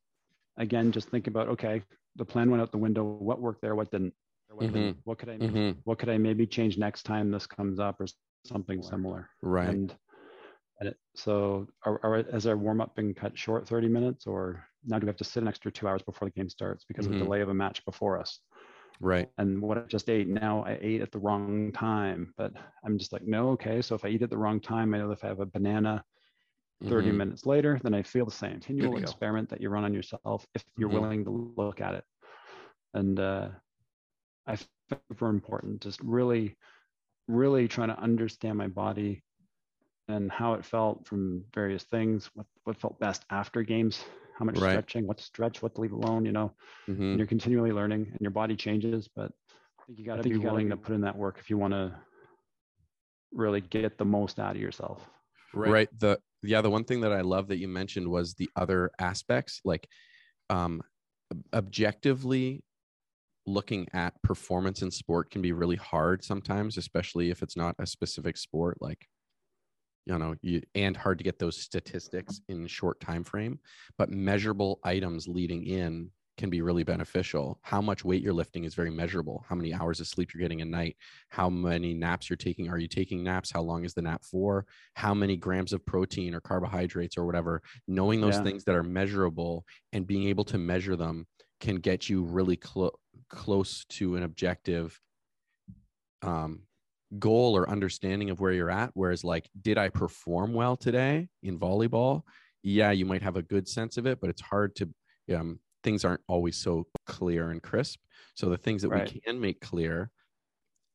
again, 0.57 0.93
just 0.93 1.11
think 1.11 1.27
about, 1.27 1.49
okay, 1.49 1.83
the 2.17 2.25
plan 2.25 2.51
went 2.51 2.63
out 2.63 2.73
the 2.73 2.79
window. 2.79 3.05
What 3.05 3.41
worked 3.41 3.63
there? 3.63 3.75
What 3.75 3.91
didn't? 3.91 4.15
What, 4.51 4.67
mm-hmm. 4.67 4.75
didn't? 4.75 4.97
what 5.05 5.19
could 5.19 5.29
I, 5.29 5.39
mm-hmm. 5.39 5.79
what 5.85 5.99
could 5.99 6.09
I 6.09 6.19
maybe 6.19 6.47
change 6.47 6.77
next 6.77 7.05
time 7.05 7.31
this 7.31 7.47
comes 7.47 7.79
up 7.79 8.01
or 8.01 8.07
something 8.47 8.83
similar? 8.83 9.29
Right. 9.43 9.69
And, 9.69 9.95
and 10.81 10.89
it, 10.89 10.97
so 11.15 11.69
are, 11.85 12.01
are, 12.03 12.25
has 12.33 12.47
our 12.47 12.57
warm 12.57 12.81
up 12.81 12.97
been 12.97 13.15
cut 13.15 13.39
short 13.39 13.69
30 13.69 13.89
minutes 13.89 14.27
or 14.27 14.65
now 14.85 14.99
do 14.99 15.07
we 15.07 15.11
have 15.11 15.17
to 15.19 15.25
sit 15.25 15.43
an 15.43 15.49
extra 15.49 15.71
two 15.71 15.87
hours 15.87 16.03
before 16.03 16.27
the 16.27 16.33
game 16.33 16.49
starts 16.49 16.85
because 16.85 17.07
of 17.07 17.13
the 17.13 17.19
mm-hmm. 17.19 17.27
delay 17.27 17.41
of 17.43 17.49
a 17.49 17.55
match 17.55 17.85
before 17.85 18.19
us? 18.19 18.41
Right. 19.01 19.31
And 19.39 19.63
what 19.63 19.79
I 19.79 19.83
just 19.83 20.11
ate, 20.11 20.29
now 20.29 20.63
I 20.65 20.79
ate 20.81 21.01
at 21.01 21.11
the 21.11 21.19
wrong 21.19 21.73
time, 21.73 22.35
but 22.37 22.53
I'm 22.85 22.99
just 22.99 23.13
like, 23.13 23.27
no, 23.27 23.51
okay. 23.51 23.81
So 23.81 23.95
if 23.95 24.05
I 24.05 24.09
eat 24.09 24.23
at 24.23 24.31
the 24.31 24.37
wrong 24.37 24.61
time, 24.61 24.93
I 24.95 24.99
know 24.99 25.11
if 25.11 25.25
I 25.25 25.29
have 25.29 25.41
a 25.41 25.47
banana 25.47 26.05
30 26.85 27.09
mm-hmm. 27.09 27.19
minutes 27.19 27.47
later, 27.47 27.79
then 27.83 27.95
I 27.95 28.03
feel 28.03 28.25
the 28.25 28.31
same. 28.31 28.61
Continual 28.61 28.97
experiment 29.03 29.49
that 29.51 29.61
you 29.61 29.69
run 29.69 29.85
on 29.85 29.95
yourself 29.95 30.47
if 30.55 30.65
you're 30.77 30.89
mm-hmm. 30.89 31.01
willing 31.01 31.25
to 31.25 31.53
look 31.57 31.81
at 31.81 31.95
it. 31.95 32.05
And 32.95 33.21
uh, 33.21 33.49
I 34.47 34.57
think 34.57 35.03
for 35.17 35.29
important, 35.29 35.83
just 35.83 36.01
really, 36.01 36.57
really 37.29 37.69
trying 37.69 37.89
to 37.89 38.01
understand 38.01 38.57
my 38.57 38.67
body 38.67 39.23
and 40.09 40.31
how 40.31 40.55
it 40.55 40.65
felt 40.65 41.07
from 41.07 41.45
various 41.55 41.85
things, 41.85 42.31
what, 42.35 42.47
what 42.65 42.81
felt 42.81 42.99
best 42.99 43.25
after 43.31 43.63
games, 43.63 44.03
how 44.37 44.45
much 44.45 44.59
right. 44.59 44.71
stretching, 44.71 45.07
what 45.07 45.19
to 45.19 45.25
stretch, 45.25 45.63
what 45.63 45.75
to 45.75 45.81
leave 45.83 45.93
alone, 45.93 46.25
you 46.25 46.33
know, 46.33 46.53
mm-hmm. 46.89 47.03
and 47.03 47.19
you're 47.19 47.27
continually 47.27 47.73
learning 47.73 48.07
and 48.11 48.21
your 48.21 48.31
body 48.31 48.57
changes, 48.57 49.09
but 49.15 49.31
I 49.79 49.87
think 49.87 49.99
you 49.99 50.05
got 50.05 50.23
to 50.23 50.29
be 50.29 50.39
willing 50.39 50.71
to 50.71 50.77
put 50.77 50.95
in 50.95 51.03
that 51.03 51.17
work 51.17 51.37
if 51.39 51.51
you 51.51 51.59
want 51.59 51.75
to 51.75 51.95
really 53.33 53.61
get 53.61 53.99
the 53.99 54.05
most 54.05 54.41
out 54.41 54.57
of 54.57 54.61
yourself. 54.61 55.07
Right. 55.55 55.71
right. 55.71 55.89
The 55.99 56.19
yeah, 56.43 56.61
the 56.61 56.71
one 56.71 56.85
thing 56.85 57.01
that 57.03 57.13
I 57.13 57.21
love 57.21 57.49
that 57.49 57.59
you 57.59 57.69
mentioned 57.69 58.09
was 58.09 58.35
the 58.35 58.49
other 58.57 58.91
aspects, 58.99 59.61
like 59.65 59.89
um, 60.49 60.83
objectively 61.53 62.63
looking 63.47 63.89
at 63.93 64.21
performance 64.23 64.83
in 64.83 64.91
sport 64.91 65.31
can 65.31 65.43
be 65.43 65.53
really 65.53 65.77
hard 65.77 66.25
sometimes, 66.25 66.77
especially 66.77 67.31
if 67.31 67.43
it's 67.43 67.57
not 67.57 67.75
a 67.79 67.87
specific 67.87 68.37
sport. 68.37 68.79
Like 68.81 69.07
you 70.07 70.19
know 70.19 70.35
you 70.43 70.63
and 70.75 70.97
hard 70.97 71.19
to 71.19 71.25
get 71.25 71.39
those 71.39 71.57
statistics 71.57 72.41
in 72.49 72.67
short 72.67 72.99
time 73.01 73.23
frame 73.23 73.59
but 73.99 74.11
measurable 74.11 74.81
items 74.83 75.29
leading 75.29 75.67
in 75.67 76.11
can 76.41 76.49
be 76.49 76.63
really 76.63 76.85
beneficial. 76.85 77.59
How 77.61 77.83
much 77.83 78.03
weight 78.03 78.23
you're 78.23 78.33
lifting 78.33 78.65
is 78.65 78.75
very 78.75 78.91
measurable. 78.91 79.45
How 79.47 79.55
many 79.55 79.75
hours 79.75 80.01
of 80.01 80.07
sleep 80.07 80.33
you're 80.33 80.41
getting 80.41 80.63
a 80.63 80.65
night, 80.65 80.97
how 81.29 81.51
many 81.51 81.93
naps 81.93 82.31
you're 82.31 82.39
taking. 82.39 82.71
Are 82.71 82.79
you 82.79 82.89
taking 82.89 83.23
naps? 83.23 83.53
How 83.53 83.61
long 83.61 83.85
is 83.85 83.93
the 83.93 84.01
nap 84.01 84.25
for? 84.25 84.65
How 84.95 85.13
many 85.13 85.37
grams 85.37 85.75
of 85.75 85.85
protein 85.85 86.35
or 86.35 86.41
carbohydrates 86.41 87.19
or 87.19 87.27
whatever? 87.27 87.61
Knowing 87.87 88.23
those 88.23 88.37
yeah. 88.37 88.45
things 88.45 88.65
that 88.65 88.75
are 88.75 88.83
measurable 88.83 89.67
and 89.93 90.07
being 90.07 90.29
able 90.29 90.45
to 90.45 90.57
measure 90.57 90.97
them 90.97 91.27
can 91.61 91.77
get 91.77 92.09
you 92.09 92.25
really 92.25 92.57
clo- 92.57 92.99
close 93.29 93.85
to 93.91 94.17
an 94.17 94.23
objective 94.23 94.99
um, 96.23 96.63
goal 97.19 97.55
or 97.55 97.69
understanding 97.69 98.31
of 98.31 98.41
where 98.41 98.53
you're 98.53 98.71
at. 98.71 98.93
Whereas, 98.95 99.25
like, 99.25 99.47
did 99.61 99.77
I 99.77 99.91
perform 99.91 100.55
well 100.55 100.75
today 100.75 101.29
in 101.43 101.59
volleyball? 101.59 102.23
Yeah, 102.63 102.93
you 102.93 103.05
might 103.05 103.23
have 103.23 103.37
a 103.37 103.43
good 103.43 103.69
sense 103.69 103.99
of 103.99 104.07
it, 104.07 104.23
but 104.23 104.31
it's 104.31 104.41
hard 104.41 104.75
to 104.77 104.89
um, 105.37 105.61
things 105.83 106.05
aren't 106.05 106.23
always 106.29 106.57
so 106.57 106.87
clear 107.07 107.51
and 107.51 107.63
crisp. 107.63 108.01
So 108.35 108.49
the 108.49 108.57
things 108.57 108.83
that 108.83 108.91
right. 108.91 109.13
we 109.13 109.21
can 109.21 109.41
make 109.41 109.61
clear 109.61 110.11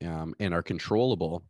um, 0.06 0.34
and 0.40 0.54
are 0.54 0.64
controllable 0.64 1.44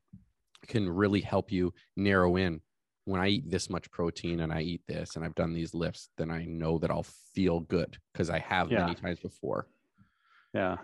can 0.68 0.90
really 0.90 1.22
help 1.22 1.52
you 1.52 1.74
narrow 1.96 2.36
in. 2.38 2.62
When 3.06 3.22
I 3.22 3.28
eat 3.28 3.52
this 3.52 3.70
much 3.70 3.90
protein 3.92 4.40
and 4.40 4.52
I 4.52 4.62
eat 4.62 4.82
this 4.88 5.16
and 5.16 5.24
I've 5.24 5.36
done 5.36 5.54
these 5.54 5.76
lifts, 5.76 6.10
then 6.18 6.32
I 6.32 6.46
know 6.46 6.80
that 6.80 6.90
I'll 6.90 7.06
feel 7.34 7.60
good 7.60 7.98
because 8.12 8.32
I 8.32 8.40
have 8.40 8.72
yeah. 8.72 8.80
many 8.80 8.96
times 8.96 9.20
before. 9.20 9.68
Yeah. 10.54 10.78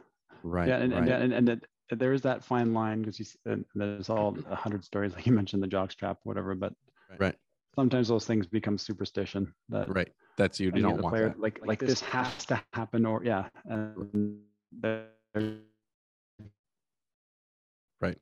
Right. 0.43 0.67
Yeah. 0.67 0.77
And, 0.77 0.93
right. 0.93 1.09
and, 1.09 1.33
and, 1.33 1.49
and, 1.49 1.67
there 1.91 2.13
is 2.13 2.21
that 2.21 2.43
fine 2.43 2.73
line 2.73 3.01
because 3.01 3.19
you 3.19 3.25
see, 3.25 3.37
there's 3.75 4.09
all 4.09 4.37
a 4.49 4.55
hundred 4.55 4.83
stories 4.85 5.13
like 5.13 5.25
you 5.25 5.33
mentioned 5.33 5.61
the 5.61 5.67
jock 5.67 5.91
strap 5.91 6.19
whatever 6.23 6.55
but 6.55 6.73
right 7.19 7.35
sometimes 7.75 8.07
those 8.07 8.25
things 8.25 8.47
become 8.47 8.77
superstition 8.77 9.53
that 9.69 9.89
right. 9.89 10.11
That's 10.37 10.59
you, 10.59 10.71
you 10.73 10.81
don't 10.81 11.01
want 11.01 11.13
player, 11.13 11.29
that. 11.29 11.39
like 11.39 11.59
like 11.65 11.79
this 11.79 12.01
has 12.01 12.45
to 12.45 12.61
happen 12.73 13.05
or 13.05 13.23
yeah 13.23 13.47
and 13.65 14.39
right. 17.99 18.17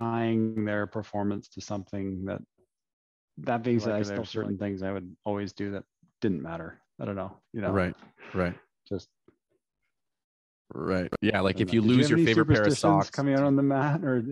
Tying 0.00 0.64
their 0.64 0.86
performance 0.86 1.48
to 1.48 1.60
something 1.60 2.24
that 2.24 2.40
that 3.38 3.62
being 3.62 3.80
said 3.80 3.92
like 3.92 4.00
i 4.00 4.02
still 4.02 4.24
certain 4.24 4.58
things 4.58 4.82
i 4.82 4.92
would 4.92 5.14
always 5.24 5.52
do 5.52 5.70
that 5.70 5.84
didn't 6.20 6.42
matter. 6.42 6.80
I 7.00 7.04
don't 7.04 7.16
know 7.16 7.36
you 7.52 7.60
know? 7.60 7.70
Right. 7.70 7.94
Right. 8.34 8.54
Just 8.88 9.08
right. 10.72 11.12
Yeah 11.20 11.40
like 11.40 11.60
if 11.60 11.72
you 11.72 11.82
lose 11.82 12.10
you 12.10 12.16
your 12.16 12.26
favorite 12.26 12.46
pair 12.46 12.64
of 12.64 12.78
socks 12.78 13.10
coming 13.10 13.34
out 13.34 13.42
on 13.42 13.56
the 13.56 13.62
mat 13.62 14.02
or 14.04 14.24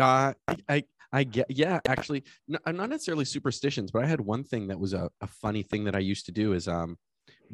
uh, 0.00 0.32
I, 0.46 0.56
I 0.68 0.84
I 1.12 1.24
get, 1.24 1.46
yeah, 1.48 1.80
actually, 1.86 2.24
I'm 2.66 2.76
not 2.76 2.90
necessarily 2.90 3.24
superstitions, 3.24 3.90
but 3.90 4.04
I 4.04 4.06
had 4.06 4.20
one 4.20 4.44
thing 4.44 4.68
that 4.68 4.78
was 4.78 4.92
a, 4.92 5.10
a 5.20 5.26
funny 5.26 5.62
thing 5.62 5.84
that 5.84 5.94
I 5.94 6.00
used 6.00 6.26
to 6.26 6.32
do 6.32 6.52
is 6.52 6.68
um, 6.68 6.96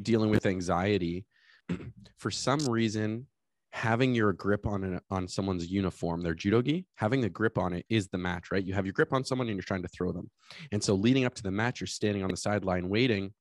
dealing 0.01 0.29
with 0.29 0.45
anxiety. 0.45 1.25
For 2.17 2.31
some 2.31 2.59
reason, 2.67 3.27
having 3.75 4.15
your 4.15 4.31
grip 4.31 4.65
on 4.65 4.83
an, 4.83 5.01
on 5.09 5.27
someone's 5.27 5.67
uniform, 5.67 6.21
their 6.21 6.33
judo 6.33 6.61
gi, 6.61 6.85
having 6.95 7.19
the 7.19 7.29
grip 7.29 7.57
on 7.57 7.73
it 7.73 7.85
is 7.89 8.07
the 8.07 8.17
match, 8.17 8.51
right? 8.51 8.63
You 8.63 8.73
have 8.73 8.85
your 8.85 8.93
grip 8.93 9.11
on 9.11 9.25
someone 9.25 9.47
and 9.47 9.57
you're 9.57 9.63
trying 9.63 9.81
to 9.81 9.89
throw 9.89 10.11
them. 10.11 10.29
And 10.71 10.81
so 10.83 10.95
leading 10.95 11.25
up 11.25 11.35
to 11.35 11.43
the 11.43 11.51
match, 11.51 11.81
you're 11.81 11.87
standing 11.87 12.23
on 12.23 12.31
the 12.31 12.37
sideline 12.37 12.87
waiting. 12.87 13.33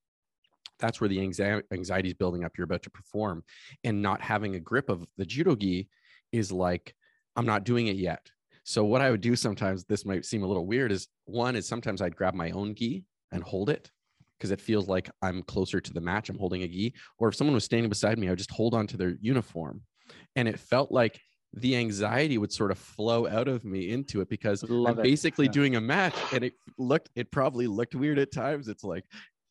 That's 0.81 1.01
where 1.01 1.09
the 1.09 1.21
anxiety 1.21 2.09
is 2.09 2.15
building 2.15 2.45
up. 2.45 2.53
You're 2.59 2.65
about 2.65 2.83
to 2.83 2.91
perform, 2.91 3.45
and 3.85 4.03
not 4.03 4.21
having 4.21 4.57
a 4.57 4.61
grip 4.61 4.89
of 4.89 5.07
the 5.17 5.25
judo 5.25 5.55
gi 5.55 5.89
is 6.33 6.51
like, 6.51 6.95
I'm 7.37 7.47
not 7.47 7.63
doing 7.63 7.87
it 7.87 7.97
yet. 7.97 8.29
So 8.65 8.85
what 8.85 9.03
I 9.03 9.11
would 9.11 9.21
do 9.21 9.37
sometimes, 9.37 9.85
this 9.85 10.05
might 10.05 10.25
seem 10.25 10.43
a 10.43 10.47
little 10.47 10.67
weird, 10.67 10.91
is 10.91 11.09
one 11.27 11.55
is 11.55 11.69
sometimes 11.69 12.01
I'd 12.01 12.17
grab 12.17 12.35
my 12.35 12.51
own 12.51 12.75
gi 12.75 13.05
and 13.31 13.43
hold 13.43 13.69
it 13.71 13.91
because 14.39 14.51
it 14.51 14.61
feels 14.61 14.89
like 14.89 15.11
I'm 15.23 15.43
closer 15.43 15.81
to 15.81 15.93
the 15.93 16.01
match. 16.01 16.31
I'm 16.31 16.39
holding 16.39 16.63
a 16.63 16.69
gi. 16.69 16.95
Or 17.19 17.29
if 17.29 17.37
someone 17.37 17.55
was 17.55 17.65
standing 17.65 17.89
beside 17.89 18.19
me, 18.19 18.27
I 18.27 18.31
would 18.31 18.39
just 18.39 18.51
hold 18.51 18.75
on 18.75 18.87
to 18.89 18.97
their 18.97 19.17
uniform. 19.21 19.83
And 20.35 20.49
it 20.49 20.59
felt 20.59 20.91
like 20.91 21.21
the 21.53 21.77
anxiety 21.77 22.37
would 22.39 22.53
sort 22.53 22.71
of 22.71 22.79
flow 22.79 23.29
out 23.29 23.49
of 23.49 23.65
me 23.65 23.91
into 23.91 24.21
it 24.21 24.29
because 24.29 24.63
Love 24.69 24.99
I'm 24.99 25.03
basically 25.03 25.47
yeah. 25.47 25.53
doing 25.53 25.77
a 25.77 25.81
match 25.81 26.15
and 26.33 26.43
it 26.43 26.55
looked 26.79 27.11
it 27.15 27.31
probably 27.31 27.67
looked 27.67 27.95
weird 27.95 28.19
at 28.19 28.33
times. 28.33 28.69
It's 28.69 28.83
like 28.83 29.05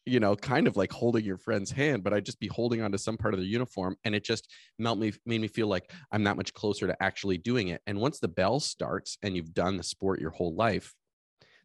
you 0.06 0.20
know, 0.20 0.36
kind 0.36 0.68
of 0.68 0.76
like 0.76 0.92
holding 0.92 1.24
your 1.24 1.38
friend's 1.38 1.72
hand, 1.72 2.04
but 2.04 2.14
I'd 2.14 2.26
just 2.26 2.40
be 2.40 2.48
holding 2.48 2.82
onto 2.82 2.98
some 2.98 3.18
part 3.18 3.34
of 3.34 3.40
the 3.40 3.46
uniform. 3.46 3.96
And 4.04 4.14
it 4.14 4.24
just 4.24 4.50
melt 4.78 5.00
me, 5.00 5.14
made 5.26 5.40
me 5.42 5.48
feel 5.48 5.68
like 5.68 5.92
I'm 6.12 6.24
that 6.26 6.36
much 6.38 6.54
closer 6.54 6.88
to 6.88 7.04
actually 7.04 7.38
doing 7.38 7.70
it. 7.70 7.82
And 7.88 7.98
once 8.00 8.20
the 8.20 8.28
bell 8.28 8.60
starts 8.60 9.18
and 9.24 9.36
you've 9.36 9.54
done 9.54 9.78
the 9.78 9.84
sport 9.84 10.20
your 10.20 10.32
whole 10.32 10.54
life, 10.56 10.94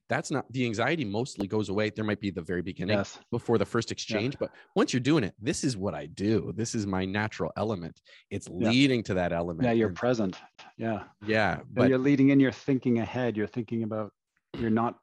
that's 0.09 0.30
not 0.30 0.51
the 0.53 0.64
anxiety 0.64 1.05
mostly 1.05 1.47
goes 1.47 1.68
away. 1.68 1.91
There 1.91 2.05
might 2.05 2.20
be 2.20 2.30
the 2.30 2.41
very 2.41 2.62
beginning 2.62 2.97
Yes. 2.97 3.18
before 3.30 3.59
the 3.59 3.66
first 3.66 3.93
exchange, 3.93 4.39
but 4.39 4.51
once 4.74 4.93
you're 4.95 5.01
doing 5.01 5.22
it, 5.22 5.34
this 5.39 5.64
is 5.64 5.76
what 5.76 5.95
I 5.95 6.07
do. 6.07 6.51
This 6.57 6.74
is 6.74 6.86
my 6.86 7.05
natural 7.05 7.53
element. 7.59 8.01
It's 8.30 8.49
Yeah. 8.49 8.70
leading 8.70 9.03
to 9.03 9.14
that 9.14 9.32
element. 9.34 9.64
Yeah, 9.66 9.72
you're 9.72 9.89
and- 9.89 9.97
present. 9.97 10.36
Yeah. 10.78 11.05
yeah, 11.26 11.57
But 11.57 11.74
but 11.74 11.89
you're 11.91 11.99
leading 11.99 12.30
in, 12.30 12.41
you're 12.41 12.53
thinking 12.53 13.01
ahead, 13.01 13.36
you're 13.36 13.47
thinking 13.49 13.82
about, 13.82 14.12
you're 14.59 14.70
not 14.70 14.99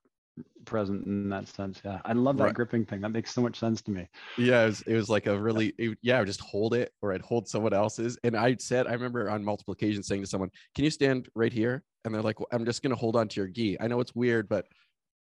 present 0.65 1.05
in 1.05 1.29
that 1.29 1.47
sense. 1.47 1.81
Yeah. 1.85 1.99
I 2.05 2.13
love 2.13 2.37
that 2.37 2.45
Right. 2.45 2.53
gripping 2.53 2.85
thing. 2.85 3.01
That 3.01 3.09
makes 3.09 3.33
so 3.33 3.41
much 3.41 3.57
sense 3.59 3.81
to 3.83 3.91
me. 3.91 4.07
yeah, 4.37 4.63
it 4.63 4.67
was, 4.67 4.81
it 4.81 4.93
was 4.95 5.09
like 5.09 5.27
a 5.27 5.39
really, 5.39 5.73
it- 5.77 5.97
yeah, 6.01 6.17
I 6.17 6.19
would 6.19 6.27
just 6.27 6.41
hold 6.41 6.73
it 6.73 6.91
or 7.01 7.13
I'd 7.13 7.21
hold 7.21 7.47
someone 7.47 7.73
else's. 7.73 8.17
And 8.23 8.35
I 8.35 8.55
said, 8.59 8.87
I 8.87 8.93
remember 8.93 9.29
on 9.29 9.43
multiple 9.43 9.73
occasions 9.73 10.07
saying 10.07 10.21
to 10.21 10.27
someone, 10.27 10.49
Can 10.75 10.83
you 10.83 10.91
stand 10.91 11.29
right 11.35 11.53
here? 11.53 11.83
And 12.03 12.13
they're 12.13 12.21
like, 12.21 12.39
well, 12.39 12.47
I'm 12.51 12.65
just 12.65 12.81
going 12.83 12.91
to 12.91 12.95
hold 12.99 13.15
on 13.15 13.27
to 13.29 13.39
your 13.39 13.47
gi. 13.47 13.77
I 13.79 13.87
know 13.87 13.99
it's 13.99 14.13
weird, 14.15 14.47
but 14.49 14.65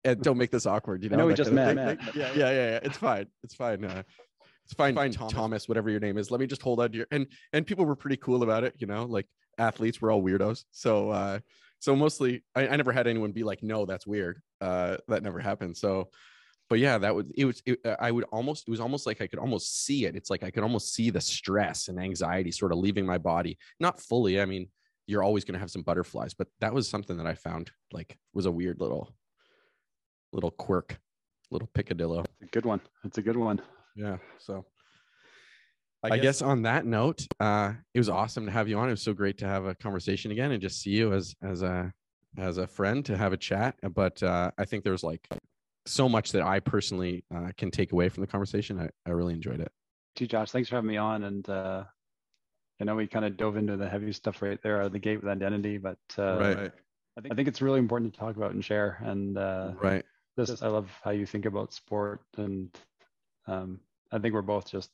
and 0.04 0.20
don't 0.20 0.36
make 0.36 0.50
this 0.50 0.66
awkward. 0.66 1.02
You 1.02 1.08
know, 1.08 1.14
I 1.16 1.18
know 1.20 1.26
we 1.26 1.34
just 1.34 1.50
met, 1.52 1.74
met, 1.76 1.98
Yeah, 2.14 2.30
yeah, 2.34 2.50
yeah, 2.50 2.50
yeah. 2.50 2.80
It's 2.82 2.98
fine. 2.98 3.26
It's 3.42 3.54
fine. 3.54 3.84
Uh, 3.84 4.02
it's 4.66 4.74
fine, 4.74 4.94
fine, 4.94 5.12
Thomas. 5.12 5.66
whatever 5.68 5.88
your 5.90 6.00
name 6.00 6.18
is. 6.18 6.30
Let 6.30 6.40
me 6.40 6.46
just 6.46 6.60
hold 6.62 6.80
on 6.80 6.90
to 6.90 6.96
your 6.98 7.06
and 7.10 7.26
and 7.54 7.66
people 7.66 7.84
were 7.86 7.96
pretty 7.96 8.16
cool 8.18 8.42
about 8.42 8.64
it. 8.64 8.74
You 8.78 8.86
know, 8.86 9.04
like 9.04 9.26
athletes 9.58 10.00
were 10.02 10.10
all 10.10 10.22
weirdos. 10.22 10.64
So 10.72 11.10
uh, 11.10 11.38
so 11.84 11.94
mostly, 11.94 12.42
I, 12.54 12.68
I 12.68 12.76
never 12.76 12.92
had 12.92 13.06
anyone 13.06 13.32
be 13.32 13.44
like, 13.44 13.62
no, 13.62 13.84
that's 13.84 14.06
weird. 14.06 14.40
Uh, 14.58 14.96
that 15.08 15.22
never 15.22 15.38
happened. 15.38 15.76
So, 15.76 16.08
but 16.70 16.78
yeah, 16.78 16.96
that 16.96 17.14
would 17.14 17.30
it 17.36 17.44
was. 17.44 17.62
It, 17.66 17.78
uh, 17.84 17.96
I 18.00 18.10
would 18.10 18.24
almost. 18.32 18.66
It 18.66 18.70
was 18.70 18.80
almost 18.80 19.06
like 19.06 19.20
I 19.20 19.26
could 19.26 19.38
almost 19.38 19.84
see 19.84 20.06
it. 20.06 20.16
It's 20.16 20.30
like 20.30 20.42
I 20.42 20.50
could 20.50 20.62
almost 20.62 20.94
see 20.94 21.10
the 21.10 21.20
stress 21.20 21.88
and 21.88 22.00
anxiety 22.00 22.50
sort 22.52 22.72
of 22.72 22.78
leaving 22.78 23.04
my 23.04 23.18
body. 23.18 23.58
Not 23.80 24.00
fully. 24.00 24.40
I 24.40 24.46
mean, 24.46 24.68
you're 25.06 25.22
always 25.22 25.44
going 25.44 25.52
to 25.52 25.60
have 25.60 25.70
some 25.70 25.82
butterflies, 25.82 26.32
but 26.32 26.48
that 26.62 26.72
was 26.72 26.88
something 26.88 27.18
that 27.18 27.26
I 27.26 27.34
found 27.34 27.70
like 27.92 28.16
was 28.32 28.46
a 28.46 28.50
weird 28.50 28.80
little 28.80 29.14
little 30.32 30.52
quirk, 30.52 30.98
little 31.50 31.68
picadillo. 31.76 32.24
It's 32.40 32.44
a 32.44 32.46
good 32.46 32.64
one. 32.64 32.80
It's 33.04 33.18
a 33.18 33.22
good 33.22 33.36
one. 33.36 33.60
Yeah. 33.94 34.16
So 34.38 34.64
I, 36.12 36.18
guess, 36.18 36.42
on 36.42 36.62
that 36.62 36.86
note, 36.86 37.26
uh, 37.40 37.72
it 37.94 37.98
was 37.98 38.08
awesome 38.08 38.46
to 38.46 38.52
have 38.52 38.68
you 38.68 38.78
on. 38.78 38.88
It 38.88 38.92
was 38.92 39.02
so 39.02 39.14
great 39.14 39.38
to 39.38 39.46
have 39.46 39.64
a 39.64 39.74
conversation 39.74 40.30
again 40.30 40.52
and 40.52 40.60
just 40.60 40.80
see 40.80 40.90
you 40.90 41.12
as 41.12 41.34
as 41.42 41.62
a 41.62 41.92
as 42.36 42.58
a 42.58 42.66
friend 42.66 43.04
to 43.06 43.16
have 43.16 43.32
a 43.32 43.36
chat. 43.36 43.76
But 43.94 44.22
uh, 44.22 44.50
I 44.58 44.64
think 44.64 44.84
there's 44.84 45.02
like 45.02 45.26
so 45.86 46.08
much 46.08 46.32
that 46.32 46.42
I 46.42 46.60
personally 46.60 47.24
uh, 47.34 47.50
can 47.56 47.70
take 47.70 47.92
away 47.92 48.08
from 48.08 48.22
the 48.22 48.26
conversation. 48.26 48.80
I, 48.80 48.88
I 49.06 49.12
really 49.12 49.34
enjoyed 49.34 49.60
it. 49.60 49.70
Gee, 50.16 50.26
Josh, 50.26 50.50
thanks 50.50 50.68
for 50.68 50.76
having 50.76 50.88
me 50.88 50.96
on. 50.96 51.24
And 51.24 51.48
uh, 51.48 51.84
I 52.80 52.84
know 52.84 52.96
we 52.96 53.06
kind 53.06 53.24
of 53.24 53.36
dove 53.36 53.56
into 53.56 53.76
the 53.76 53.88
heavy 53.88 54.12
stuff 54.12 54.42
right 54.42 54.60
there 54.62 54.80
out 54.80 54.86
of 54.86 54.92
the 54.92 54.98
gate 54.98 55.22
with 55.22 55.28
identity, 55.28 55.78
but 55.78 55.98
uh, 56.18 56.38
right. 56.38 56.72
I 57.16 57.20
think 57.20 57.32
I 57.32 57.36
think 57.36 57.48
it's 57.48 57.62
really 57.62 57.78
important 57.78 58.12
to 58.12 58.18
talk 58.18 58.36
about 58.36 58.52
and 58.52 58.64
share. 58.64 58.98
And 59.02 59.38
uh, 59.38 59.72
Right. 59.80 60.04
this, 60.36 60.62
I 60.62 60.68
love 60.68 60.90
how 61.02 61.12
you 61.12 61.26
think 61.26 61.46
about 61.46 61.72
sport, 61.72 62.22
and 62.36 62.76
um, 63.46 63.80
I 64.10 64.18
think 64.18 64.34
we're 64.34 64.42
both 64.42 64.70
just 64.70 64.90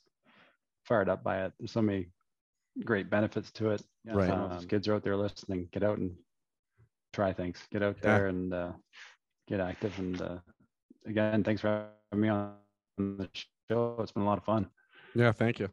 fired 0.91 1.09
up 1.09 1.23
by 1.23 1.45
it. 1.45 1.53
There's 1.59 1.71
so 1.71 1.81
many 1.81 2.09
great 2.85 3.09
benefits 3.09 3.51
to 3.53 3.71
it. 3.71 3.83
Right. 4.05 4.29
So 4.29 4.51
if 4.59 4.69
kids 4.69 4.89
are 4.89 4.95
out 4.95 5.05
there 5.05 5.17
listening, 5.17 5.69
get 5.73 5.85
out 5.85 5.99
and 5.99 6.11
try 7.13 7.33
things. 7.33 7.59
Get 7.71 7.83
out 7.83 7.97
Yeah. 8.03 8.19
there 8.19 8.27
and 8.27 8.53
uh, 8.53 8.73
get 9.49 9.61
active. 9.61 9.97
And 9.99 10.21
uh, 10.21 10.39
again, 11.07 11.45
thanks 11.45 11.61
for 11.61 11.87
having 12.11 12.23
me 12.23 12.29
on 12.29 12.55
the 12.99 13.29
show. 13.71 13.97
It's 14.01 14.13
been 14.13 14.25
a 14.25 14.27
lot 14.27 14.39
of 14.39 14.45
fun. 14.45 14.69
Yeah. 15.15 15.33
Thank 15.33 15.61
you. 15.61 15.69